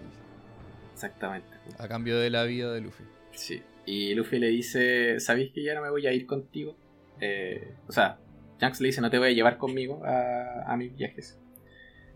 Exactamente. 0.93 1.47
a 1.77 1.87
cambio 1.87 2.17
de 2.17 2.29
la 2.29 2.43
vida 2.43 2.71
de 2.73 2.81
Luffy. 2.81 3.03
Sí. 3.31 3.61
Y 3.85 4.13
Luffy 4.15 4.39
le 4.39 4.47
dice, 4.47 5.19
¿sabéis 5.19 5.51
que 5.51 5.63
ya 5.63 5.75
no 5.75 5.81
me 5.81 5.89
voy 5.89 6.05
a 6.07 6.13
ir 6.13 6.25
contigo? 6.25 6.75
Eh, 7.19 7.75
o 7.87 7.91
sea, 7.91 8.17
Shanks 8.59 8.79
le 8.81 8.87
dice, 8.87 9.01
no 9.01 9.09
te 9.09 9.17
voy 9.19 9.29
a 9.29 9.31
llevar 9.31 9.57
conmigo 9.57 10.03
a, 10.05 10.63
a 10.71 10.77
mis 10.77 10.95
viajes. 10.95 11.37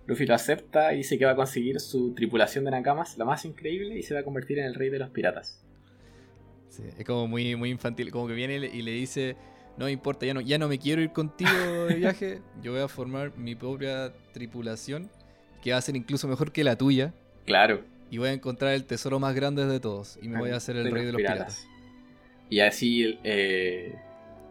Luffy 0.05 0.25
lo 0.25 0.33
acepta 0.33 0.93
y 0.93 0.97
dice 0.97 1.17
que 1.19 1.25
va 1.25 1.31
a 1.31 1.35
conseguir 1.35 1.79
su 1.79 2.13
tripulación 2.15 2.65
de 2.65 2.71
Nakamas, 2.71 3.17
la 3.17 3.25
más 3.25 3.45
increíble, 3.45 3.97
y 3.97 4.01
se 4.03 4.13
va 4.13 4.21
a 4.21 4.23
convertir 4.23 4.57
en 4.59 4.65
el 4.65 4.73
rey 4.75 4.89
de 4.89 4.97
los 4.99 5.09
piratas. 5.11 5.63
Sí, 6.69 6.83
es 6.97 7.05
como 7.05 7.27
muy, 7.27 7.55
muy 7.55 7.69
infantil, 7.69 8.09
como 8.11 8.27
que 8.27 8.33
viene 8.33 8.55
y 8.55 8.81
le- 8.81 8.91
dice, 8.91 9.35
no 9.77 9.85
me 9.85 9.91
importa, 9.91 10.25
ya 10.25 10.33
no, 10.33 10.41
ya 10.41 10.57
no 10.57 10.67
me 10.67 10.79
quiero 10.79 11.01
ir 11.01 11.11
contigo 11.11 11.51
de 11.87 11.95
viaje, 11.95 12.41
yo 12.63 12.71
voy 12.71 12.81
a 12.81 12.87
formar 12.87 13.37
mi 13.37 13.53
propia 13.55 14.13
tripulación, 14.33 15.09
que 15.61 15.71
va 15.73 15.77
a 15.77 15.81
ser 15.81 15.95
incluso 15.95 16.27
mejor 16.27 16.51
que 16.51 16.63
la 16.63 16.75
tuya, 16.77 17.13
Claro. 17.45 17.83
y 18.09 18.17
voy 18.17 18.29
a 18.29 18.33
encontrar 18.33 18.73
el 18.73 18.85
tesoro 18.85 19.19
más 19.19 19.35
grande 19.35 19.65
de 19.65 19.79
todos, 19.79 20.17
y 20.21 20.27
me 20.29 20.39
voy 20.39 20.51
a 20.51 20.55
hacer 20.55 20.75
el 20.77 20.89
rey 20.91 21.05
de 21.05 21.11
los 21.11 21.17
piratas. 21.21 21.67
Y 22.49 22.61
así 22.61 23.19
eh, 23.23 23.93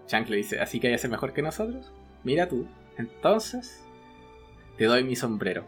Shanks 0.09 0.31
le 0.31 0.37
dice, 0.39 0.61
¿así 0.61 0.81
que 0.81 0.89
hay 0.89 0.95
que 0.95 0.99
ser 0.99 1.11
mejor 1.11 1.33
que 1.33 1.43
nosotros? 1.43 1.93
Mira 2.25 2.49
tú, 2.49 2.67
entonces 2.97 3.85
te 4.77 4.85
doy 4.87 5.05
mi 5.05 5.15
sombrero, 5.17 5.67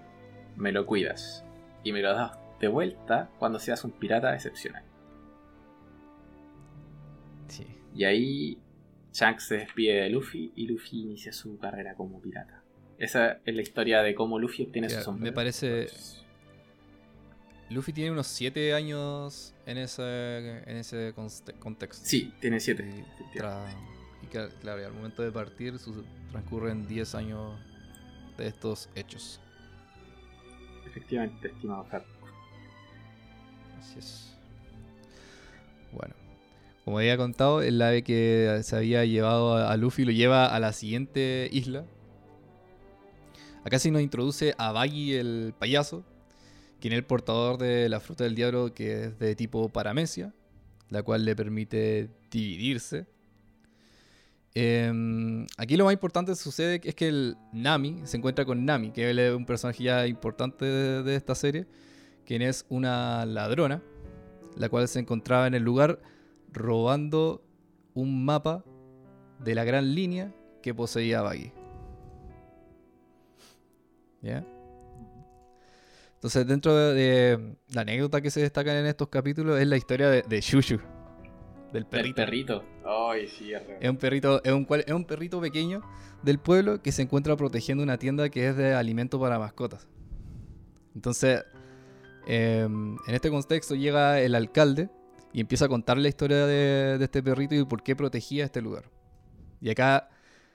me 0.56 0.72
lo 0.72 0.86
cuidas 0.86 1.44
y 1.84 1.92
me 1.92 2.00
lo 2.02 2.12
das 2.14 2.38
de 2.60 2.68
vuelta 2.68 3.30
cuando 3.38 3.58
seas 3.58 3.84
un 3.84 3.90
pirata 3.92 4.34
excepcional. 4.34 4.84
Sí. 7.48 7.66
Y 7.94 8.04
ahí 8.04 8.58
Shanks 9.12 9.44
se 9.48 9.56
despide 9.58 10.02
de 10.02 10.10
Luffy 10.10 10.52
y 10.54 10.66
Luffy 10.66 11.02
inicia 11.02 11.32
su 11.32 11.58
carrera 11.58 11.94
como 11.94 12.20
pirata. 12.20 12.62
Esa 12.98 13.40
es 13.44 13.54
la 13.54 13.62
historia 13.62 14.02
de 14.02 14.14
cómo 14.14 14.38
Luffy 14.38 14.64
obtiene 14.64 14.88
su 14.90 15.00
sombrero. 15.00 15.30
me 15.32 15.34
parece- 15.34 15.88
Luffy 17.70 17.92
tiene 17.92 18.10
unos 18.10 18.26
7 18.26 18.74
años 18.74 19.54
en 19.64 19.78
ese, 19.78 20.62
en 20.68 20.76
ese 20.76 21.14
contexto. 21.60 22.04
Sí, 22.04 22.32
tiene 22.40 22.58
siete. 22.58 22.82
Y, 22.84 23.00
efectivamente. 23.00 23.38
tra- 23.38 23.72
y 23.72 23.99
que, 24.30 24.48
claro, 24.60 24.80
y 24.80 24.84
al 24.84 24.92
momento 24.92 25.22
de 25.22 25.30
partir 25.32 25.78
su- 25.78 26.04
transcurren 26.30 26.86
10 26.86 27.14
años 27.14 27.58
de 28.36 28.46
estos 28.46 28.88
hechos. 28.94 29.40
Efectivamente, 30.86 31.48
estimado 31.48 31.84
Fat. 31.84 32.04
Así 33.78 33.98
es. 33.98 34.34
Bueno, 35.92 36.14
como 36.84 36.98
había 36.98 37.16
contado, 37.16 37.62
el 37.62 37.80
ave 37.82 38.02
que 38.02 38.60
se 38.62 38.76
había 38.76 39.04
llevado 39.04 39.56
a, 39.56 39.72
a 39.72 39.76
Luffy 39.76 40.04
lo 40.04 40.12
lleva 40.12 40.46
a 40.46 40.60
la 40.60 40.72
siguiente 40.72 41.48
isla. 41.52 41.84
Acá 43.64 43.78
se 43.78 43.90
nos 43.90 44.00
introduce 44.02 44.54
a 44.58 44.72
Baggy 44.72 45.14
el 45.14 45.54
payaso, 45.58 46.02
quien 46.80 46.92
es 46.94 46.98
el 46.98 47.04
portador 47.04 47.58
de 47.58 47.88
la 47.88 48.00
fruta 48.00 48.24
del 48.24 48.34
diablo 48.34 48.72
que 48.72 49.04
es 49.04 49.18
de 49.18 49.34
tipo 49.36 49.68
paramecia, 49.68 50.32
la 50.88 51.02
cual 51.02 51.24
le 51.24 51.36
permite 51.36 52.08
dividirse. 52.30 53.06
Em, 54.54 55.46
aquí 55.56 55.76
lo 55.76 55.84
más 55.84 55.92
importante 55.92 56.34
sucede 56.34 56.80
es 56.82 56.94
que 56.94 57.08
el 57.08 57.36
Nami 57.52 58.00
se 58.04 58.16
encuentra 58.16 58.44
con 58.44 58.64
Nami, 58.64 58.90
que 58.90 59.08
él 59.10 59.18
es 59.18 59.32
un 59.34 59.46
personaje 59.46 59.84
ya 59.84 60.06
importante 60.06 60.64
de, 60.64 61.02
de 61.04 61.14
esta 61.14 61.34
serie, 61.34 61.66
quien 62.26 62.42
es 62.42 62.66
una 62.68 63.24
ladrona, 63.26 63.82
la 64.56 64.68
cual 64.68 64.88
se 64.88 64.98
encontraba 64.98 65.46
en 65.46 65.54
el 65.54 65.62
lugar 65.62 66.00
robando 66.52 67.44
un 67.94 68.24
mapa 68.24 68.64
de 69.38 69.54
la 69.54 69.64
gran 69.64 69.94
línea 69.94 70.32
que 70.62 70.74
poseía 70.74 71.22
Baggy. 71.22 71.52
¿Ya? 74.22 74.44
Entonces, 76.14 76.46
dentro 76.46 76.76
de, 76.76 76.94
de 76.94 77.56
la 77.72 77.80
anécdota 77.82 78.20
que 78.20 78.30
se 78.30 78.40
destacan 78.42 78.76
en 78.76 78.86
estos 78.86 79.08
capítulos 79.08 79.58
es 79.58 79.66
la 79.66 79.78
historia 79.78 80.10
de, 80.10 80.22
de 80.22 80.40
Shushu, 80.40 80.76
del 81.72 81.82
El 81.82 81.86
perrito. 81.86 82.16
perrito. 82.16 82.64
Ay, 82.90 83.28
sí, 83.28 83.52
es, 83.52 83.62
es 83.80 83.88
un 83.88 83.96
perrito, 83.96 84.42
es 84.42 84.52
un, 84.52 84.66
es 84.68 84.92
un 84.92 85.04
perrito 85.04 85.40
pequeño 85.40 85.80
del 86.22 86.38
pueblo 86.38 86.82
que 86.82 86.90
se 86.90 87.02
encuentra 87.02 87.36
protegiendo 87.36 87.84
una 87.84 87.98
tienda 87.98 88.28
que 88.28 88.48
es 88.48 88.56
de 88.56 88.74
alimento 88.74 89.20
para 89.20 89.38
mascotas. 89.38 89.86
Entonces, 90.96 91.44
em, 92.26 92.96
en 93.06 93.14
este 93.14 93.30
contexto 93.30 93.76
llega 93.76 94.20
el 94.20 94.34
alcalde 94.34 94.90
y 95.32 95.40
empieza 95.40 95.66
a 95.66 95.68
contar 95.68 95.98
la 95.98 96.08
historia 96.08 96.46
de, 96.46 96.98
este 97.00 97.22
perrito 97.22 97.54
y 97.54 97.64
por 97.64 97.82
qué 97.84 97.94
protegía 97.94 98.44
este 98.44 98.60
lugar. 98.60 98.90
Y 99.60 99.70
acá 99.70 100.08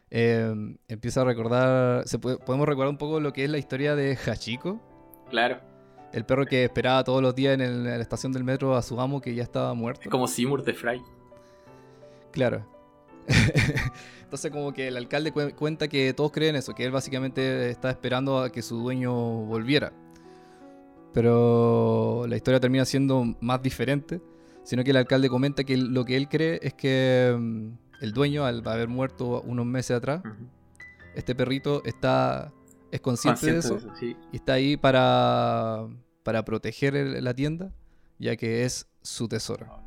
em, 0.09 0.77
empieza 0.89 1.21
a 1.21 1.23
recordar, 1.23 2.05
se 2.05 2.19
podemos 2.19 2.67
recordar 2.67 2.89
un 2.89 2.97
poco 2.97 3.21
lo 3.21 3.31
que 3.31 3.45
es 3.45 3.49
la 3.49 3.57
historia 3.57 3.95
de 3.95 4.17
Hachiko. 4.17 4.81
Claro. 5.29 5.61
El 6.11 6.25
perro 6.25 6.45
que 6.45 6.65
esperaba 6.65 7.03
todos 7.03 7.21
los 7.21 7.33
días 7.33 7.57
en, 7.59 7.83
la 7.85 7.95
estación 7.97 8.33
del 8.33 8.43
metro 8.43 8.75
a 8.75 8.81
su 8.81 8.99
amo 8.99 9.21
que 9.21 9.33
ya 9.33 9.43
estaba 9.43 9.73
muerto. 9.73 10.01
Es 10.03 10.09
como 10.09 10.27
Seymour 10.27 10.63
de 10.63 10.73
Fry. 10.73 11.01
Claro. 12.35 12.67
Entonces 14.21 14.51
como 14.51 14.73
que 14.73 14.89
el 14.89 14.97
alcalde 14.97 15.31
cuenta 15.31 15.87
que 15.87 16.13
todos 16.13 16.31
creen 16.31 16.57
eso, 16.57 16.75
que 16.75 16.83
él 16.83 16.91
básicamente 16.91 17.69
está 17.69 17.89
esperando 17.89 18.39
a 18.39 18.51
que 18.51 18.61
su 18.61 18.77
dueño 18.77 19.13
volviera. 19.13 19.93
Pero 21.13 22.25
la 22.27 22.35
historia 22.35 22.59
termina 22.59 22.83
siendo 22.83 23.23
más 23.39 23.61
diferente, 23.63 24.21
sino 24.63 24.83
que 24.83 24.91
el 24.91 24.97
alcalde 24.97 25.29
comenta 25.29 25.63
que 25.63 25.77
lo 25.77 26.03
que 26.03 26.17
él 26.17 26.27
cree 26.27 26.59
es 26.61 26.73
que 26.73 27.33
mm, 27.39 27.69
el 28.01 28.11
dueño, 28.11 28.45
al 28.45 28.67
haber 28.67 28.89
muerto 28.89 29.41
unos 29.43 29.65
meses 29.65 29.95
atrás, 29.95 30.21
este 31.15 31.33
perrito 31.33 31.81
está 31.85 32.51
es 32.91 32.99
consciente, 32.99 33.53
de 33.53 33.59
eso, 33.59 33.79
y 34.01 34.35
está 34.35 34.53
ahí 34.53 34.75
para, 34.75 35.87
para 36.23 36.43
proteger 36.43 36.93
la 37.23 37.33
tienda, 37.33 37.71
ya 38.19 38.35
que 38.35 38.65
es 38.65 38.87
su 39.01 39.29
tesoro. 39.29 39.84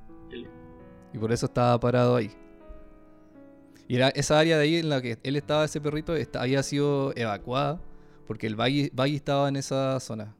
Y 1.12 1.18
por 1.18 1.32
eso 1.32 1.46
estaba 1.46 1.78
parado 1.80 2.16
ahí. 2.16 2.30
Y 3.86 3.96
era 3.96 4.08
esa 4.08 4.38
área 4.38 4.58
de 4.58 4.64
ahí 4.64 4.76
en 4.76 4.90
la 4.90 5.00
que 5.00 5.18
él 5.22 5.36
estaba, 5.36 5.64
ese 5.64 5.80
perrito, 5.80 6.14
había 6.34 6.62
sido 6.62 7.12
evacuada 7.16 7.80
porque 8.28 8.46
el 8.46 8.56
valle, 8.56 8.92
estaba 9.06 9.48
en 9.48 9.56
esa 9.56 9.98
zona. 10.00 10.36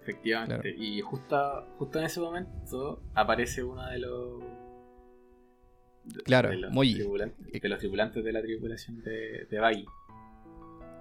Efectivamente. 0.00 0.72
Y 0.78 1.00
justo, 1.00 1.66
justo 1.76 1.98
en 1.98 2.04
ese 2.04 2.20
momento 2.20 3.02
aparece 3.14 3.64
uno 3.64 3.84
de 3.88 3.98
los. 3.98 4.44
claro, 6.24 6.50
de 6.50 6.58
los, 6.58 6.72
tripulantes, 6.72 7.60
de 7.60 7.68
los 7.68 7.78
tripulantes 7.80 8.24
de 8.24 8.32
la 8.32 8.42
tripulación 8.42 9.02
de, 9.02 9.46
de 9.50 9.86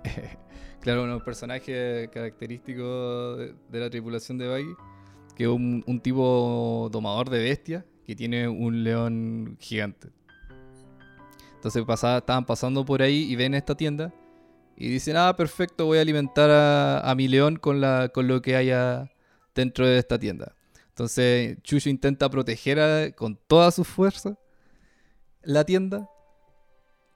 claro, 0.82 1.04
un 1.04 1.24
personaje 1.24 2.10
característico 2.12 3.38
de, 3.38 3.80
la 3.80 3.90
tripulación 3.92 4.40
de 4.40 4.48
Baggy, 4.48 4.76
que 5.34 5.44
es 5.44 5.50
un, 5.50 6.00
tipo 6.02 6.90
domador 6.92 7.30
de 7.30 7.40
bestias 7.40 7.84
que 8.06 8.16
tiene 8.16 8.48
un 8.48 8.84
león 8.84 9.58
gigante. 9.60 10.10
Entonces 11.56 11.84
estaban 11.84 12.46
pasando 12.46 12.84
por 12.84 13.02
ahí 13.02 13.32
y 13.32 13.36
ven 13.36 13.54
esta 13.54 13.76
tienda 13.76 14.14
y 14.76 14.90
dicen, 14.90 15.16
ah, 15.18 15.36
perfecto, 15.36 15.86
voy 15.86 16.00
a 16.00 16.02
alimentar 16.02 16.50
a, 16.50 17.14
mi 17.16 17.28
león 17.28 17.58
con 17.58 17.82
lo 17.82 18.42
que 18.42 18.56
haya 18.56 19.12
dentro 19.54 19.86
de 19.86 20.00
esta 20.00 20.18
tienda. 20.18 20.56
Entonces 20.90 21.58
Chucho 21.64 21.90
intenta 21.90 22.30
proteger 22.30 23.16
con 23.16 23.36
toda 23.48 23.72
su 23.72 23.84
fuerza 23.84 24.38
la 25.42 25.64
tienda 25.64 26.08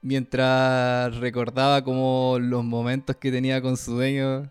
mientras 0.00 1.16
recordaba 1.16 1.82
como 1.84 2.38
los 2.40 2.64
momentos 2.64 3.16
que 3.16 3.30
tenía 3.30 3.60
con 3.60 3.76
su 3.76 3.94
dueño. 3.94 4.50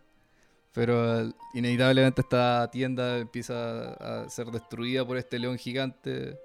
Pero 0.75 1.31
inevitablemente 1.53 2.21
esta 2.21 2.69
tienda 2.69 3.17
empieza 3.19 3.93
a 3.93 4.29
ser 4.29 4.47
destruida 4.47 5.07
por 5.07 5.15
este 5.15 5.39
león 5.39 5.57
gigante 5.57 6.37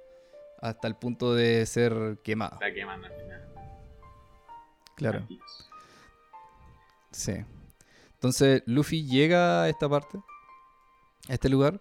hasta 0.63 0.87
el 0.87 0.95
punto 0.95 1.35
de 1.35 1.67
ser 1.67 2.19
quemada. 2.23 2.55
Está 2.55 2.73
quemando 2.73 3.09
al 3.09 3.13
final. 3.13 3.49
Claro. 4.95 5.27
Sí. 7.11 7.45
Entonces 8.15 8.63
Luffy 8.67 9.05
llega 9.05 9.65
a 9.65 9.69
esta 9.69 9.89
parte, 9.89 10.19
a 11.29 11.33
este 11.33 11.49
lugar, 11.49 11.81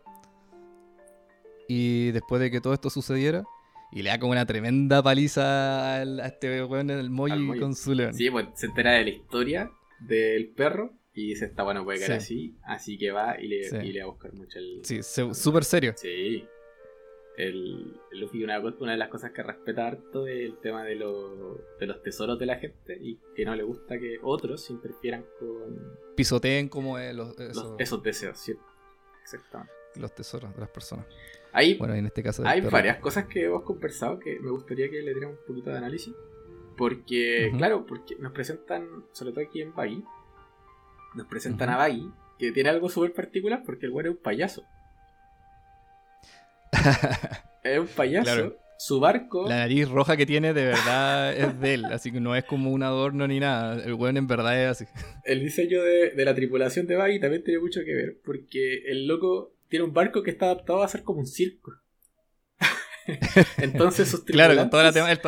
y 1.67 2.09
después 2.11 2.41
de 2.41 2.49
que 2.49 2.61
todo 2.61 2.73
esto 2.73 2.89
sucediera, 2.89 3.43
y 3.91 4.01
le 4.01 4.09
da 4.09 4.19
como 4.19 4.31
una 4.31 4.45
tremenda 4.47 5.03
paliza 5.03 5.97
a 5.97 6.25
este 6.25 6.63
weón, 6.63 6.89
el 6.89 7.11
Moji, 7.11 7.59
con 7.59 7.75
su 7.75 7.93
león. 7.93 8.15
Sí, 8.15 8.31
pues 8.31 8.47
se 8.55 8.65
entera 8.65 8.93
de 8.93 9.03
la 9.03 9.09
historia 9.09 9.71
del 9.99 10.47
perro 10.49 10.93
y 11.19 11.27
dice, 11.29 11.45
está 11.45 11.63
bueno, 11.63 11.83
puede 11.83 11.99
caer 11.99 12.13
así, 12.13 12.55
así 12.63 12.97
que 12.97 13.11
va 13.11 13.39
y 13.39 13.47
le, 13.47 13.85
y 13.85 13.91
le 13.91 13.99
va 13.99 14.05
a 14.05 14.11
buscar 14.11 14.33
mucho 14.33 14.59
el... 14.59 14.79
Sí, 14.83 15.01
súper 15.03 15.63
serio. 15.63 15.93
Sí 15.95 16.47
el, 17.39 17.97
Luffy 18.11 18.43
una, 18.43 18.59
una, 18.59 18.91
de 18.91 18.97
las 18.97 19.07
cosas 19.07 19.31
que 19.31 19.41
respeta 19.41 19.87
harto 19.87 20.27
es 20.27 20.45
el 20.45 20.57
tema 20.57 20.83
de, 20.83 20.95
de, 20.95 21.87
los 21.87 22.03
tesoros 22.03 22.37
de 22.37 22.45
la 22.45 22.57
gente 22.57 22.97
y 22.99 23.17
que 23.33 23.45
no 23.45 23.55
le 23.55 23.63
gusta 23.63 23.97
que 23.97 24.19
otros 24.21 24.69
interfieran 24.69 25.25
con... 25.39 25.97
Pisoteen 26.15 26.67
como 26.67 26.99
los, 26.99 27.39
esos, 27.39 28.03
deseos, 28.03 28.37
¿sí? 28.37 28.53
Exactamente. 29.21 29.73
Los 29.95 30.13
tesoros 30.13 30.53
de 30.53 30.59
las 30.59 30.69
personas. 30.69 31.05
Hay, 31.53 31.75
bueno, 31.77 31.95
en 31.95 32.05
este 32.05 32.21
caso 32.21 32.45
hay 32.45 32.61
varias 32.61 32.99
cosas 32.99 33.25
que 33.25 33.45
hemos 33.45 33.63
conversado 33.63 34.19
que 34.19 34.37
me 34.39 34.51
gustaría 34.51 34.89
que 34.89 35.01
le 35.01 35.13
diéramos 35.13 35.39
un 35.39 35.45
poquito 35.45 35.71
de 35.71 35.77
análisis. 35.77 36.13
Porque, 36.77 37.51
claro, 37.57 37.85
porque 37.85 38.15
nos 38.19 38.31
presentan, 38.31 39.05
sobre 39.11 39.31
todo 39.31 39.43
aquí 39.43 39.61
en 39.61 39.73
Baggy, 39.73 40.03
nos 41.15 41.27
presentan 41.27 41.69
a 41.69 41.77
Baggy, 41.77 42.11
que 42.37 42.51
tiene 42.51 42.69
algo 42.69 42.89
súper 42.89 43.13
particular 43.13 43.63
porque 43.65 43.85
el 43.85 43.91
güey 43.91 44.05
es 44.07 44.11
un 44.11 44.17
payaso. 44.17 44.63
es 47.63 47.79
un 47.79 47.87
payaso. 47.87 48.55
Su 48.81 49.01
barco. 49.01 49.45
La 49.49 49.57
nariz 49.57 49.89
roja 49.89 50.15
que 50.15 50.25
tiene 50.25 50.53
de 50.53 50.63
verdad 50.63 51.35
es 51.35 51.59
de 51.59 51.73
él, 51.73 51.85
así 51.85 52.13
que 52.13 52.21
no 52.21 52.33
es 52.33 52.45
como 52.45 52.71
un 52.71 52.81
adorno 52.81 53.27
ni 53.27 53.37
nada. 53.37 53.83
El 53.83 53.95
weón 53.95 54.15
en 54.15 54.25
verdad 54.25 54.63
es 54.63 54.69
así. 54.69 54.85
El 55.25 55.41
diseño 55.41 55.83
de, 55.83 56.13
la 56.15 56.33
tripulación 56.33 56.87
de 56.87 56.95
Baggy 56.95 57.19
también 57.19 57.43
tiene 57.43 57.59
mucho 57.59 57.81
que 57.83 57.93
ver, 57.93 58.17
porque 58.23 58.83
el 58.87 59.05
loco 59.05 59.53
tiene 59.67 59.83
un 59.83 59.93
barco 59.93 60.23
que 60.23 60.31
está 60.31 60.45
adaptado 60.45 60.81
a 60.81 60.87
ser 60.87 61.03
como 61.03 61.19
un 61.19 61.27
circo. 61.27 61.73
Entonces 63.57 64.07
sus 64.07 64.23
tripulantes. 64.23 64.55
claro, 64.55 64.55
con 64.55 64.69
toda 64.69 64.83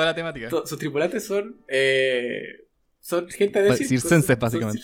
la, 0.05 0.15
temática. 0.15 0.49
sus 0.49 0.79
tripulantes 0.79 1.25
son. 1.25 1.57
Eh, 1.67 2.60
son 3.01 3.27
gente 3.29 3.61
de 3.61 3.75
circo. 3.75 3.89
Circenses, 3.89 4.39
básicamente. 4.39 4.79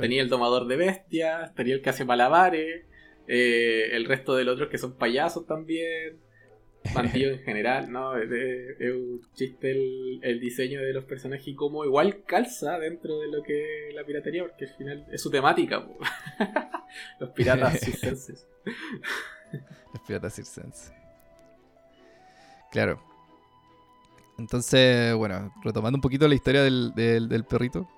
Tenía 0.00 0.22
el 0.22 0.28
domador 0.28 0.66
de 0.68 0.76
bestias, 0.76 1.54
tenía 1.54 1.74
el 1.74 1.82
que 1.82 1.90
hace 1.90 2.04
malabares. 2.04 2.84
Eh, 3.26 3.88
el 3.92 4.04
resto 4.04 4.36
de 4.36 4.44
los 4.44 4.54
otros 4.54 4.68
que 4.68 4.78
son 4.78 4.96
payasos 4.96 5.46
también. 5.46 6.20
Bandidos 6.94 7.38
en 7.38 7.44
general, 7.44 7.90
¿no? 7.90 8.14
Es, 8.18 8.28
un 8.92 9.22
chiste 9.34 9.70
el, 10.20 10.38
diseño 10.38 10.82
de 10.82 10.92
los 10.92 11.04
personajes 11.04 11.48
y 11.48 11.54
cómo 11.54 11.86
igual 11.86 12.24
calza 12.24 12.78
dentro 12.78 13.18
de 13.20 13.28
lo 13.28 13.42
que 13.42 13.88
es 13.88 13.94
la 13.94 14.04
piratería, 14.04 14.42
porque 14.42 14.66
al 14.66 14.76
final 14.76 15.06
es 15.10 15.22
su 15.22 15.30
temática. 15.30 15.88
los 17.20 17.30
piratas 17.30 17.80
circenses. 17.80 18.46
los 19.94 20.02
piratas 20.06 20.34
circenses. 20.34 20.92
Claro. 22.70 23.13
Entonces, 24.38 25.14
bueno, 25.14 25.52
retomando 25.62 25.96
un 25.96 26.00
poquito 26.00 26.26
la 26.26 26.34
historia 26.34 26.62
del, 26.62 26.92
del, 26.94 27.44
perrito. 27.44 27.88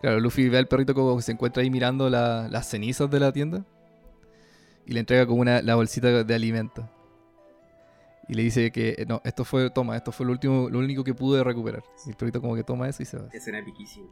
Claro, 0.00 0.20
Luffy 0.20 0.48
ve 0.48 0.58
al 0.58 0.68
perrito 0.68 0.94
como 0.94 1.20
se 1.20 1.32
encuentra 1.32 1.62
ahí 1.62 1.70
mirando 1.70 2.08
las 2.10 2.68
cenizas 2.68 3.10
de 3.10 3.20
la 3.20 3.32
tienda 3.32 3.64
y 4.86 4.92
le 4.92 5.00
entrega 5.00 5.26
como 5.26 5.40
una, 5.40 5.62
la 5.62 5.74
bolsita 5.74 6.24
de 6.24 6.34
alimento. 6.34 6.88
Y 8.30 8.34
le 8.34 8.44
dice 8.44 8.70
que 8.70 8.94
eh, 8.96 9.06
no, 9.08 9.20
esto 9.24 9.44
fue, 9.44 9.70
toma, 9.70 9.96
esto 9.96 10.12
fue 10.12 10.24
lo 10.24 10.30
último, 10.30 10.68
lo 10.70 10.78
único 10.78 11.02
que 11.02 11.14
pude 11.14 11.42
recuperar. 11.42 11.82
Y 12.06 12.10
el 12.10 12.16
perrito 12.16 12.40
como 12.40 12.54
que 12.54 12.62
toma 12.62 12.88
eso 12.88 13.02
y 13.02 13.06
se 13.06 13.18
va. 13.18 13.28
Escena 13.32 13.64
piquísimo. 13.64 14.06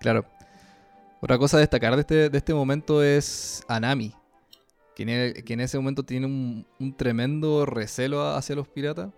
Claro. 0.00 0.24
Otra 1.20 1.38
cosa 1.38 1.58
a 1.58 1.60
destacar 1.60 1.94
de 1.94 2.00
este, 2.00 2.28
de 2.28 2.38
este 2.38 2.52
momento 2.52 3.04
es 3.04 3.64
Anami. 3.68 4.14
Que 4.96 5.02
en, 5.04 5.44
que 5.44 5.52
en 5.52 5.60
ese 5.60 5.78
momento 5.78 6.02
tiene 6.02 6.26
un, 6.26 6.66
un, 6.80 6.96
tremendo 6.96 7.66
recelo 7.66 8.34
hacia 8.34 8.56
los 8.56 8.66
piratas. 8.66 9.10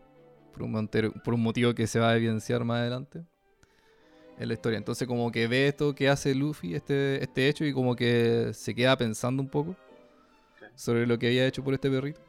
Por 0.53 0.63
un, 0.63 0.89
por 1.25 1.35
un 1.35 1.43
motivo 1.43 1.75
que 1.75 1.87
se 1.87 1.99
va 1.99 2.11
a 2.11 2.17
evidenciar 2.17 2.65
más 2.65 2.81
adelante 2.81 3.23
en 4.39 4.49
la 4.49 4.55
historia. 4.55 4.79
Entonces 4.79 5.07
como 5.09 5.31
que 5.31 5.47
ve 5.47 5.69
esto 5.69 5.95
que 5.95 6.09
hace 6.09 6.35
Luffy, 6.35 6.75
este, 6.75 7.23
este 7.23 7.49
hecho, 7.49 7.65
y 7.65 7.73
como 7.73 7.97
que 7.97 8.51
se 8.55 8.75
queda 8.75 8.97
pensando 8.97 9.43
un 9.43 9.49
poco 9.49 9.77
sobre 10.75 11.07
lo 11.07 11.19
que 11.19 11.29
había 11.29 11.47
hecho 11.47 11.63
por 11.63 11.75
este 11.75 11.91
perrito. 11.91 12.21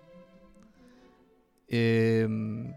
Em, 1.68 2.72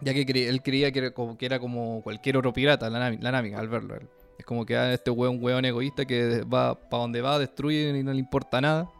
ya 0.00 0.14
que 0.14 0.22
él 0.22 0.62
creía 0.62 0.90
que 0.90 0.98
era, 0.98 1.10
como, 1.12 1.36
que 1.36 1.46
era 1.46 1.60
como 1.60 2.02
cualquier 2.02 2.36
otro 2.36 2.52
pirata, 2.52 2.88
la 2.90 3.10
Nami, 3.10 3.54
al 3.54 3.68
verlo. 3.68 3.96
Es 4.38 4.44
como 4.44 4.64
que 4.64 4.76
ah, 4.76 4.92
este 4.92 5.10
hueón, 5.10 5.38
hueón 5.42 5.64
egoísta 5.64 6.04
que 6.04 6.42
va 6.42 6.74
para 6.74 7.02
donde 7.02 7.20
va, 7.20 7.38
destruye 7.38 7.96
y 7.96 8.02
no 8.02 8.12
le 8.12 8.18
importa 8.18 8.60
nada. 8.60 8.90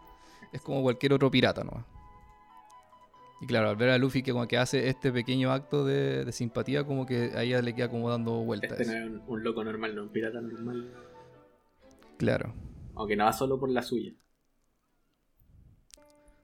Es 0.52 0.60
como 0.60 0.82
cualquier 0.82 1.14
otro 1.14 1.30
pirata 1.30 1.64
nomás. 1.64 1.84
Y 3.40 3.46
claro, 3.46 3.70
al 3.70 3.76
ver 3.76 3.88
a 3.90 3.98
Luffy 3.98 4.22
que 4.22 4.32
como 4.32 4.46
que 4.46 4.58
hace 4.58 4.88
este 4.88 5.10
pequeño 5.10 5.50
acto 5.50 5.84
de, 5.84 6.30
simpatía, 6.30 6.84
como 6.84 7.06
que 7.06 7.32
a 7.34 7.42
ella 7.42 7.62
le 7.62 7.74
queda 7.74 7.88
como 7.88 8.10
dando 8.10 8.32
vueltas. 8.44 8.78
Este 8.78 8.86
no 8.86 9.16
es 9.16 9.22
un, 9.26 9.42
loco 9.42 9.64
normal, 9.64 9.94
no 9.94 10.02
un 10.02 10.08
pirata 10.10 10.40
normal. 10.42 10.92
Claro. 12.18 12.54
Aunque 12.94 13.16
no 13.16 13.24
va 13.24 13.32
solo 13.32 13.58
por 13.58 13.70
la 13.70 13.80
suya. 13.80 14.12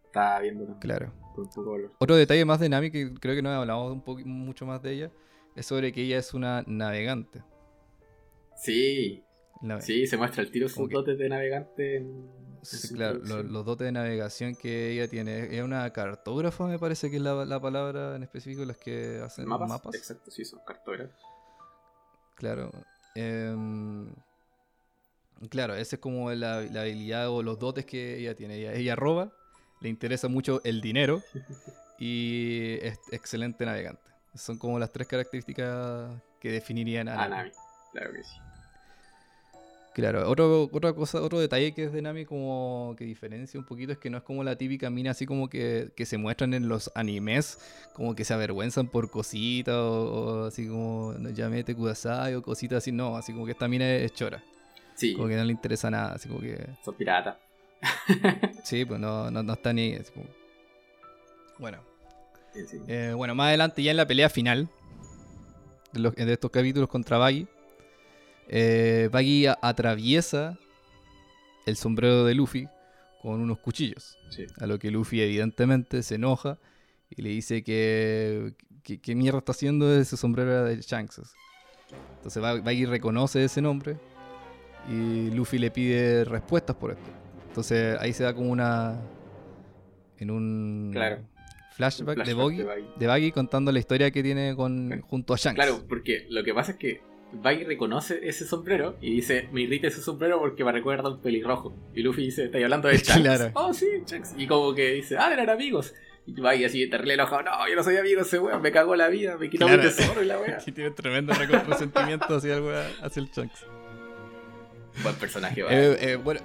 estaba 0.06 0.40
viendo. 0.40 0.78
Claro. 0.80 1.12
Por. 1.34 1.92
Otro 1.98 2.16
detalle 2.16 2.46
más 2.46 2.60
de 2.60 2.70
Nami 2.70 2.90
que 2.90 3.12
creo 3.12 3.34
que 3.34 3.42
no 3.42 3.50
hablamos 3.50 3.92
un 3.92 4.02
poco, 4.02 4.22
mucho 4.24 4.64
más 4.64 4.82
de 4.82 4.92
ella 4.92 5.10
es 5.54 5.66
sobre 5.66 5.92
que 5.92 6.02
ella 6.02 6.18
es 6.18 6.32
una 6.32 6.64
navegante. 6.66 7.42
Sí, 8.56 9.22
Nave- 9.60 9.82
sí, 9.82 10.06
se 10.06 10.16
muestra 10.16 10.42
el 10.42 10.50
tiro 10.50 10.68
sus 10.68 10.88
dotes 10.90 11.16
de 11.18 11.28
navegante 11.28 11.96
en, 11.96 12.36
Sí, 12.62 12.94
claro, 12.94 13.18
los 13.20 13.64
dotes 13.64 13.84
de 13.84 13.92
navegación 13.92 14.56
que 14.56 14.90
ella 14.90 15.06
tiene. 15.08 15.56
Es 15.56 15.62
una 15.62 15.88
cartógrafa, 15.92 16.66
me 16.66 16.80
parece 16.80 17.10
que 17.10 17.16
es 17.16 17.22
la, 17.22 17.44
la 17.44 17.60
palabra 17.60 18.16
en 18.16 18.24
específico, 18.24 18.64
las 18.64 18.76
que 18.76 19.20
hacen 19.24 19.46
¿Mapas? 19.46 19.68
mapas. 19.68 19.94
Exacto, 19.94 20.30
sí, 20.32 20.44
son 20.44 20.58
cartógrafos. 20.66 21.14
Claro. 22.34 22.72
Em, 23.14 24.12
claro, 25.48 25.74
esa 25.76 25.96
es 25.96 26.00
como 26.02 26.30
la, 26.32 26.60
la 26.62 26.80
habilidad 26.82 27.28
o 27.30 27.42
los 27.42 27.58
dotes 27.58 27.86
que 27.86 28.18
ella 28.18 28.34
tiene. 28.34 28.56
Ella, 28.56 28.72
ella 28.74 28.96
roba, 28.96 29.32
le 29.80 29.88
interesa 29.88 30.26
mucho 30.28 30.60
el 30.64 30.80
dinero 30.80 31.22
y 32.00 32.78
es 32.82 32.98
excelente 33.12 33.64
navegante. 33.64 34.02
Son 34.34 34.58
como 34.58 34.78
las 34.80 34.90
tres 34.92 35.06
características 35.06 36.20
que 36.40 36.50
definirían 36.50 37.08
a 37.08 37.12
Ah, 37.24 37.28
Nami. 37.28 37.36
Nami, 37.50 37.50
claro 37.92 38.12
que 38.12 38.24
sí. 38.24 38.36
Claro, 39.96 40.28
otro, 40.28 40.68
otra 40.70 40.92
cosa, 40.92 41.22
otro 41.22 41.40
detalle 41.40 41.72
que 41.72 41.84
es 41.84 41.90
de 41.94 42.02
Nami 42.02 42.26
como 42.26 42.94
que 42.98 43.06
diferencia 43.06 43.58
un 43.58 43.64
poquito 43.64 43.92
es 43.92 43.98
que 43.98 44.10
no 44.10 44.18
es 44.18 44.24
como 44.24 44.44
la 44.44 44.54
típica 44.54 44.90
mina 44.90 45.12
así 45.12 45.24
como 45.24 45.48
que, 45.48 45.88
que 45.96 46.04
se 46.04 46.18
muestran 46.18 46.52
en 46.52 46.68
los 46.68 46.90
animes, 46.94 47.58
como 47.94 48.14
que 48.14 48.22
se 48.26 48.34
avergüenzan 48.34 48.88
por 48.88 49.10
cositas 49.10 49.74
o, 49.74 50.42
o 50.42 50.44
así 50.48 50.68
como 50.68 51.14
no, 51.18 51.30
llamete 51.30 51.74
kudasai 51.74 52.34
o 52.34 52.42
cositas 52.42 52.76
así, 52.76 52.92
no, 52.92 53.16
así 53.16 53.32
como 53.32 53.46
que 53.46 53.52
esta 53.52 53.68
mina 53.68 53.90
es 53.90 54.12
chora, 54.12 54.44
Sí, 54.94 55.14
como 55.14 55.28
que 55.28 55.36
no 55.36 55.44
le 55.44 55.52
interesa 55.52 55.90
nada, 55.90 56.12
así 56.12 56.28
como 56.28 56.42
que 56.42 56.62
son 56.84 56.94
piratas. 56.94 57.36
sí, 58.64 58.84
pues 58.84 59.00
no, 59.00 59.30
no, 59.30 59.42
no 59.42 59.52
está 59.54 59.72
ni 59.72 59.96
como... 60.12 60.26
Bueno, 61.58 61.78
Sí, 62.52 62.66
sí. 62.66 62.80
eh, 62.86 63.14
bueno, 63.16 63.34
más 63.34 63.46
adelante 63.48 63.82
ya 63.82 63.92
en 63.92 63.96
la 63.96 64.06
pelea 64.06 64.28
final 64.28 64.68
de, 65.92 66.00
los- 66.00 66.14
de 66.14 66.30
estos 66.34 66.50
capítulos 66.50 66.90
contra 66.90 67.16
Baggy, 67.16 67.46
eh, 68.48 69.08
Baggy 69.12 69.46
atraviesa 69.62 70.58
el 71.66 71.76
sombrero 71.76 72.24
de 72.24 72.34
Luffy 72.34 72.68
con 73.22 73.40
unos 73.40 73.58
cuchillos. 73.58 74.16
Sí. 74.30 74.46
A 74.60 74.66
lo 74.66 74.78
que 74.78 74.90
Luffy 74.90 75.20
evidentemente 75.20 76.02
se 76.02 76.14
enoja 76.16 76.58
y 77.10 77.22
le 77.22 77.30
dice 77.30 77.62
que, 77.62 78.54
que, 78.82 78.98
que 79.00 79.14
mierda 79.14 79.38
está 79.38 79.52
haciendo 79.52 79.92
ese 79.96 80.16
sombrero 80.16 80.64
de 80.64 80.80
Shanks. 80.80 81.20
Entonces 82.16 82.40
Ba- 82.42 82.60
Baggy 82.60 82.84
reconoce 82.86 83.44
ese 83.44 83.60
nombre 83.62 83.96
y 84.88 85.30
Luffy 85.30 85.58
le 85.58 85.70
pide 85.70 86.24
respuestas 86.24 86.76
por 86.76 86.92
esto. 86.92 87.10
Entonces 87.48 87.96
ahí 88.00 88.12
se 88.12 88.22
da 88.24 88.34
como 88.34 88.50
una... 88.50 89.00
En 90.18 90.30
un 90.30 90.90
Claro. 90.92 91.18
flashback, 91.74 92.24
de, 92.24 92.32
Boggy, 92.32 92.64
de 92.98 93.06
Baggy. 93.06 93.32
contando 93.32 93.70
la 93.70 93.78
historia 93.78 94.10
que 94.10 94.22
tiene 94.22 94.54
con, 94.56 95.02
junto 95.02 95.34
a 95.34 95.36
Shanks. 95.36 95.56
Claro, 95.56 95.84
porque 95.86 96.26
lo 96.30 96.42
que 96.42 96.54
pasa 96.54 96.72
es 96.72 96.78
que 96.78 97.02
Baggy 97.32 97.64
reconoce 97.64 98.20
ese 98.28 98.46
sombrero 98.46 98.96
y 99.00 99.16
dice, 99.16 99.48
me 99.52 99.62
irrita 99.62 99.88
ese 99.88 100.00
sombrero 100.00 100.38
porque 100.38 100.64
me 100.64 100.72
recuerda 100.72 101.08
a 101.08 101.12
un 101.12 101.20
pelirrojo. 101.20 101.74
Y 101.94 102.02
Luffy 102.02 102.22
dice, 102.26 102.44
¿estáis 102.44 102.64
hablando 102.64 102.88
de 102.88 102.96
Shanks? 102.98 103.20
Claro. 103.22 103.50
Oh, 103.54 103.74
sí, 103.74 103.86
Shanks. 104.06 104.34
Y 104.38 104.46
como 104.46 104.74
que 104.74 104.92
dice, 104.92 105.16
ah, 105.18 105.32
eran 105.32 105.50
amigos. 105.50 105.92
Y 106.26 106.40
Baggy 106.40 106.64
así, 106.64 106.88
terrible 106.88 107.14
enojado, 107.14 107.42
no, 107.42 107.68
yo 107.68 107.76
no 107.76 107.84
soy 107.84 107.96
amigo 107.98 108.22
ese 108.22 108.38
weón, 108.38 108.60
me 108.60 108.72
cagó 108.72 108.96
la 108.96 109.08
vida, 109.08 109.36
me 109.38 109.48
quitó 109.48 109.66
Claro. 109.66 109.82
mi 109.82 109.88
tesoro 109.88 110.22
y 110.22 110.26
la 110.26 110.38
wea. 110.38 110.56
Aquí 110.60 110.72
tiene 110.72 110.90
tremendo 110.90 111.32
resentimiento 111.34 112.36
hacia 112.36 112.54
el, 112.56 112.62
wea- 112.62 112.90
hacia 113.02 113.22
el 113.22 113.28
Shanks. 113.28 113.64
Buen 115.02 115.14
personaje, 115.16 115.62
Baggy. 115.62 115.74
Eh, 115.76 115.96
eh, 116.12 116.16
bueno, 116.16 116.40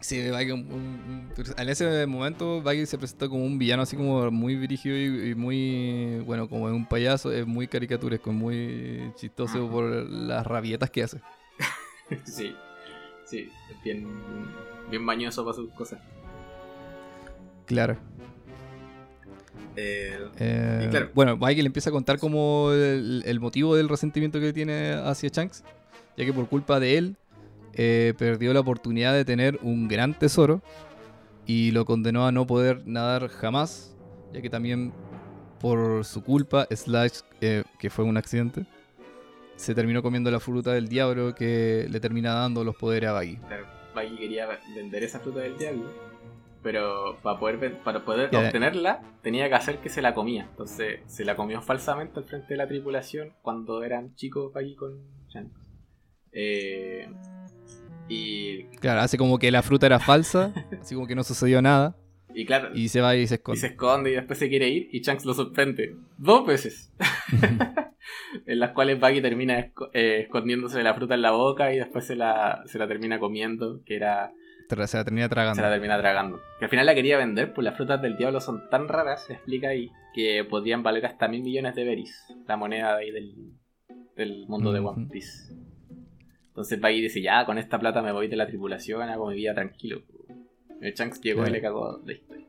sí, 0.00 0.20
un- 0.20 0.52
un- 0.72 1.32
en 1.56 1.68
ese 1.68 2.06
momento 2.06 2.62
Baggy 2.62 2.86
se 2.86 2.98
presentó 2.98 3.28
como 3.28 3.44
un 3.44 3.58
villano 3.58 3.82
así 3.82 3.96
como 3.96 4.30
muy 4.30 4.56
dirigido 4.56 4.96
y, 4.96 5.30
y 5.30 5.34
muy, 5.34 6.20
bueno, 6.26 6.48
como 6.48 6.64
un 6.66 6.86
payaso, 6.86 7.32
es 7.32 7.46
muy 7.46 7.66
caricaturesco, 7.68 8.32
muy 8.32 9.12
chistoso 9.16 9.58
Ajá. 9.64 9.70
por 9.72 9.84
las 10.10 10.46
rabietas 10.46 10.90
que 10.90 11.02
hace. 11.02 11.20
Sí, 12.24 12.54
sí, 13.26 13.50
es 13.70 13.82
bien, 13.84 14.08
bien 14.90 15.02
mañoso 15.02 15.44
para 15.44 15.54
sus 15.56 15.70
cosas. 15.72 15.98
Claro. 17.66 17.98
Eh, 19.76 20.18
Eh, 20.38 20.82
Y 20.86 20.88
claro. 20.88 21.10
Bueno, 21.14 21.36
Baggy 21.36 21.62
le 21.62 21.66
empieza 21.66 21.90
a 21.90 21.92
contar 21.92 22.18
como 22.18 22.70
el, 22.72 23.22
el 23.26 23.40
motivo 23.40 23.76
del 23.76 23.88
resentimiento 23.88 24.40
que 24.40 24.52
tiene 24.52 24.92
hacia 24.92 25.28
Shanks, 25.28 25.62
ya 26.16 26.24
que 26.24 26.32
por 26.32 26.48
culpa 26.48 26.80
de 26.80 26.96
él 26.98 27.16
eh, 27.80 28.12
perdió 28.18 28.52
la 28.52 28.58
oportunidad 28.58 29.14
de 29.14 29.24
tener 29.24 29.60
un 29.62 29.86
gran 29.86 30.18
tesoro 30.18 30.60
y 31.46 31.70
lo 31.70 31.84
condenó 31.84 32.26
a 32.26 32.32
no 32.32 32.44
poder 32.44 32.82
nadar 32.86 33.28
jamás, 33.28 33.96
ya 34.32 34.42
que 34.42 34.50
también 34.50 34.92
por 35.60 36.04
su 36.04 36.24
culpa 36.24 36.66
Slash, 36.70 37.20
eh, 37.40 37.62
que 37.78 37.88
fue 37.88 38.04
un 38.04 38.16
accidente, 38.16 38.66
se 39.54 39.76
terminó 39.76 40.02
comiendo 40.02 40.28
la 40.32 40.40
fruta 40.40 40.72
del 40.72 40.88
diablo 40.88 41.36
que 41.36 41.86
le 41.88 42.00
termina 42.00 42.34
dando 42.34 42.64
los 42.64 42.74
poderes 42.74 43.10
a 43.10 43.12
Baggy. 43.12 43.36
claro, 43.36 43.66
Baggy 43.94 44.16
quería 44.16 44.48
vender 44.74 45.04
esa 45.04 45.20
fruta 45.20 45.38
del 45.38 45.56
diablo, 45.56 45.84
pero 46.64 47.16
para 47.22 47.38
poder, 47.38 47.78
para 47.84 48.04
poder 48.04 48.34
obtenerla 48.34 49.02
tenía 49.22 49.48
que 49.48 49.54
hacer 49.54 49.78
que 49.78 49.88
se 49.88 50.02
la 50.02 50.14
comía. 50.14 50.48
Entonces 50.50 51.00
se 51.06 51.24
la 51.24 51.36
comió 51.36 51.62
falsamente 51.62 52.18
al 52.18 52.24
frente 52.24 52.48
de 52.54 52.56
la 52.56 52.66
tripulación 52.66 53.34
cuando 53.40 53.84
eran 53.84 54.16
chicos 54.16 54.52
Baggy 54.52 54.74
con. 54.74 55.00
Eh, 56.32 57.08
y, 58.08 58.64
Claro, 58.80 59.00
hace 59.00 59.16
como 59.18 59.38
que 59.38 59.50
la 59.50 59.62
fruta 59.62 59.86
era 59.86 59.98
falsa, 59.98 60.52
así 60.80 60.94
como 60.94 61.06
que 61.06 61.14
no 61.14 61.24
sucedió 61.24 61.60
nada, 61.62 61.96
y 62.34 62.44
claro, 62.46 62.70
y 62.74 62.88
se 62.88 63.00
va 63.00 63.16
y 63.16 63.26
se 63.26 63.34
y 63.34 63.36
esconde. 63.36 63.60
se 63.60 63.66
esconde 63.68 64.10
y 64.10 64.14
después 64.14 64.38
se 64.38 64.48
quiere 64.48 64.68
ir 64.68 64.88
y 64.92 65.00
Shanks 65.00 65.24
lo 65.24 65.34
sorprende 65.34 65.96
dos 66.18 66.46
veces. 66.46 66.92
en 68.46 68.58
las 68.58 68.70
cuales 68.72 68.98
Baggy 69.00 69.20
termina 69.20 69.58
esco- 69.58 69.90
eh, 69.92 70.20
escondiéndose 70.22 70.82
la 70.82 70.94
fruta 70.94 71.14
en 71.14 71.22
la 71.22 71.30
boca 71.32 71.72
y 71.72 71.78
después 71.78 72.06
se 72.06 72.16
la, 72.16 72.62
se 72.66 72.78
la 72.78 72.86
termina 72.88 73.18
comiendo, 73.18 73.82
que 73.84 73.96
era 73.96 74.32
se 74.68 74.76
la 74.98 75.04
termina 75.04 75.26
se 75.26 75.30
tragando. 75.30 75.62
la 75.62 75.70
termina 75.70 75.98
tragando. 75.98 76.40
Que 76.58 76.66
al 76.66 76.70
final 76.70 76.86
la 76.86 76.94
quería 76.94 77.16
vender, 77.16 77.52
pues 77.54 77.64
las 77.64 77.76
frutas 77.76 78.00
del 78.02 78.16
diablo 78.18 78.40
son 78.40 78.68
tan 78.70 78.86
raras, 78.88 79.24
se 79.26 79.32
explica 79.34 79.68
ahí, 79.68 79.90
que 80.14 80.44
podrían 80.44 80.82
valer 80.82 81.06
hasta 81.06 81.26
mil 81.28 81.42
millones 81.42 81.74
de 81.74 81.84
beris, 81.84 82.22
la 82.46 82.56
moneda 82.56 82.96
de 82.96 83.04
ahí 83.04 83.10
del, 83.10 83.34
del 84.16 84.46
mundo 84.46 84.72
de 84.72 84.80
One. 84.80 85.08
Piece. 85.10 85.54
Entonces 86.58 86.80
Baggy 86.80 87.02
dice, 87.02 87.22
ya, 87.22 87.46
con 87.46 87.56
esta 87.56 87.78
plata 87.78 88.02
me 88.02 88.10
voy 88.10 88.26
de 88.26 88.34
la 88.34 88.48
tripulación, 88.48 89.02
hago 89.02 89.28
mi 89.28 89.36
vida 89.36 89.54
tranquilo. 89.54 90.02
El 90.80 90.92
Shanks 90.92 91.20
llegó 91.20 91.38
Claro. 91.42 91.50
y 91.50 91.52
le 91.52 91.62
cagó 91.62 92.00
la 92.04 92.12
historia. 92.12 92.46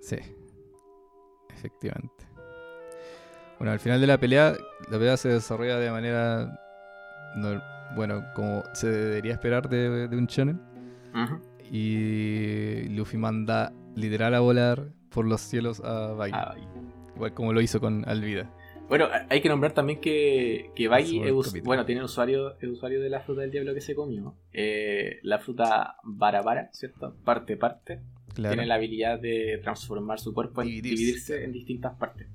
Sí, 0.00 0.16
efectivamente. 1.50 2.24
Bueno, 3.58 3.72
al 3.72 3.78
final 3.78 4.00
de 4.00 4.06
la 4.06 4.18
pelea, 4.18 4.54
la 4.90 4.98
pelea 4.98 5.16
se 5.18 5.28
desarrolla 5.28 5.78
de 5.78 5.90
manera, 5.90 6.58
no- 7.36 7.62
bueno, 7.94 8.24
como 8.34 8.62
se 8.72 8.88
debería 8.90 9.32
esperar 9.34 9.68
de, 9.68 10.08
de 10.08 10.16
un 10.16 10.26
shonen. 10.26 10.60
Y 11.70 12.88
Luffy 12.88 13.16
manda 13.18 13.70
literal 13.96 14.34
a 14.34 14.40
volar 14.40 14.88
por 15.10 15.26
los 15.26 15.40
cielos 15.42 15.80
a 15.84 16.12
Baggy. 16.12 16.32
Igual 17.16 17.34
como 17.34 17.52
lo 17.52 17.60
hizo 17.60 17.80
con 17.80 18.08
Alvida. 18.08 18.50
Bueno, 18.88 19.08
hay 19.30 19.40
que 19.40 19.48
nombrar 19.48 19.72
también 19.72 20.00
que, 20.00 20.70
que 20.74 20.88
Baggy 20.88 21.20
es, 21.20 21.54
el 21.54 21.62
bueno, 21.62 21.84
tiene 21.86 22.04
usuario, 22.04 22.58
es 22.60 22.68
usuario 22.68 23.00
de 23.00 23.08
la 23.08 23.20
fruta 23.20 23.40
del 23.40 23.50
diablo 23.50 23.72
que 23.74 23.80
se 23.80 23.94
comió. 23.94 24.34
Eh, 24.52 25.20
la 25.22 25.38
fruta 25.38 25.96
Barabara, 26.04 26.68
¿cierto? 26.72 27.16
Parte 27.24 27.56
parte. 27.56 28.00
Claro. 28.34 28.54
Tiene 28.54 28.66
la 28.66 28.74
habilidad 28.74 29.18
de 29.18 29.58
transformar 29.62 30.20
su 30.20 30.34
cuerpo 30.34 30.60
en 30.62 30.68
Dividirse, 30.68 31.44
en 31.44 31.52
distintas 31.52 31.94
partes. 31.96 32.28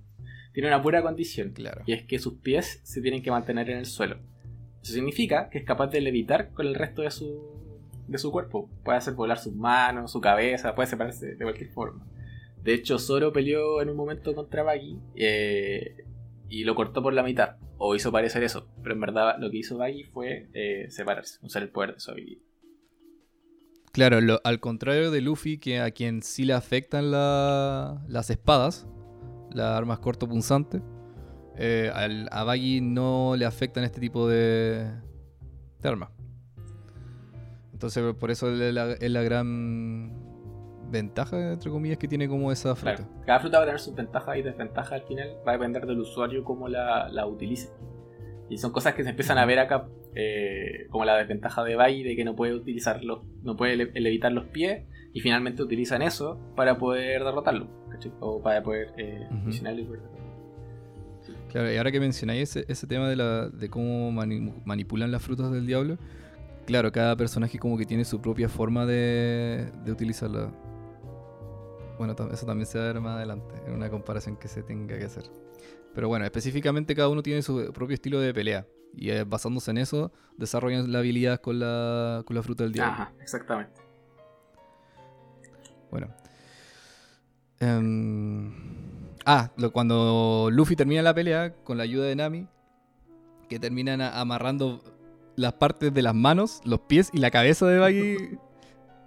Tiene 0.53 0.67
una 0.69 0.81
pura 0.81 1.01
condición, 1.03 1.51
Claro. 1.51 1.83
y 1.85 1.93
es 1.93 2.03
que 2.03 2.17
sus 2.19 2.35
pies 2.35 2.81
se 2.83 3.01
tienen 3.01 3.21
que 3.21 3.29
mantener 3.31 3.69
en 3.69 3.77
el 3.77 3.85
suelo. 3.85 4.17
Eso 4.81 4.93
significa 4.93 5.49
que 5.49 5.59
es 5.59 5.65
capaz 5.65 5.87
de 5.87 6.01
levitar 6.01 6.51
con 6.53 6.65
el 6.65 6.73
resto 6.73 7.03
de 7.03 7.11
su, 7.11 7.41
de 8.07 8.17
su 8.17 8.31
cuerpo. 8.31 8.69
Puede 8.83 8.97
hacer 8.97 9.13
volar 9.13 9.37
sus 9.37 9.53
manos, 9.53 10.11
su 10.11 10.19
cabeza, 10.19 10.73
puede 10.73 10.87
separarse 10.87 11.35
de 11.35 11.43
cualquier 11.43 11.69
forma. 11.69 12.05
De 12.63 12.73
hecho, 12.73 12.97
Zoro 12.97 13.31
peleó 13.31 13.81
en 13.81 13.89
un 13.89 13.95
momento 13.95 14.33
contra 14.33 14.63
Baggy 14.63 14.97
eh, 15.15 15.95
y 16.49 16.63
lo 16.63 16.75
cortó 16.75 17.01
por 17.01 17.13
la 17.13 17.23
mitad. 17.23 17.57
O 17.77 17.95
hizo 17.95 18.11
parecer 18.11 18.43
eso. 18.43 18.67
Pero 18.83 18.95
en 18.95 19.01
verdad 19.01 19.35
lo 19.39 19.49
que 19.49 19.57
hizo 19.57 19.77
Baggy 19.77 20.03
fue 20.03 20.49
eh, 20.53 20.87
separarse, 20.89 21.39
usar 21.41 21.61
el 21.63 21.69
poder 21.69 21.93
de 21.93 21.99
su 21.99 22.11
habilidad. 22.11 22.41
Claro, 23.91 24.19
al 24.43 24.59
contrario 24.59 25.11
de 25.11 25.21
Luffy, 25.21 25.57
que 25.57 25.79
a 25.79 25.91
quien 25.91 26.21
sí 26.21 26.45
le 26.45 26.53
afectan 26.53 27.11
la- 27.11 28.03
las 28.07 28.29
espadas, 28.29 28.87
las 29.51 29.75
armas 29.77 29.99
cortopunzantes, 29.99 30.81
eh, 31.57 31.91
al- 31.93 32.29
a 32.31 32.43
Baggy 32.43 32.81
no 32.81 33.35
le 33.35 33.45
afectan 33.45 33.83
este 33.83 33.99
tipo 33.99 34.27
de, 34.27 34.91
de 35.81 35.89
armas. 35.89 36.11
Entonces, 37.73 38.13
por 38.15 38.29
eso 38.29 38.51
es 38.53 38.73
la 38.73 39.23
gran 39.23 40.28
ventaja, 40.89 41.53
entre 41.53 41.69
comillas, 41.71 41.97
que 41.97 42.07
tiene 42.07 42.27
como 42.27 42.51
esa 42.51 42.75
fruta. 42.75 42.95
Claro, 42.97 43.11
cada 43.25 43.39
fruta 43.39 43.57
va 43.59 43.63
a 43.63 43.67
tener 43.67 43.79
sus 43.79 43.95
ventajas 43.95 44.37
y 44.37 44.41
desventajas 44.41 44.91
al 44.93 45.03
final. 45.03 45.29
Va 45.47 45.51
a 45.51 45.53
depender 45.53 45.85
del 45.85 45.99
usuario 45.99 46.43
cómo 46.43 46.67
la, 46.67 47.09
la 47.09 47.25
utilice. 47.27 47.69
Y 48.49 48.57
son 48.57 48.71
cosas 48.71 48.95
que 48.95 49.03
se 49.03 49.09
empiezan 49.11 49.37
a 49.37 49.45
ver 49.45 49.59
acá, 49.59 49.87
eh, 50.15 50.87
como 50.89 51.05
la 51.05 51.15
desventaja 51.17 51.63
de 51.63 51.75
Baggy, 51.75 52.03
de 52.03 52.15
que 52.15 52.25
no 52.25 52.35
puede 52.35 52.53
utilizarlos, 52.55 53.23
no 53.43 53.55
puede 53.55 53.75
le- 53.75 53.91
levitar 54.01 54.31
los 54.31 54.45
pies 54.45 54.85
y 55.13 55.19
finalmente 55.21 55.61
utilizan 55.61 56.01
eso 56.01 56.39
para 56.55 56.77
poder 56.79 57.23
derrotarlo, 57.23 57.67
O 58.19 58.41
para 58.41 58.63
poder 58.63 58.93
eh, 58.97 59.27
Claro, 61.51 61.71
y 61.71 61.77
ahora 61.77 61.91
que 61.91 61.99
mencionáis 61.99 62.55
ese, 62.55 62.87
tema 62.87 63.07
de, 63.09 63.15
la, 63.15 63.49
de 63.49 63.69
cómo 63.69 64.11
manipulan 64.11 65.11
las 65.11 65.21
frutas 65.21 65.51
del 65.51 65.65
diablo, 65.65 65.97
claro, 66.65 66.91
cada 66.91 67.15
personaje 67.15 67.57
como 67.59 67.77
que 67.77 67.85
tiene 67.85 68.05
su 68.05 68.21
propia 68.21 68.49
forma 68.49 68.85
de, 68.85 69.69
de 69.83 69.91
utilizarla. 69.91 70.51
Bueno, 71.99 72.15
eso 72.31 72.45
también 72.45 72.65
se 72.65 72.77
va 72.79 72.85
a 72.85 72.87
ver 72.87 73.01
más 73.01 73.17
adelante, 73.17 73.53
en 73.67 73.73
una 73.73 73.89
comparación 73.89 74.37
que 74.37 74.47
se 74.47 74.63
tenga 74.63 74.97
que 74.97 75.03
hacer. 75.03 75.25
Pero 75.93 76.07
bueno, 76.07 76.23
específicamente 76.23 76.95
cada 76.95 77.09
uno 77.09 77.21
tiene 77.21 77.41
su 77.41 77.73
propio 77.73 77.93
estilo 77.93 78.21
de 78.21 78.33
pelea. 78.33 78.65
Y 78.95 79.09
eh, 79.09 79.25
basándose 79.25 79.71
en 79.71 79.79
eso, 79.79 80.13
desarrollan 80.37 80.93
la 80.93 80.99
habilidad 80.99 81.41
con 81.41 81.59
la, 81.59 82.23
con 82.25 82.37
la 82.37 82.41
fruta 82.41 82.63
del 82.63 82.71
diablo. 82.71 82.93
Ajá, 82.93 83.13
exactamente. 83.21 83.81
Bueno. 85.91 86.07
Em, 87.59 88.53
ah, 89.25 89.51
cuando 89.73 90.47
Luffy 90.53 90.77
termina 90.77 91.01
la 91.01 91.13
pelea 91.13 91.53
con 91.65 91.77
la 91.77 91.83
ayuda 91.83 92.05
de 92.05 92.15
Nami, 92.15 92.47
que 93.49 93.59
terminan 93.59 93.99
amarrando 93.99 94.81
las 95.35 95.51
partes 95.51 95.93
de 95.93 96.01
las 96.01 96.15
manos, 96.15 96.61
los 96.63 96.79
pies 96.79 97.09
y 97.11 97.17
la 97.17 97.29
cabeza 97.29 97.67
de 97.67 97.77
Baggy. 97.77 98.39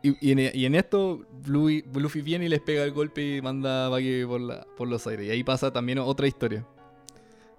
Y, 0.03 0.65
en, 0.65 0.75
esto, 0.75 1.25
Luffy, 1.47 2.23
viene 2.23 2.47
y 2.47 2.49
les 2.49 2.61
pega 2.61 2.83
el 2.83 2.93
golpe 2.93 3.37
y 3.37 3.43
manda 3.43 3.87
a 3.87 3.89
Baggy 3.89 4.25
por, 4.25 4.41
la, 4.41 4.67
por 4.77 4.89
los 4.89 5.07
aires. 5.07 5.27
Y 5.27 5.31
ahí 5.31 5.45
pasa 5.45 5.73
también 5.73 5.99
otra 5.99 6.27
historia. 6.27 6.67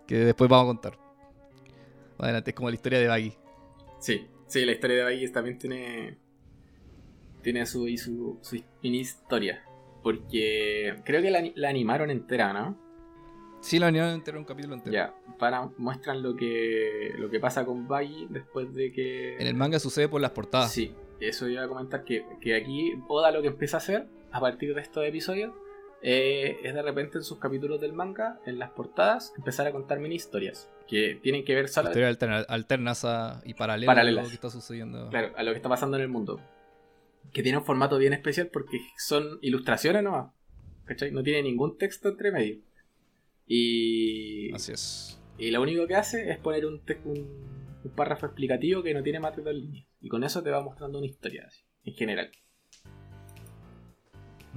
Que 0.05 0.17
después 0.17 0.49
vamos 0.49 0.65
a 0.65 0.67
contar. 0.67 0.99
Adelante, 2.17 2.51
es 2.51 2.55
como 2.55 2.69
la 2.69 2.75
historia 2.75 2.99
de 2.99 3.07
Baggy. 3.07 3.33
Sí, 3.99 4.27
sí, 4.47 4.65
la 4.65 4.73
historia 4.73 4.97
de 4.97 5.03
Baggy 5.03 5.31
también 5.31 5.57
tiene 5.57 6.17
tiene 7.43 7.65
su, 7.65 7.87
su, 7.97 8.39
su 8.41 8.63
historia. 8.81 9.63
Porque 10.01 10.95
creo 11.05 11.21
que 11.21 11.29
la, 11.31 11.69
animaron 11.69 12.09
entera, 12.09 12.51
¿no? 12.51 12.77
Sí, 13.61 13.79
la 13.79 13.87
animaron 13.87 14.15
entera, 14.15 14.37
un 14.37 14.43
capítulo 14.43 14.73
entero. 14.73 14.91
Ya, 14.91 15.15
para, 15.37 15.69
muestran 15.77 16.21
lo 16.21 16.35
que, 16.35 17.13
lo 17.17 17.29
que 17.29 17.39
pasa 17.39 17.63
con 17.63 17.87
Baggy 17.87 18.27
después 18.29 18.73
de 18.73 18.91
que... 18.91 19.37
En 19.37 19.47
el 19.47 19.55
manga 19.55 19.79
sucede 19.79 20.09
por 20.09 20.19
las 20.19 20.31
portadas. 20.31 20.73
Sí, 20.73 20.93
eso 21.20 21.47
iba 21.47 21.64
a 21.64 21.68
comentar 21.68 22.03
que, 22.03 22.26
que 22.41 22.55
aquí 22.55 22.93
Oda 23.07 23.32
lo 23.32 23.41
que 23.41 23.47
empieza 23.47 23.78
a 23.78 23.80
hacer 23.80 24.07
a 24.32 24.39
partir 24.39 24.74
de 24.76 24.82
estos 24.82 25.05
episodios 25.05 25.53
eh, 26.01 26.57
es 26.64 26.74
de 26.74 26.82
repente 26.82 27.18
en 27.18 27.24
sus 27.24 27.39
capítulos 27.39 27.80
del 27.80 27.93
manga, 27.93 28.39
en 28.45 28.59
las 28.59 28.72
portadas, 28.72 29.34
empezar 29.38 29.68
a 29.68 29.72
contar 29.72 29.99
mini 29.99 30.16
historias 30.16 30.70
que 30.88 31.18
tienen 31.22 31.45
que 31.45 31.55
ver 31.55 31.70
solo... 31.70 31.89
Historias 31.89 32.45
alternas 32.49 33.05
y 33.45 33.53
paralelas, 33.53 33.97
a 33.97 34.03
lo 34.03 34.28
que 34.28 34.34
está 34.34 34.49
sucediendo. 34.49 35.09
Claro, 35.09 35.32
a 35.38 35.43
lo 35.43 35.51
que 35.51 35.57
está 35.57 35.70
pasando 35.70 35.95
en 35.95 36.03
el 36.03 36.09
mundo 36.09 36.41
que 37.34 37.41
tiene 37.41 37.57
un 37.57 37.66
formato 37.66 37.97
bien 37.97 38.14
especial 38.14 38.49
porque 38.51 38.78
son 38.97 39.39
ilustraciones 39.41 40.03
nomás. 40.03 40.32
¿Cachai? 40.86 41.11
No 41.11 41.24
tiene 41.24 41.43
ningún 41.43 41.78
texto 41.78 42.09
entre 42.09 42.32
medio. 42.32 42.59
Y. 43.47 44.53
Así 44.53 44.72
es. 44.74 45.20
Y 45.38 45.51
lo 45.51 45.61
único 45.61 45.88
que 45.88 45.95
hace 45.95 46.30
es 46.30 46.38
poner 46.38 46.66
un, 46.66 46.82
un, 47.05 47.28
párrafo 47.91 48.25
explicativo 48.25 48.84
que 48.84 48.93
no 48.93 49.03
tiene 49.03 49.19
más 49.19 49.36
de 49.36 49.43
dos 49.43 49.53
líneas. 49.53 49.88
Y 50.01 50.09
con 50.09 50.23
eso 50.23 50.43
te 50.43 50.51
va 50.51 50.61
mostrando 50.61 50.97
una 50.97 51.07
historia, 51.07 51.45
así, 51.47 51.63
en 51.84 51.93
general. 51.93 52.31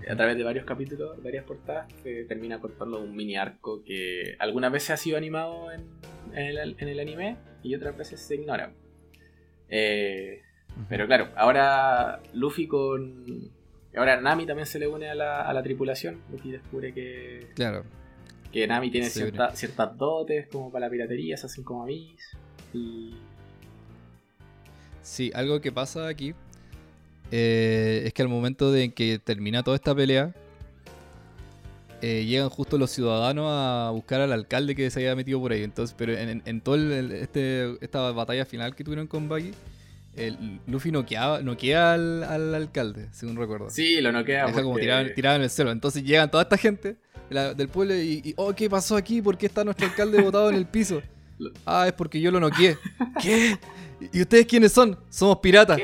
A 0.09 0.15
través 0.15 0.37
de 0.37 0.45
varios 0.45 0.67
capítulos, 0.67 1.23
varias 1.23 1.45
portadas, 1.45 1.89
te 2.03 2.25
termina 2.25 2.61
cortando 2.61 3.01
un 3.01 3.17
mini 3.17 3.37
arco 3.37 3.83
que 3.83 4.37
algunas 4.39 4.71
veces 4.71 4.91
ha 4.91 4.97
sido 4.99 5.17
animado 5.17 5.73
en, 5.73 5.89
el, 6.35 6.77
en 6.79 6.89
el 6.89 7.01
anime 7.01 7.39
y 7.63 7.75
otras 7.75 7.97
veces 7.97 8.21
se 8.21 8.35
ignora. 8.35 8.75
Eh, 9.69 10.43
pero 10.89 11.07
claro, 11.07 11.31
ahora 11.37 12.21
Luffy 12.35 12.67
con. 12.67 13.51
Ahora 13.97 14.21
Nami 14.21 14.45
también 14.45 14.67
se 14.67 14.79
le 14.79 14.87
une 14.87 15.09
a 15.09 15.15
la, 15.15 15.41
a 15.41 15.53
la 15.55 15.63
tripulación. 15.63 16.21
Luffy 16.31 16.51
descubre 16.53 16.93
que. 16.93 17.49
Claro. 17.55 17.85
Que 18.53 18.67
Nami 18.67 18.91
tiene 18.91 19.09
ciertas 19.09 19.97
dotes 19.97 20.47
como 20.49 20.71
para 20.71 20.87
la 20.87 20.91
piratería, 20.91 21.37
se 21.37 21.47
hacen 21.47 21.65
como 21.65 21.83
amis. 21.83 22.37
Y. 22.77 23.15
Sí, 25.03 25.31
algo 25.35 25.61
que 25.61 25.71
pasa 25.71 26.09
aquí 26.09 26.35
eh, 27.31 28.03
es 28.07 28.13
que 28.13 28.23
al 28.23 28.29
momento 28.29 28.71
de 28.73 28.93
que 28.93 29.19
termina 29.19 29.63
toda 29.63 29.77
esta 29.77 29.95
pelea, 29.95 30.35
eh, 32.03 32.25
llegan 32.25 32.49
justo 32.51 32.79
los 32.79 32.91
ciudadanos 32.91 33.47
a 33.49 33.91
buscar 33.93 34.21
al 34.21 34.33
alcalde 34.33 34.75
que 34.75 34.91
se 34.91 35.01
había 35.01 35.17
metido 35.17 35.41
por 35.41 35.53
ahí. 35.53 35.63
Entonces, 35.63 35.95
pero 35.97 36.13
en, 36.13 36.43
en, 36.45 36.61
todo 36.61 36.77
este, 36.77 37.77
esta 37.81 38.13
batalla 38.13 38.45
final 38.45 38.75
que 38.75 38.85
tuvieron 38.85 39.07
con 39.07 39.29
Buggy, 39.29 39.53
el 40.15 40.61
Luffy 40.67 40.91
noqueaba, 40.91 41.41
noquea 41.41 41.95
al, 41.95 42.25
al, 42.25 42.55
alcalde, 42.55 43.09
según 43.13 43.37
recuerdo. 43.37 43.71
Sí, 43.71 44.01
lo 44.01 44.13
noquea. 44.13 44.47
Deja 44.47 44.63
como 44.63 44.79
tirado, 44.79 45.37
en 45.37 45.43
el 45.43 45.51
cielo. 45.51 45.71
Entonces 45.71 46.05
llegan 46.05 46.31
toda 46.31 46.45
esta 46.45 46.57
gente 46.57 46.97
del 47.29 47.69
pueblo 47.69 47.95
y, 47.95 48.35
oh, 48.37 48.55
¿qué 48.55 48.71
pasó 48.71 48.97
aquí? 48.97 49.21
¿Por 49.21 49.37
qué 49.37 49.47
está 49.47 49.65
nuestro 49.65 49.87
alcalde 49.87 50.23
botado 50.23 50.49
en 50.49 50.57
el 50.57 50.67
piso? 50.67 51.03
Ah, 51.65 51.87
es 51.87 51.93
porque 51.93 52.21
yo 52.21 52.31
lo 52.31 52.41
noqueé. 52.41 52.77
¿Qué? 53.23 53.59
¿Y 54.13 54.21
ustedes 54.21 54.47
quiénes 54.47 54.73
son? 54.73 54.99
Somos 55.09 55.39
piratas. 55.39 55.81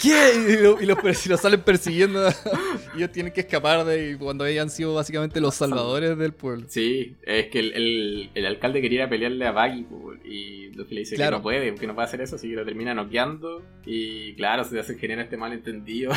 ¿Qué? 0.00 0.80
Y, 0.80 0.86
los, 0.86 1.40
salen 1.40 1.60
persiguiendo. 1.60 2.28
y 2.28 2.96
ellos 2.96 3.12
tienen 3.12 3.32
que 3.32 3.42
escapar 3.42 3.84
de 3.84 4.16
cuando 4.18 4.44
hayan 4.44 4.68
sido 4.68 4.94
básicamente 4.94 5.40
los 5.40 5.54
salvadores 5.54 6.18
del 6.18 6.32
pueblo. 6.32 6.66
Sí, 6.68 7.16
es 7.22 7.46
que 7.48 7.60
el, 7.60 8.46
alcalde 8.46 8.82
quería 8.82 9.08
pelearle 9.08 9.46
a 9.46 9.52
Baggy 9.52 9.86
y 10.24 10.70
Luffy 10.70 10.94
le 10.94 11.00
dice 11.00 11.16
que 11.16 11.30
no 11.30 11.40
puede, 11.40 11.74
que 11.76 11.86
no 11.86 11.94
puede 11.94 12.08
hacer 12.08 12.20
eso, 12.20 12.36
así 12.36 12.48
que 12.48 12.56
lo 12.56 12.64
termina 12.64 12.94
noqueando. 12.94 13.62
Y 13.86 14.34
claro, 14.34 14.64
se 14.64 14.78
hace 14.80 14.98
genera 14.98 15.22
este 15.22 15.36
malentendido. 15.36 16.12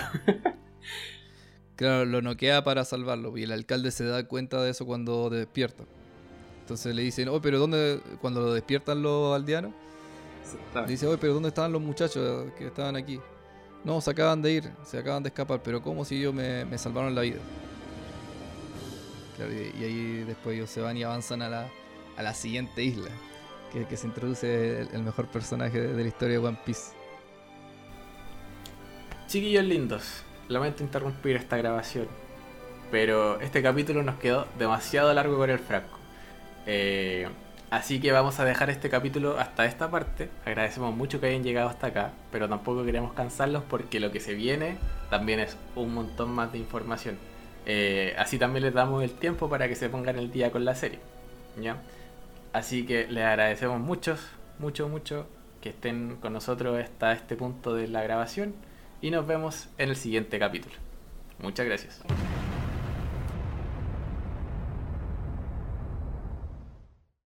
claro, 1.75 2.05
lo 2.05 2.23
noquea 2.23 2.63
para 2.63 2.85
salvarlo 2.85 3.37
y 3.37 3.43
el 3.43 3.51
alcalde 3.51 3.91
se 3.91 4.03
da 4.05 4.27
cuenta 4.27 4.63
de 4.63 4.71
eso 4.71 4.85
cuando 4.85 5.29
despierta. 5.29 5.83
Entonces 6.65 6.95
le 6.95 7.03
dicen, 7.03 7.29
oh, 7.29 7.39
pero 7.39 7.59
¿dónde? 7.59 8.01
Cuando 8.21 8.41
lo 8.41 8.53
despiertan 8.53 9.03
los 9.03 9.35
aldeanos 9.35 9.71
Dice, 10.87 11.07
oye, 11.07 11.17
pero 11.17 11.33
¿dónde 11.33 11.49
estaban 11.49 11.71
los 11.71 11.81
muchachos 11.81 12.51
que 12.57 12.67
estaban 12.67 12.95
aquí? 12.95 13.19
No, 13.83 14.01
se 14.01 14.11
acaban 14.11 14.41
de 14.41 14.51
ir, 14.51 14.71
se 14.83 14.97
acaban 14.97 15.23
de 15.23 15.29
escapar, 15.29 15.61
pero 15.63 15.81
¿cómo 15.81 16.05
si 16.05 16.17
ellos 16.17 16.33
me, 16.33 16.77
salvaron 16.77 17.15
la 17.15 17.21
vida? 17.21 17.39
y, 19.37 19.83
ahí 19.83 20.23
después 20.25 20.55
ellos 20.55 20.69
se 20.69 20.81
van 20.81 20.95
y 20.97 21.03
avanzan 21.03 21.41
a 21.41 21.49
la, 21.49 21.69
a 22.15 22.23
la 22.23 22.33
siguiente 22.33 22.83
isla, 22.83 23.09
que, 23.71 23.85
que 23.85 23.97
se 23.97 24.07
introduce 24.07 24.81
el, 24.81 25.03
mejor 25.03 25.27
personaje 25.27 25.79
de, 25.79 26.03
la 26.03 26.07
historia 26.07 26.39
de 26.39 26.45
One 26.45 26.59
Piece. 26.65 26.93
Chiquillos 29.27 29.65
lindos, 29.65 30.23
lamento 30.47 30.83
interrumpir 30.83 31.35
esta 31.35 31.57
grabación, 31.57 32.07
pero 32.91 33.39
este 33.41 33.61
capítulo 33.61 34.03
nos 34.03 34.17
quedó 34.19 34.47
demasiado 34.57 35.13
largo 35.13 35.37
con 35.37 35.49
el 35.49 35.59
Franco. 35.59 36.04
Eh, 36.65 37.27
Así 37.75 37.99
que 37.99 38.11
vamos 38.11 38.39
a 38.39 38.45
dejar 38.45 38.69
este 38.69 38.89
capítulo 38.89 39.37
hasta 39.39 39.65
esta 39.65 39.89
parte. 39.89 40.29
Agradecemos 40.45 40.95
mucho 40.95 41.19
que 41.19 41.27
hayan 41.27 41.43
llegado 41.43 41.67
hasta 41.67 41.87
acá, 41.87 42.13
pero 42.31 42.47
tampoco 42.47 42.85
queremos 42.85 43.13
cansarlos 43.13 43.63
porque 43.63 43.99
lo 43.99 44.11
que 44.11 44.19
se 44.19 44.33
viene 44.33 44.77
también 45.09 45.39
es 45.39 45.57
un 45.75 45.93
montón 45.93 46.29
más 46.31 46.51
de 46.51 46.59
información. 46.59 47.17
Eh, 47.65 48.15
así 48.17 48.37
también 48.37 48.63
les 48.63 48.73
damos 48.73 49.03
el 49.03 49.11
tiempo 49.11 49.49
para 49.49 49.67
que 49.67 49.75
se 49.75 49.89
pongan 49.89 50.17
el 50.17 50.31
día 50.31 50.51
con 50.51 50.63
la 50.63 50.75
serie. 50.75 50.99
¿ya? 51.59 51.81
Así 52.53 52.85
que 52.85 53.07
les 53.07 53.25
agradecemos 53.25 53.79
mucho, 53.81 54.15
mucho, 54.59 54.87
mucho 54.87 55.27
que 55.59 55.69
estén 55.69 56.17
con 56.21 56.33
nosotros 56.33 56.79
hasta 56.79 57.11
este 57.13 57.35
punto 57.35 57.73
de 57.75 57.87
la 57.87 58.03
grabación 58.03 58.53
y 59.01 59.09
nos 59.11 59.27
vemos 59.27 59.67
en 59.79 59.89
el 59.89 59.95
siguiente 59.95 60.37
capítulo. 60.39 60.75
Muchas 61.39 61.65
gracias. 61.65 62.01